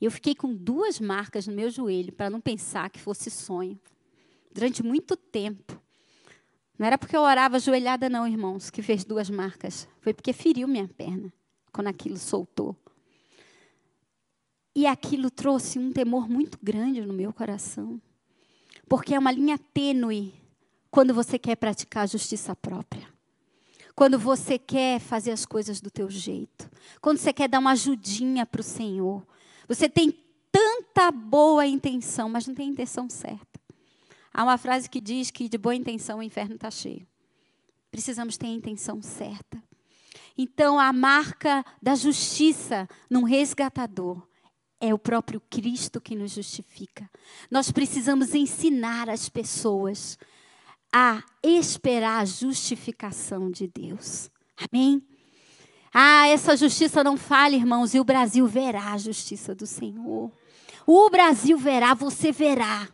Eu 0.00 0.10
fiquei 0.10 0.34
com 0.34 0.54
duas 0.54 1.00
marcas 1.00 1.46
no 1.46 1.54
meu 1.54 1.70
joelho 1.70 2.12
para 2.12 2.28
não 2.28 2.40
pensar 2.40 2.90
que 2.90 3.00
fosse 3.00 3.30
sonho. 3.30 3.78
Durante 4.52 4.82
muito 4.82 5.16
tempo. 5.16 5.80
Não 6.78 6.86
era 6.86 6.98
porque 6.98 7.16
eu 7.16 7.22
orava 7.22 7.56
ajoelhada, 7.56 8.08
não, 8.08 8.28
irmãos, 8.28 8.68
que 8.68 8.82
fez 8.82 9.04
duas 9.04 9.30
marcas. 9.30 9.88
Foi 10.00 10.12
porque 10.12 10.32
feriu 10.32 10.68
minha 10.68 10.86
perna 10.86 11.32
quando 11.72 11.88
aquilo 11.88 12.18
soltou. 12.18 12.76
E 14.74 14.86
aquilo 14.86 15.30
trouxe 15.30 15.78
um 15.78 15.90
temor 15.90 16.28
muito 16.28 16.58
grande 16.62 17.00
no 17.00 17.14
meu 17.14 17.32
coração. 17.32 18.00
Porque 18.86 19.14
é 19.14 19.18
uma 19.18 19.32
linha 19.32 19.58
tênue 19.58 20.34
quando 20.90 21.14
você 21.14 21.38
quer 21.38 21.56
praticar 21.56 22.04
a 22.04 22.06
justiça 22.06 22.54
própria. 22.54 23.08
Quando 23.94 24.18
você 24.18 24.58
quer 24.58 25.00
fazer 25.00 25.30
as 25.30 25.46
coisas 25.46 25.80
do 25.80 25.90
teu 25.90 26.10
jeito. 26.10 26.70
Quando 27.00 27.16
você 27.16 27.32
quer 27.32 27.48
dar 27.48 27.58
uma 27.58 27.72
ajudinha 27.72 28.44
para 28.44 28.60
o 28.60 28.64
Senhor. 28.64 29.26
Você 29.68 29.88
tem 29.88 30.12
tanta 30.50 31.10
boa 31.10 31.66
intenção, 31.66 32.28
mas 32.28 32.46
não 32.46 32.54
tem 32.54 32.68
a 32.68 32.72
intenção 32.72 33.08
certa. 33.08 33.60
Há 34.32 34.42
uma 34.42 34.58
frase 34.58 34.88
que 34.88 35.00
diz 35.00 35.30
que 35.30 35.48
de 35.48 35.58
boa 35.58 35.74
intenção 35.74 36.18
o 36.18 36.22
inferno 36.22 36.54
está 36.54 36.70
cheio. 36.70 37.06
Precisamos 37.90 38.36
ter 38.36 38.46
a 38.46 38.50
intenção 38.50 39.00
certa. 39.02 39.62
Então, 40.36 40.78
a 40.78 40.92
marca 40.92 41.64
da 41.82 41.94
justiça 41.94 42.88
num 43.08 43.22
resgatador 43.22 44.26
é 44.80 44.92
o 44.92 44.98
próprio 44.98 45.40
Cristo 45.40 46.00
que 46.00 46.14
nos 46.14 46.32
justifica. 46.32 47.10
Nós 47.50 47.70
precisamos 47.70 48.34
ensinar 48.34 49.08
as 49.08 49.28
pessoas 49.28 50.18
a 50.92 51.22
esperar 51.42 52.20
a 52.20 52.24
justificação 52.24 53.50
de 53.50 53.66
Deus. 53.66 54.30
Amém? 54.70 55.02
Ah, 55.98 56.28
essa 56.28 56.54
justiça 56.54 57.02
não 57.02 57.16
falha, 57.16 57.56
irmãos, 57.56 57.94
e 57.94 57.98
o 57.98 58.04
Brasil 58.04 58.46
verá 58.46 58.92
a 58.92 58.98
justiça 58.98 59.54
do 59.54 59.66
Senhor. 59.66 60.30
O 60.86 61.08
Brasil 61.08 61.56
verá, 61.56 61.94
você 61.94 62.30
verá. 62.30 62.86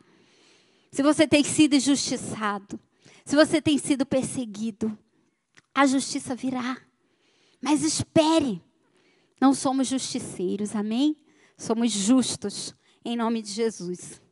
Se 0.93 1.03
você 1.03 1.27
tem 1.27 1.43
sido 1.43 1.75
injustiçado, 1.75 2.79
se 3.25 3.35
você 3.35 3.61
tem 3.61 3.77
sido 3.77 4.07
perseguido, 4.07 4.97
a 5.75 5.85
justiça 5.85 6.37
virá. 6.37 6.81
Mas 7.61 7.83
espere, 7.83 8.63
não 9.41 9.53
somos 9.53 9.89
justiceiros, 9.89 10.77
amém? 10.77 11.17
Somos 11.59 11.91
justos, 11.91 12.73
em 13.05 13.17
nome 13.17 13.43
de 13.43 13.51
Jesus. 13.51 14.23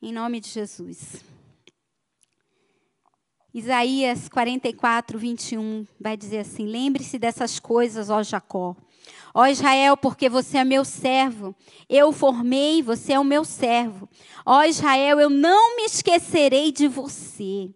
Em 0.00 0.10
nome 0.10 0.40
de 0.40 0.48
Jesus. 0.48 1.22
Isaías 3.54 4.28
44, 4.28 5.16
21 5.16 5.86
vai 6.00 6.16
dizer 6.16 6.40
assim: 6.40 6.66
Lembre-se 6.66 7.20
dessas 7.20 7.60
coisas, 7.60 8.10
ó 8.10 8.20
Jacó. 8.20 8.74
Ó 9.32 9.46
Israel, 9.46 9.96
porque 9.96 10.28
você 10.28 10.58
é 10.58 10.64
meu 10.64 10.84
servo. 10.84 11.54
Eu 11.88 12.10
formei, 12.10 12.82
você 12.82 13.12
é 13.12 13.20
o 13.20 13.24
meu 13.24 13.44
servo. 13.44 14.08
Ó 14.44 14.64
Israel, 14.64 15.20
eu 15.20 15.30
não 15.30 15.76
me 15.76 15.84
esquecerei 15.84 16.72
de 16.72 16.88
você. 16.88 17.72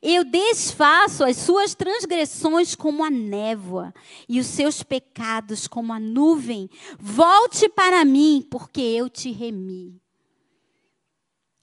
Eu 0.00 0.24
desfaço 0.24 1.22
as 1.22 1.36
suas 1.36 1.74
transgressões 1.74 2.74
como 2.74 3.04
a 3.04 3.10
névoa 3.10 3.94
e 4.28 4.40
os 4.40 4.46
seus 4.46 4.82
pecados 4.82 5.68
como 5.68 5.92
a 5.92 6.00
nuvem. 6.00 6.68
Volte 6.98 7.68
para 7.68 8.04
mim, 8.04 8.44
porque 8.50 8.80
eu 8.80 9.08
te 9.08 9.30
remi. 9.30 10.00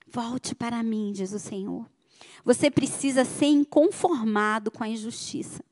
Volte 0.08 0.56
para 0.56 0.82
mim, 0.82 1.12
diz 1.12 1.34
o 1.34 1.40
Senhor. 1.40 1.86
Você 2.44 2.72
precisa 2.72 3.26
ser 3.26 3.48
inconformado 3.48 4.72
com 4.72 4.84
a 4.84 4.90
injustiça, 4.90 5.64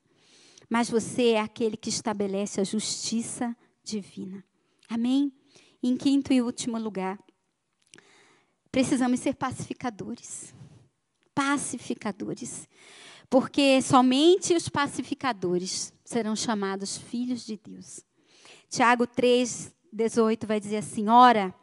mas 0.70 0.90
você 0.90 1.32
é 1.32 1.40
aquele 1.40 1.78
que 1.78 1.90
estabelece 1.90 2.60
a 2.60 2.64
justiça 2.64 3.56
divina. 3.84 4.44
Amém? 4.90 5.32
Em 5.82 5.96
quinto 5.96 6.34
e 6.34 6.42
último 6.42 6.78
lugar, 6.78 7.20
precisamos 8.72 9.20
ser 9.20 9.36
pacificadores. 9.36 10.54
Pacificadores. 11.34 12.68
Porque 13.30 13.82
somente 13.82 14.54
os 14.54 14.70
pacificadores 14.70 15.94
serão 16.04 16.36
chamados 16.36 16.98
filhos 16.98 17.46
de 17.46 17.58
Deus. 17.58 18.02
Tiago 18.70 19.06
3, 19.06 19.74
18 19.92 20.48
vai 20.48 20.60
dizer 20.60 20.78
assim: 20.78 21.10
Ora, 21.10 21.54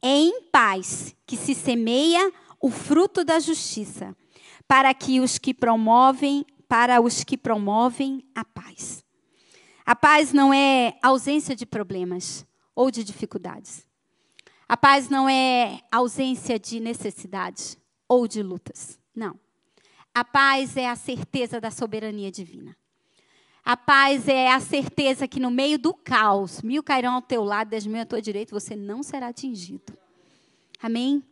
é 0.00 0.08
em 0.08 0.42
paz 0.50 1.14
que 1.26 1.36
se 1.36 1.54
semeia 1.54 2.32
o 2.62 2.70
fruto 2.70 3.24
da 3.24 3.40
justiça, 3.40 4.16
para 4.68 4.94
que 4.94 5.20
os 5.20 5.36
que 5.36 5.52
promovem, 5.52 6.46
para 6.68 7.00
os 7.00 7.24
que 7.24 7.36
promovem 7.36 8.24
a 8.34 8.44
paz. 8.44 9.04
A 9.84 9.96
paz 9.96 10.32
não 10.32 10.54
é 10.54 10.96
ausência 11.02 11.56
de 11.56 11.66
problemas 11.66 12.46
ou 12.74 12.88
de 12.88 13.02
dificuldades. 13.02 13.84
A 14.68 14.76
paz 14.76 15.08
não 15.08 15.28
é 15.28 15.80
ausência 15.90 16.58
de 16.58 16.78
necessidades 16.78 17.76
ou 18.08 18.28
de 18.28 18.42
lutas. 18.42 18.98
Não. 19.14 19.38
A 20.14 20.24
paz 20.24 20.76
é 20.76 20.88
a 20.88 20.94
certeza 20.94 21.60
da 21.60 21.70
soberania 21.70 22.30
divina. 22.30 22.76
A 23.64 23.76
paz 23.76 24.28
é 24.28 24.50
a 24.50 24.60
certeza 24.60 25.26
que 25.26 25.40
no 25.40 25.50
meio 25.50 25.78
do 25.78 25.92
caos, 25.92 26.62
mil 26.62 26.82
cairão 26.82 27.14
ao 27.14 27.22
teu 27.22 27.42
lado, 27.42 27.70
dez 27.70 27.86
mil 27.86 28.00
à 28.00 28.06
tua 28.06 28.22
direita, 28.22 28.58
você 28.58 28.76
não 28.76 29.02
será 29.02 29.28
atingido. 29.28 29.96
Amém? 30.80 31.22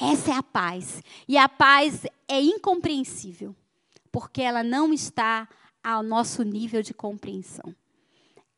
Essa 0.00 0.32
é 0.32 0.34
a 0.34 0.42
paz. 0.42 1.02
E 1.28 1.36
a 1.36 1.48
paz 1.48 2.04
é 2.26 2.40
incompreensível, 2.40 3.54
porque 4.10 4.42
ela 4.42 4.62
não 4.62 4.92
está 4.92 5.48
ao 5.82 6.02
nosso 6.02 6.42
nível 6.42 6.82
de 6.82 6.94
compreensão. 6.94 7.74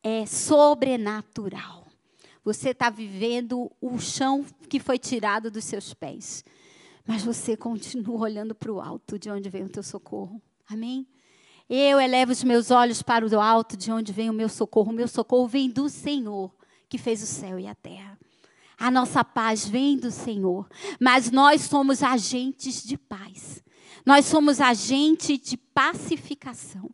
É 0.01 0.25
sobrenatural. 0.25 1.85
Você 2.43 2.69
está 2.69 2.89
vivendo 2.89 3.69
o 3.81 3.99
chão 3.99 4.45
que 4.69 4.79
foi 4.79 4.97
tirado 4.97 5.51
dos 5.51 5.65
seus 5.65 5.93
pés. 5.93 6.45
Mas 7.05 7.23
você 7.23 7.57
continua 7.57 8.21
olhando 8.21 8.55
para 8.55 8.71
o 8.71 8.79
alto, 8.81 9.19
de 9.19 9.29
onde 9.29 9.49
vem 9.49 9.63
o 9.63 9.69
teu 9.69 9.83
socorro. 9.83 10.41
Amém? 10.69 11.07
Eu 11.69 11.99
elevo 11.99 12.31
os 12.31 12.43
meus 12.43 12.71
olhos 12.71 13.01
para 13.01 13.25
o 13.25 13.39
alto, 13.41 13.75
de 13.75 13.91
onde 13.91 14.13
vem 14.13 14.29
o 14.29 14.33
meu 14.33 14.47
socorro. 14.47 14.91
O 14.91 14.95
meu 14.95 15.07
socorro 15.07 15.47
vem 15.47 15.69
do 15.69 15.89
Senhor, 15.89 16.53
que 16.87 16.97
fez 16.97 17.21
o 17.21 17.25
céu 17.25 17.59
e 17.59 17.67
a 17.67 17.75
terra. 17.75 18.17
A 18.79 18.91
nossa 18.91 19.23
paz 19.23 19.67
vem 19.67 19.97
do 19.97 20.11
Senhor, 20.11 20.67
mas 20.99 21.31
nós 21.31 21.61
somos 21.61 22.03
agentes 22.03 22.83
de 22.83 22.97
paz. 22.97 23.63
Nós 24.05 24.25
somos 24.25 24.61
agente 24.61 25.37
de 25.37 25.57
pacificação. 25.57 26.89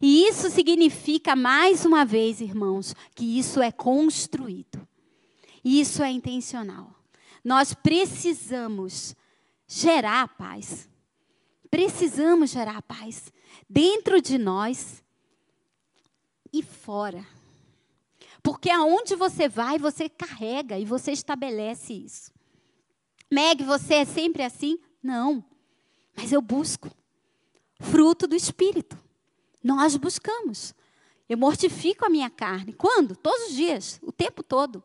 E 0.00 0.26
isso 0.26 0.50
significa, 0.50 1.36
mais 1.36 1.84
uma 1.84 2.04
vez, 2.04 2.40
irmãos, 2.40 2.94
que 3.14 3.38
isso 3.38 3.62
é 3.62 3.70
construído. 3.70 4.86
Isso 5.64 6.02
é 6.02 6.10
intencional. 6.10 6.92
Nós 7.44 7.72
precisamos 7.72 9.14
gerar 9.66 10.28
paz. 10.36 10.88
Precisamos 11.70 12.50
gerar 12.50 12.82
paz 12.82 13.32
dentro 13.70 14.20
de 14.20 14.38
nós 14.38 15.02
e 16.52 16.62
fora. 16.62 17.24
Porque 18.42 18.70
aonde 18.70 19.14
você 19.14 19.48
vai, 19.48 19.78
você 19.78 20.08
carrega 20.08 20.78
e 20.78 20.84
você 20.84 21.12
estabelece 21.12 21.92
isso. 21.92 22.32
Meg, 23.30 23.62
você 23.62 23.94
é 23.94 24.04
sempre 24.04 24.42
assim? 24.42 24.78
Não. 25.02 25.44
Mas 26.16 26.32
eu 26.32 26.42
busco. 26.42 26.90
Fruto 27.80 28.26
do 28.26 28.34
Espírito. 28.34 28.98
Nós 29.62 29.96
buscamos. 29.96 30.74
Eu 31.28 31.38
mortifico 31.38 32.04
a 32.04 32.10
minha 32.10 32.28
carne. 32.28 32.72
Quando? 32.72 33.16
Todos 33.16 33.48
os 33.48 33.54
dias, 33.54 34.00
o 34.02 34.12
tempo 34.12 34.42
todo. 34.42 34.82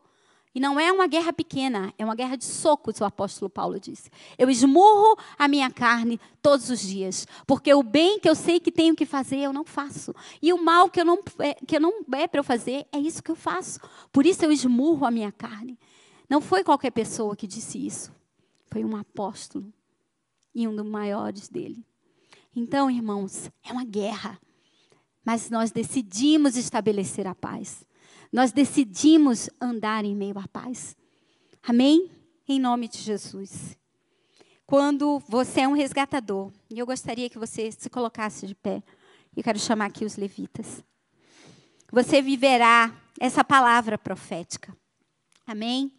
E 0.57 0.59
não 0.59 0.79
é 0.79 0.91
uma 0.91 1.05
guerra 1.05 1.31
pequena, 1.31 1.93
é 1.99 2.03
uma 2.03 2.15
guerra 2.15 2.35
de 2.35 2.43
socos, 2.43 2.99
o 2.99 3.05
apóstolo 3.05 3.47
Paulo 3.47 3.79
disse. 3.79 4.09
Eu 4.39 4.49
esmurro 4.49 5.15
a 5.37 5.47
minha 5.47 5.69
carne 5.69 6.19
todos 6.41 6.71
os 6.71 6.79
dias, 6.79 7.27
porque 7.45 7.71
o 7.71 7.83
bem 7.83 8.19
que 8.19 8.27
eu 8.27 8.33
sei 8.33 8.59
que 8.59 8.71
tenho 8.71 8.95
que 8.95 9.05
fazer, 9.05 9.37
eu 9.37 9.53
não 9.53 9.63
faço. 9.63 10.15
E 10.41 10.51
o 10.51 10.57
mal 10.57 10.89
que 10.89 10.99
eu 10.99 11.05
não, 11.05 11.19
é, 11.37 11.53
que 11.53 11.79
não 11.79 12.03
é 12.11 12.27
para 12.27 12.39
eu 12.39 12.43
fazer, 12.43 12.87
é 12.91 12.97
isso 12.97 13.21
que 13.21 13.29
eu 13.29 13.35
faço. 13.35 13.79
Por 14.11 14.25
isso 14.25 14.43
eu 14.43 14.51
esmurro 14.51 15.05
a 15.05 15.11
minha 15.11 15.31
carne. 15.31 15.77
Não 16.27 16.41
foi 16.41 16.63
qualquer 16.63 16.89
pessoa 16.89 17.35
que 17.35 17.45
disse 17.45 17.85
isso. 17.85 18.11
Foi 18.71 18.83
um 18.83 18.95
apóstolo 18.95 19.71
e 20.55 20.67
um 20.67 20.75
dos 20.75 20.87
maiores 20.87 21.49
dele. 21.49 21.85
Então, 22.55 22.89
irmãos, 22.89 23.51
é 23.63 23.71
uma 23.71 23.85
guerra. 23.85 24.41
Mas 25.23 25.51
nós 25.51 25.69
decidimos 25.69 26.57
estabelecer 26.57 27.27
a 27.27 27.35
paz. 27.35 27.85
Nós 28.31 28.51
decidimos 28.51 29.49
andar 29.59 30.05
em 30.05 30.15
meio 30.15 30.37
à 30.37 30.47
paz. 30.47 30.95
Amém? 31.63 32.11
Em 32.47 32.59
nome 32.59 32.87
de 32.87 32.97
Jesus. 32.97 33.77
Quando 34.65 35.19
você 35.27 35.61
é 35.61 35.67
um 35.67 35.73
resgatador, 35.73 36.51
e 36.69 36.77
eu 36.77 36.85
gostaria 36.85 37.29
que 37.29 37.39
você 37.39 37.71
se 37.71 37.89
colocasse 37.89 38.45
de 38.45 38.53
pé, 38.53 38.83
e 39.35 39.41
quero 39.41 39.59
chamar 39.59 39.85
aqui 39.85 40.03
os 40.03 40.17
levitas. 40.17 40.83
Você 41.91 42.21
viverá 42.21 42.93
essa 43.19 43.43
palavra 43.43 43.97
profética. 43.97 44.75
Amém? 45.45 45.91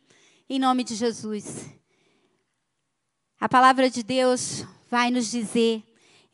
Em 0.51 0.59
nome 0.59 0.85
de 0.85 0.95
Jesus. 0.95 1.71
A 3.41 3.49
palavra 3.49 3.89
de 3.89 4.03
Deus 4.03 4.67
vai 4.91 5.11
nos 5.11 5.31
dizer 5.31 5.83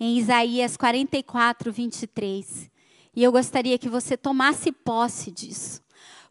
em 0.00 0.18
Isaías 0.18 0.76
44, 0.76 1.70
23. 1.72 2.70
E 3.14 3.22
eu 3.22 3.30
gostaria 3.30 3.78
que 3.78 3.88
você 3.88 4.16
tomasse 4.16 4.72
posse 4.72 5.30
disso. 5.30 5.83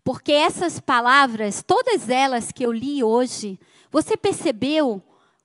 Porque 0.04 0.32
essas 0.34 0.80
palavras, 0.80 1.64
todas 1.64 2.10
elas 2.10 2.52
que 2.52 2.66
eu 2.66 2.72
li 2.72 3.04
hoje, 3.04 3.60
você 3.90 4.18
percebeu 4.18 5.02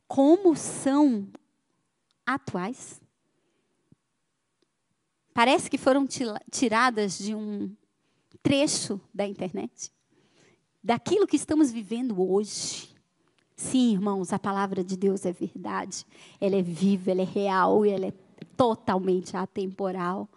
como 0.07 0.57
são 0.57 1.29
atuais? 2.27 3.01
Parece 5.33 5.71
que 5.71 5.79
foram 5.79 6.07
tiradas 6.51 7.19
de 7.19 7.35
um 7.35 7.73
trecho 8.43 9.01
da 9.15 9.25
internet, 9.25 9.93
daquilo 10.83 11.27
que 11.27 11.37
estamos 11.37 11.71
vivendo 11.71 12.21
hoje. 12.21 12.89
Sim, 13.55 13.93
irmãos, 13.93 14.33
a 14.33 14.39
palavra 14.39 14.83
de 14.83 14.97
Deus 14.97 15.25
é 15.25 15.33
verdade. 15.33 16.05
Ela 16.41 16.57
é 16.57 16.63
viva, 16.63 17.13
ela 17.13 17.23
é 17.23 17.25
real 17.25 17.87
e 17.87 17.91
ela 17.91 18.07
é 18.07 18.13
totalmente 18.57 19.37
atemporal. 19.37 20.29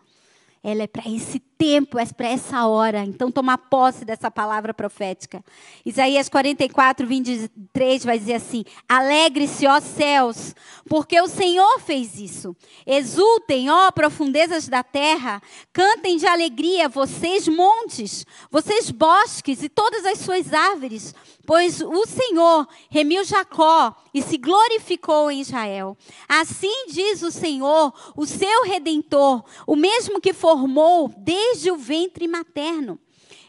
Ela 0.61 0.83
é 0.83 0.87
para 0.87 1.09
esse 1.09 1.39
tempo, 1.61 1.99
é 1.99 2.05
para 2.07 2.27
essa 2.27 2.65
hora. 2.65 3.05
Então, 3.05 3.31
toma 3.31 3.55
posse 3.55 4.03
dessa 4.03 4.31
palavra 4.31 4.73
profética. 4.73 5.45
Isaías 5.85 6.27
44, 6.27 7.05
23 7.05 8.03
vai 8.03 8.17
dizer 8.17 8.33
assim: 8.33 8.65
Alegre-se, 8.89 9.67
ó 9.67 9.79
céus, 9.79 10.55
porque 10.89 11.21
o 11.21 11.27
Senhor 11.27 11.79
fez 11.79 12.17
isso. 12.19 12.55
Exultem, 12.83 13.69
ó 13.69 13.91
profundezas 13.91 14.67
da 14.67 14.81
terra. 14.81 15.39
Cantem 15.71 16.17
de 16.17 16.25
alegria, 16.25 16.89
vocês 16.89 17.47
montes, 17.47 18.25
vocês 18.49 18.89
bosques 18.89 19.61
e 19.61 19.69
todas 19.69 20.03
as 20.03 20.17
suas 20.17 20.51
árvores. 20.51 21.13
Pois 21.45 21.81
o 21.81 22.05
Senhor 22.05 22.67
remiu 22.89 23.23
Jacó 23.23 23.95
e 24.13 24.21
se 24.21 24.37
glorificou 24.37 25.29
em 25.29 25.41
Israel. 25.41 25.97
Assim 26.27 26.87
diz 26.87 27.21
o 27.23 27.31
Senhor, 27.31 27.93
o 28.15 28.25
seu 28.25 28.63
redentor, 28.63 29.43
o 29.67 29.75
mesmo 29.75 30.21
que 30.21 30.33
formou 30.33 31.11
desde 31.17 31.50
o 31.71 31.77
ventre 31.77 32.27
materno. 32.27 32.99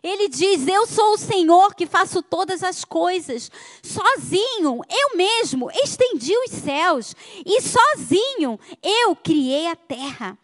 Ele 0.03 0.28
diz: 0.28 0.66
Eu 0.66 0.86
sou 0.86 1.14
o 1.14 1.18
Senhor 1.18 1.74
que 1.74 1.86
faço 1.86 2.22
todas 2.22 2.62
as 2.62 2.84
coisas. 2.84 3.50
Sozinho, 3.82 4.80
eu 4.90 5.16
mesmo 5.16 5.70
estendi 5.84 6.36
os 6.38 6.50
céus. 6.50 7.14
E 7.46 7.61
sozinho, 7.61 8.59
eu 8.82 9.14
criei 9.14 9.68
a 9.68 9.76
terra. 9.76 10.36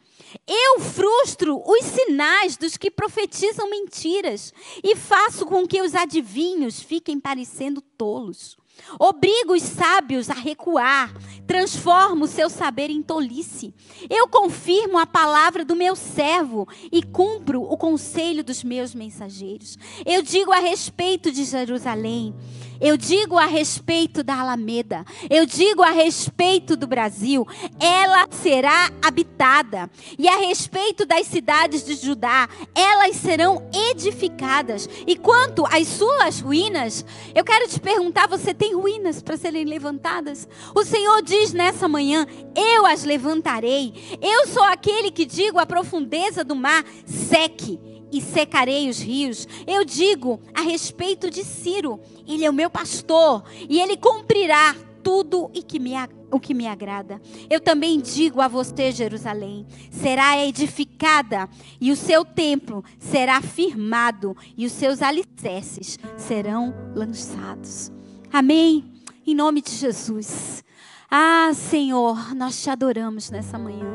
Eu 0.46 0.78
frustro 0.80 1.60
os 1.66 1.84
sinais 1.86 2.56
dos 2.56 2.76
que 2.76 2.90
profetizam 2.90 3.68
mentiras 3.70 4.52
e 4.84 4.94
faço 4.94 5.46
com 5.46 5.66
que 5.66 5.80
os 5.80 5.94
adivinhos 5.94 6.80
fiquem 6.80 7.18
parecendo 7.18 7.80
tolos. 7.80 8.57
Obrigo 8.98 9.54
os 9.54 9.62
sábios 9.62 10.30
a 10.30 10.34
recuar, 10.34 11.12
transformo 11.46 12.24
o 12.24 12.28
seu 12.28 12.48
saber 12.48 12.90
em 12.90 13.02
tolice. 13.02 13.74
Eu 14.08 14.28
confirmo 14.28 14.98
a 14.98 15.06
palavra 15.06 15.64
do 15.64 15.76
meu 15.76 15.94
servo 15.96 16.66
e 16.90 17.02
cumpro 17.02 17.62
o 17.62 17.76
conselho 17.76 18.42
dos 18.42 18.62
meus 18.64 18.94
mensageiros. 18.94 19.78
Eu 20.06 20.22
digo 20.22 20.52
a 20.52 20.58
respeito 20.58 21.30
de 21.30 21.44
Jerusalém. 21.44 22.34
Eu 22.80 22.96
digo 22.96 23.36
a 23.36 23.46
respeito 23.46 24.22
da 24.22 24.40
Alameda, 24.40 25.04
eu 25.28 25.44
digo 25.44 25.82
a 25.82 25.90
respeito 25.90 26.76
do 26.76 26.86
Brasil, 26.86 27.46
ela 27.80 28.28
será 28.30 28.90
habitada. 29.02 29.90
E 30.18 30.28
a 30.28 30.36
respeito 30.36 31.04
das 31.04 31.26
cidades 31.26 31.84
de 31.84 31.94
Judá, 31.96 32.48
elas 32.74 33.16
serão 33.16 33.68
edificadas. 33.90 34.88
E 35.06 35.16
quanto 35.16 35.66
às 35.66 35.88
suas 35.88 36.40
ruínas, 36.40 37.04
eu 37.34 37.44
quero 37.44 37.68
te 37.68 37.80
perguntar: 37.80 38.28
você 38.28 38.54
tem 38.54 38.74
ruínas 38.74 39.22
para 39.22 39.36
serem 39.36 39.64
levantadas? 39.64 40.48
O 40.74 40.84
Senhor 40.84 41.22
diz 41.22 41.52
nessa 41.52 41.88
manhã: 41.88 42.26
eu 42.54 42.86
as 42.86 43.04
levantarei. 43.04 44.18
Eu 44.22 44.46
sou 44.48 44.62
aquele 44.62 45.10
que 45.10 45.24
digo 45.24 45.58
a 45.58 45.66
profundeza 45.66 46.44
do 46.44 46.54
mar: 46.54 46.84
seque 47.04 47.87
e 48.12 48.20
secarei 48.20 48.88
os 48.88 49.00
rios. 49.00 49.46
Eu 49.66 49.84
digo 49.84 50.40
a 50.54 50.60
respeito 50.60 51.30
de 51.30 51.44
Ciro, 51.44 52.00
ele 52.26 52.44
é 52.44 52.50
o 52.50 52.52
meu 52.52 52.70
pastor 52.70 53.44
e 53.68 53.80
ele 53.80 53.96
cumprirá 53.96 54.74
tudo 55.02 55.44
o 55.44 55.50
que 55.50 55.78
me, 55.78 55.92
o 56.30 56.38
que 56.38 56.52
me 56.52 56.66
agrada. 56.66 57.20
Eu 57.48 57.60
também 57.60 58.00
digo 58.00 58.40
a 58.40 58.48
você, 58.48 58.92
Jerusalém: 58.92 59.66
será 59.90 60.38
edificada 60.44 61.48
e 61.80 61.90
o 61.90 61.96
seu 61.96 62.24
templo 62.24 62.84
será 62.98 63.40
firmado 63.40 64.36
e 64.56 64.66
os 64.66 64.72
seus 64.72 65.02
alicerces 65.02 65.98
serão 66.16 66.74
lançados. 66.94 67.90
Amém? 68.32 68.92
Em 69.26 69.34
nome 69.34 69.62
de 69.62 69.70
Jesus. 69.70 70.62
Ah, 71.10 71.52
Senhor, 71.54 72.34
nós 72.34 72.62
te 72.62 72.68
adoramos 72.68 73.30
nessa 73.30 73.58
manhã. 73.58 73.86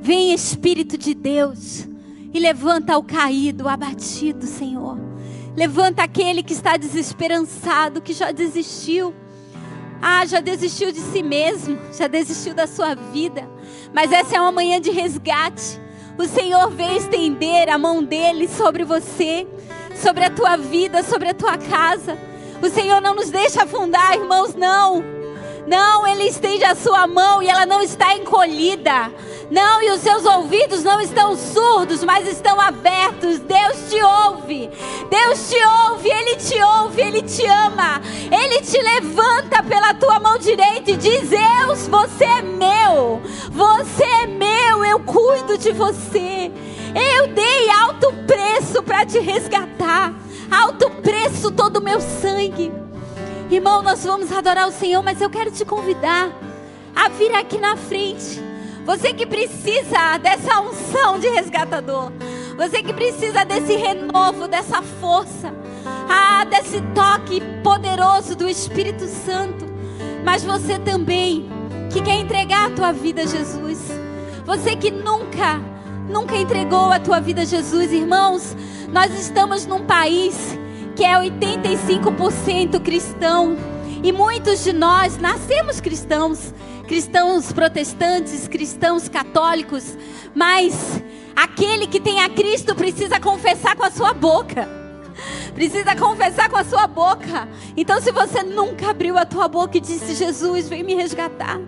Vem, 0.00 0.32
Espírito 0.32 0.96
de 0.96 1.12
Deus 1.12 1.88
e 2.32 2.38
levanta 2.38 2.96
o 2.96 3.02
caído, 3.02 3.64
o 3.64 3.68
abatido, 3.68 4.46
Senhor. 4.46 4.98
Levanta 5.56 6.02
aquele 6.02 6.42
que 6.42 6.52
está 6.52 6.76
desesperançado, 6.76 8.00
que 8.00 8.12
já 8.12 8.30
desistiu. 8.30 9.14
Ah, 10.00 10.24
já 10.24 10.40
desistiu 10.40 10.92
de 10.92 11.00
si 11.00 11.22
mesmo, 11.22 11.78
já 11.92 12.06
desistiu 12.06 12.54
da 12.54 12.66
sua 12.66 12.94
vida. 12.94 13.48
Mas 13.92 14.12
essa 14.12 14.36
é 14.36 14.40
uma 14.40 14.52
manhã 14.52 14.80
de 14.80 14.90
resgate. 14.90 15.80
O 16.16 16.26
Senhor 16.26 16.70
veio 16.70 16.96
estender 16.96 17.68
a 17.68 17.78
mão 17.78 18.02
dele 18.02 18.48
sobre 18.48 18.84
você, 18.84 19.46
sobre 19.94 20.24
a 20.24 20.30
tua 20.30 20.56
vida, 20.56 21.02
sobre 21.02 21.28
a 21.28 21.34
tua 21.34 21.58
casa. 21.58 22.16
O 22.62 22.68
Senhor 22.68 23.00
não 23.00 23.14
nos 23.14 23.30
deixa 23.30 23.64
afundar, 23.64 24.14
irmãos, 24.14 24.54
não. 24.54 25.02
Não, 25.66 26.06
Ele 26.06 26.24
estende 26.24 26.64
a 26.64 26.74
sua 26.74 27.06
mão 27.06 27.42
e 27.42 27.48
ela 27.48 27.66
não 27.66 27.80
está 27.82 28.14
encolhida. 28.14 29.12
Não, 29.50 29.82
e 29.82 29.90
os 29.90 30.00
seus 30.00 30.24
ouvidos 30.24 30.84
não 30.84 31.00
estão 31.00 31.36
surdos, 31.36 32.04
mas 32.04 32.26
estão 32.28 32.60
abertos. 32.60 33.40
Deus 33.40 33.90
te 33.90 34.00
ouve. 34.00 34.70
Deus 35.10 35.50
te 35.50 35.56
ouve, 35.90 36.08
Ele 36.08 36.36
te 36.36 36.62
ouve, 36.62 37.02
Ele 37.02 37.22
te 37.22 37.44
ama. 37.46 38.00
Ele 38.30 38.60
te 38.60 38.80
levanta 38.80 39.60
pela 39.64 39.92
tua 39.94 40.20
mão 40.20 40.38
direita 40.38 40.92
e 40.92 40.96
diz: 40.96 41.30
Deus, 41.30 41.88
você 41.88 42.24
é 42.24 42.42
meu. 42.42 43.20
Você 43.50 44.04
é 44.04 44.26
meu, 44.26 44.84
eu 44.84 45.00
cuido 45.00 45.58
de 45.58 45.72
você. 45.72 46.52
Eu 46.94 47.28
dei 47.34 47.70
alto 47.70 48.12
preço 48.26 48.82
para 48.84 49.04
te 49.04 49.18
resgatar. 49.18 50.14
Alto 50.48 50.90
preço 51.02 51.50
todo 51.50 51.78
o 51.78 51.82
meu 51.82 52.00
sangue. 52.00 52.72
Irmão, 53.50 53.82
nós 53.82 54.04
vamos 54.04 54.30
adorar 54.30 54.68
o 54.68 54.72
Senhor, 54.72 55.02
mas 55.02 55.20
eu 55.20 55.28
quero 55.28 55.50
te 55.50 55.64
convidar 55.64 56.30
a 56.94 57.08
vir 57.08 57.34
aqui 57.34 57.58
na 57.58 57.76
frente. 57.76 58.49
Você 58.84 59.12
que 59.12 59.26
precisa 59.26 60.18
dessa 60.18 60.60
unção 60.60 61.18
de 61.18 61.28
resgatador. 61.28 62.10
Você 62.56 62.82
que 62.82 62.92
precisa 62.92 63.44
desse 63.44 63.74
renovo, 63.76 64.48
dessa 64.48 64.82
força. 64.82 65.54
Ah, 66.08 66.44
desse 66.44 66.80
toque 66.94 67.40
poderoso 67.62 68.34
do 68.34 68.48
Espírito 68.48 69.06
Santo. 69.06 69.66
Mas 70.24 70.44
você 70.44 70.78
também 70.78 71.48
que 71.90 72.00
quer 72.00 72.20
entregar 72.20 72.66
a 72.66 72.74
tua 72.74 72.92
vida 72.92 73.22
a 73.22 73.26
Jesus. 73.26 73.78
Você 74.44 74.74
que 74.76 74.90
nunca, 74.90 75.60
nunca 76.08 76.36
entregou 76.36 76.90
a 76.90 76.98
tua 77.00 77.20
vida 77.20 77.42
a 77.42 77.44
Jesus, 77.44 77.92
irmãos. 77.92 78.56
Nós 78.92 79.12
estamos 79.18 79.66
num 79.66 79.84
país 79.84 80.58
que 80.96 81.04
é 81.04 81.14
85% 81.14 82.80
cristão. 82.80 83.56
E 84.02 84.12
muitos 84.12 84.64
de 84.64 84.72
nós 84.72 85.18
nascemos 85.18 85.80
cristãos 85.80 86.54
cristãos 86.90 87.52
protestantes, 87.52 88.48
cristãos 88.48 89.08
católicos, 89.08 89.96
mas 90.34 91.00
aquele 91.36 91.86
que 91.86 92.00
tem 92.00 92.20
a 92.20 92.28
Cristo 92.28 92.74
precisa 92.74 93.20
confessar 93.20 93.76
com 93.76 93.84
a 93.84 93.92
sua 93.92 94.12
boca. 94.12 94.68
Precisa 95.54 95.94
confessar 95.94 96.50
com 96.50 96.56
a 96.56 96.64
sua 96.64 96.88
boca. 96.88 97.48
Então, 97.76 98.00
se 98.00 98.10
você 98.10 98.42
nunca 98.42 98.90
abriu 98.90 99.16
a 99.16 99.24
tua 99.24 99.46
boca 99.46 99.76
e 99.76 99.80
disse: 99.80 100.16
Jesus, 100.16 100.68
vem 100.68 100.82
me 100.82 100.96
resgatar. 100.96 101.60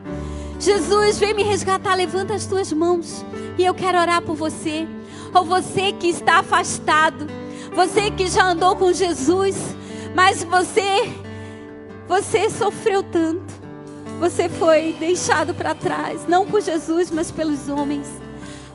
Jesus, 0.59 1.21
vem 1.21 1.35
me 1.35 1.45
resgatar. 1.45 1.95
Levanta 1.95 2.35
as 2.35 2.45
tuas 2.45 2.73
mãos. 2.73 3.25
E 3.57 3.65
eu 3.65 3.75
quero 3.75 4.01
orar 4.01 4.23
por 4.23 4.35
você. 4.35 4.89
Ou 5.33 5.45
você 5.45 5.93
que 5.93 6.09
está 6.09 6.41
afastado. 6.41 7.29
Você 7.77 8.11
que 8.11 8.27
já 8.27 8.47
andou 8.47 8.75
com 8.75 8.93
Jesus. 8.93 9.57
Mas 10.17 10.43
você, 10.43 11.13
você 12.09 12.51
sofreu 12.51 13.05
tanto. 13.05 13.62
Você 14.21 14.49
foi 14.49 14.95
deixado 14.99 15.55
para 15.55 15.75
trás, 15.75 16.27
não 16.29 16.47
por 16.47 16.61
Jesus, 16.61 17.11
mas 17.11 17.31
pelos 17.31 17.69
homens. 17.69 18.07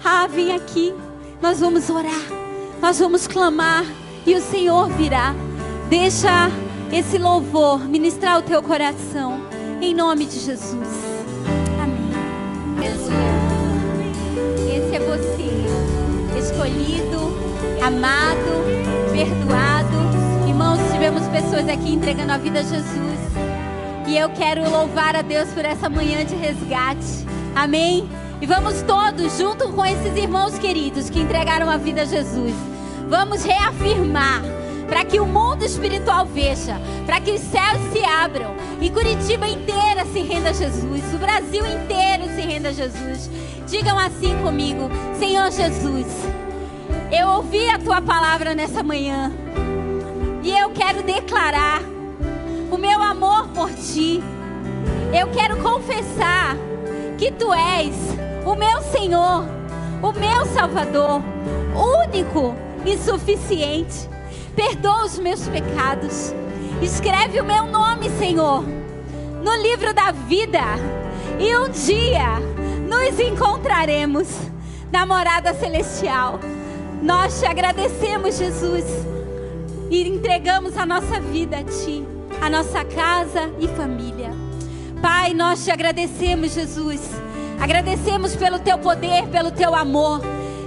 Ah, 0.04 0.28
vem 0.28 0.54
aqui. 0.54 0.94
Nós 1.42 1.60
vamos 1.60 1.90
orar. 1.90 2.22
Nós 2.82 3.00
vamos 3.00 3.28
clamar 3.28 3.86
e 4.26 4.36
o 4.36 4.42
Senhor 4.42 4.90
virá. 4.90 5.34
Deixa 5.90 6.52
esse 6.92 7.18
louvor 7.18 7.80
ministrar 7.80 8.40
o 8.40 8.42
teu 8.42 8.62
coração 8.62 9.42
em 9.82 9.94
nome 9.94 10.26
de 10.26 10.40
Jesus. 10.40 10.88
Amém. 11.82 12.12
Esse 14.68 14.96
é 14.96 15.00
você, 15.00 16.40
escolhido, 16.40 17.34
amado, 17.82 19.12
perdoado. 19.12 20.48
Irmãos, 20.48 20.80
tivemos 20.92 21.28
pessoas 21.28 21.68
aqui 21.70 21.94
entregando 21.94 22.32
a 22.32 22.38
vida 22.38 22.60
a 22.60 22.64
Jesus. 22.64 23.37
E 24.08 24.18
eu 24.18 24.30
quero 24.30 24.70
louvar 24.70 25.18
a 25.18 25.22
Deus 25.22 25.50
por 25.50 25.66
essa 25.66 25.90
manhã 25.90 26.24
de 26.24 26.34
resgate. 26.34 27.26
Amém? 27.54 28.10
E 28.40 28.46
vamos 28.46 28.82
todos, 28.84 29.38
junto 29.38 29.68
com 29.74 29.86
esses 29.86 30.16
irmãos 30.16 30.58
queridos 30.58 31.10
que 31.10 31.20
entregaram 31.20 31.70
a 31.70 31.76
vida 31.76 32.04
a 32.04 32.06
Jesus, 32.06 32.54
vamos 33.10 33.44
reafirmar 33.44 34.42
para 34.88 35.04
que 35.04 35.20
o 35.20 35.26
mundo 35.26 35.66
espiritual 35.66 36.26
veja, 36.26 36.80
para 37.06 37.20
que 37.20 37.32
os 37.32 37.42
céus 37.42 37.82
se 37.92 38.02
abram 38.06 38.56
e 38.80 38.90
Curitiba 38.90 39.46
inteira 39.46 40.06
se 40.14 40.22
renda 40.22 40.52
a 40.52 40.54
Jesus, 40.54 41.14
o 41.14 41.18
Brasil 41.18 41.66
inteiro 41.66 42.34
se 42.34 42.42
renda 42.42 42.70
a 42.70 42.74
Jesus. 42.74 43.30
Digam 43.68 44.00
assim 44.00 44.38
comigo: 44.42 44.90
Senhor 45.20 45.52
Jesus, 45.52 46.08
eu 47.12 47.28
ouvi 47.28 47.68
a 47.70 47.78
tua 47.78 48.02
palavra 48.02 48.56
nessa 48.56 48.82
manhã 48.82 49.34
e 50.44 50.52
eu 50.58 50.70
quero 50.70 51.04
declarar 51.04 51.97
o 52.72 52.78
meu 52.78 53.02
amor 53.02 53.48
por 53.50 53.70
ti. 53.72 54.22
Eu 55.14 55.30
quero 55.32 55.58
confessar 55.58 56.56
que 57.18 57.32
tu 57.32 57.54
és 57.54 57.96
o 58.46 58.56
meu 58.56 58.82
Senhor, 58.82 59.46
o 60.02 60.12
meu 60.12 60.46
Salvador, 60.48 61.22
único 62.06 62.56
e 62.86 62.98
suficiente. 62.98 64.10
Perdoa 64.56 65.06
os 65.06 65.20
meus 65.20 65.48
pecados. 65.48 66.34
Escreve 66.82 67.40
o 67.40 67.46
meu 67.46 67.66
nome, 67.66 68.10
Senhor, 68.12 68.64
no 68.64 69.56
livro 69.62 69.94
da 69.94 70.12
vida. 70.12 70.62
E 71.40 71.56
um 71.56 71.70
dia 71.70 72.40
nos 72.88 73.20
encontraremos 73.20 74.28
na 74.92 75.06
morada 75.06 75.54
celestial. 75.54 76.40
Nós 77.02 77.40
te 77.40 77.46
agradecemos, 77.46 78.38
Jesus, 78.38 78.86
e 79.90 80.08
entregamos 80.08 80.76
a 80.78 80.86
nossa 80.86 81.20
vida 81.20 81.60
a 81.60 81.64
Ti 81.64 82.17
a 82.42 82.50
nossa 82.50 82.84
casa 82.86 83.52
e 83.60 83.68
família. 83.68 84.32
Pai, 85.02 85.34
nós 85.34 85.64
te 85.64 85.72
agradecemos, 85.72 86.54
Jesus. 86.54 87.02
Agradecemos 87.60 88.36
pelo 88.36 88.60
teu 88.60 88.78
poder, 88.78 89.28
pelo 89.28 89.52
teu 89.52 89.76
amor. 89.76 90.22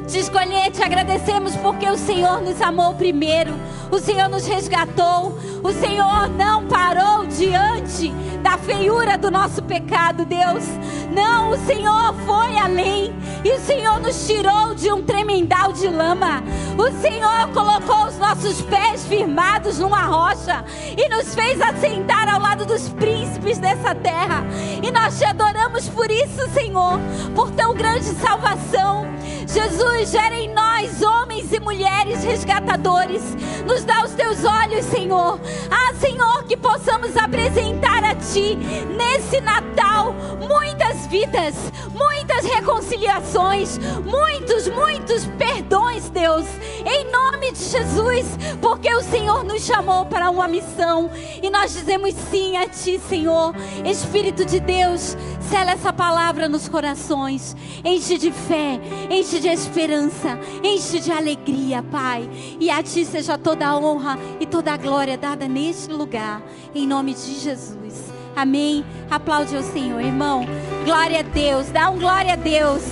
Te 0.07 0.19
escolher, 0.19 0.71
te 0.73 0.83
agradecemos 0.83 1.55
porque 1.57 1.89
o 1.89 1.97
Senhor 1.97 2.41
nos 2.41 2.61
amou 2.61 2.95
primeiro. 2.95 3.53
O 3.91 3.99
Senhor 3.99 4.29
nos 4.29 4.47
resgatou. 4.47 5.39
O 5.63 5.73
Senhor 5.73 6.29
não 6.31 6.67
parou 6.67 7.27
diante 7.27 8.11
da 8.43 8.59
feiura 8.59 9.17
do 9.17 9.31
nosso 9.31 9.63
pecado, 9.63 10.25
Deus. 10.25 10.65
Não, 11.13 11.51
o 11.51 11.57
Senhor 11.59 12.15
foi 12.27 12.59
além. 12.59 13.15
E 13.45 13.53
o 13.53 13.61
Senhor 13.61 14.01
nos 14.01 14.27
tirou 14.27 14.75
de 14.75 14.93
um 14.93 15.03
tremendal 15.03 15.73
de 15.73 15.89
lama. 15.89 16.43
O 16.81 16.91
Senhor 17.03 17.53
colocou 17.53 18.07
os 18.07 18.17
nossos 18.17 18.63
pés 18.63 19.05
firmados 19.05 19.79
numa 19.79 20.07
rocha 20.07 20.65
e 20.97 21.11
nos 21.11 21.35
fez 21.35 21.61
assentar 21.61 22.27
ao 22.27 22.41
lado 22.41 22.65
dos 22.65 22.89
príncipes 22.89 23.59
dessa 23.59 23.95
terra. 23.95 24.43
E 24.83 24.91
nós 24.91 25.19
te 25.19 25.27
adoramos 25.27 25.91
por 25.91 26.11
isso, 26.11 26.49
Senhor, 26.55 26.99
por 27.35 27.51
tão 27.51 27.75
grande 27.75 28.07
salvação. 28.07 29.07
Jesus, 29.47 30.11
gera 30.11 30.35
em 30.35 30.55
nós 30.55 31.03
homens 31.03 31.53
e 31.53 31.61
mulheres 31.61 32.25
resgatadores. 32.25 33.37
Nos 33.67 33.85
dá 33.85 34.03
os 34.03 34.13
teus 34.13 34.43
olhos, 34.43 34.87
Senhor. 34.87 35.39
Ah, 35.71 35.93
Senhor, 36.01 36.45
que 36.45 36.57
possamos 36.57 37.15
apresentar 37.15 38.03
a 38.05 38.15
Ti 38.15 38.57
nesse 38.97 39.39
Natal 39.43 40.15
muitas 40.49 41.07
vidas, 41.09 41.55
muitas 41.93 42.45
reconciliações, 42.45 43.79
muitos, 44.05 44.69
muitos 44.69 45.27
perdões, 45.39 46.09
Deus. 46.09 46.47
Em 46.87 47.11
nome 47.11 47.53
de 47.53 47.65
Jesus, 47.65 48.27
porque 48.61 48.93
o 48.95 49.03
Senhor 49.03 49.45
nos 49.45 49.65
chamou 49.65 50.07
para 50.07 50.31
uma 50.31 50.49
missão 50.49 51.11
e 51.43 51.51
nós 51.51 51.73
dizemos 51.73 52.15
sim 52.31 52.57
a 52.57 52.69
Ti, 52.69 53.01
Senhor. 53.09 53.55
Espírito 53.85 54.45
de 54.45 54.61
Deus, 54.61 55.17
sela 55.51 55.73
essa 55.73 55.93
palavra 55.93 56.49
nos 56.49 56.69
corações. 56.69 57.57
Enche 57.85 58.17
de 58.19 58.31
fé, 58.31 58.81
enche 59.11 59.41
de 59.41 59.49
esperança, 59.49 60.39
enche 60.63 61.01
de 61.01 61.13
alegria, 61.13 61.83
Pai. 61.83 62.29
E 62.59 62.71
a 62.71 62.83
Ti 62.83 63.05
seja 63.05 63.37
toda 63.37 63.67
a 63.67 63.77
honra 63.77 64.19
e 64.39 64.47
toda 64.47 64.73
a 64.73 64.77
glória 64.77 65.19
dada 65.19 65.47
neste 65.49 65.93
lugar, 65.93 66.43
em 66.75 66.87
nome 66.87 67.15
de 67.15 67.39
Jesus. 67.39 68.11
Amém. 68.37 68.85
Aplaude 69.11 69.57
ao 69.57 69.63
Senhor, 69.63 70.01
irmão. 70.01 70.47
Glória 70.85 71.21
a 71.21 71.23
Deus. 71.23 71.69
Dá 71.69 71.91
um 71.91 71.99
glória 71.99 72.33
a 72.33 72.37
Deus. 72.37 72.83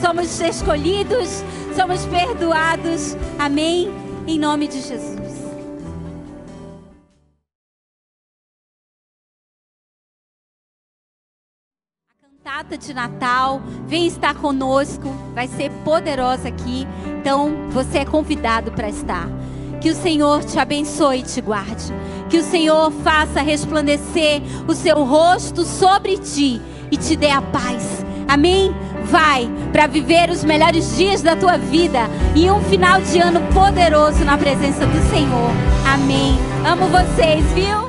Somos 0.00 0.40
escolhidos, 0.40 1.42
somos 1.76 2.06
perdoados. 2.06 3.14
Amém. 3.38 3.90
Em 4.26 4.38
nome 4.38 4.66
de 4.66 4.80
Jesus. 4.80 5.46
cantata 12.46 12.78
de 12.78 12.94
Natal, 12.94 13.60
vem 13.86 14.06
estar 14.06 14.34
conosco, 14.36 15.08
vai 15.34 15.48
ser 15.48 15.70
poderosa 15.84 16.48
aqui. 16.48 16.86
Então, 17.20 17.68
você 17.70 17.98
é 17.98 18.04
convidado 18.04 18.70
para 18.70 18.88
estar. 18.88 19.28
Que 19.80 19.90
o 19.90 19.94
Senhor 19.94 20.44
te 20.44 20.58
abençoe 20.58 21.18
e 21.18 21.22
te 21.22 21.40
guarde. 21.40 21.92
Que 22.30 22.38
o 22.38 22.42
Senhor 22.44 22.90
faça 23.02 23.42
resplandecer 23.42 24.40
o 24.66 24.74
seu 24.74 25.04
rosto 25.04 25.64
sobre 25.64 26.18
ti 26.18 26.60
e 26.90 26.96
te 26.96 27.16
dê 27.16 27.30
a 27.30 27.42
paz. 27.42 28.04
Amém? 28.28 28.72
Vai 29.10 29.48
para 29.72 29.86
viver 29.86 30.30
os 30.30 30.42
melhores 30.42 30.96
dias 30.96 31.22
da 31.22 31.36
tua 31.36 31.56
vida 31.56 32.08
e 32.34 32.50
um 32.50 32.60
final 32.62 33.00
de 33.00 33.18
ano 33.18 33.40
poderoso 33.52 34.24
na 34.24 34.36
presença 34.36 34.84
do 34.86 35.10
Senhor. 35.10 35.50
Amém. 35.86 36.36
Amo 36.64 36.86
vocês, 36.88 37.44
viu? 37.52 37.85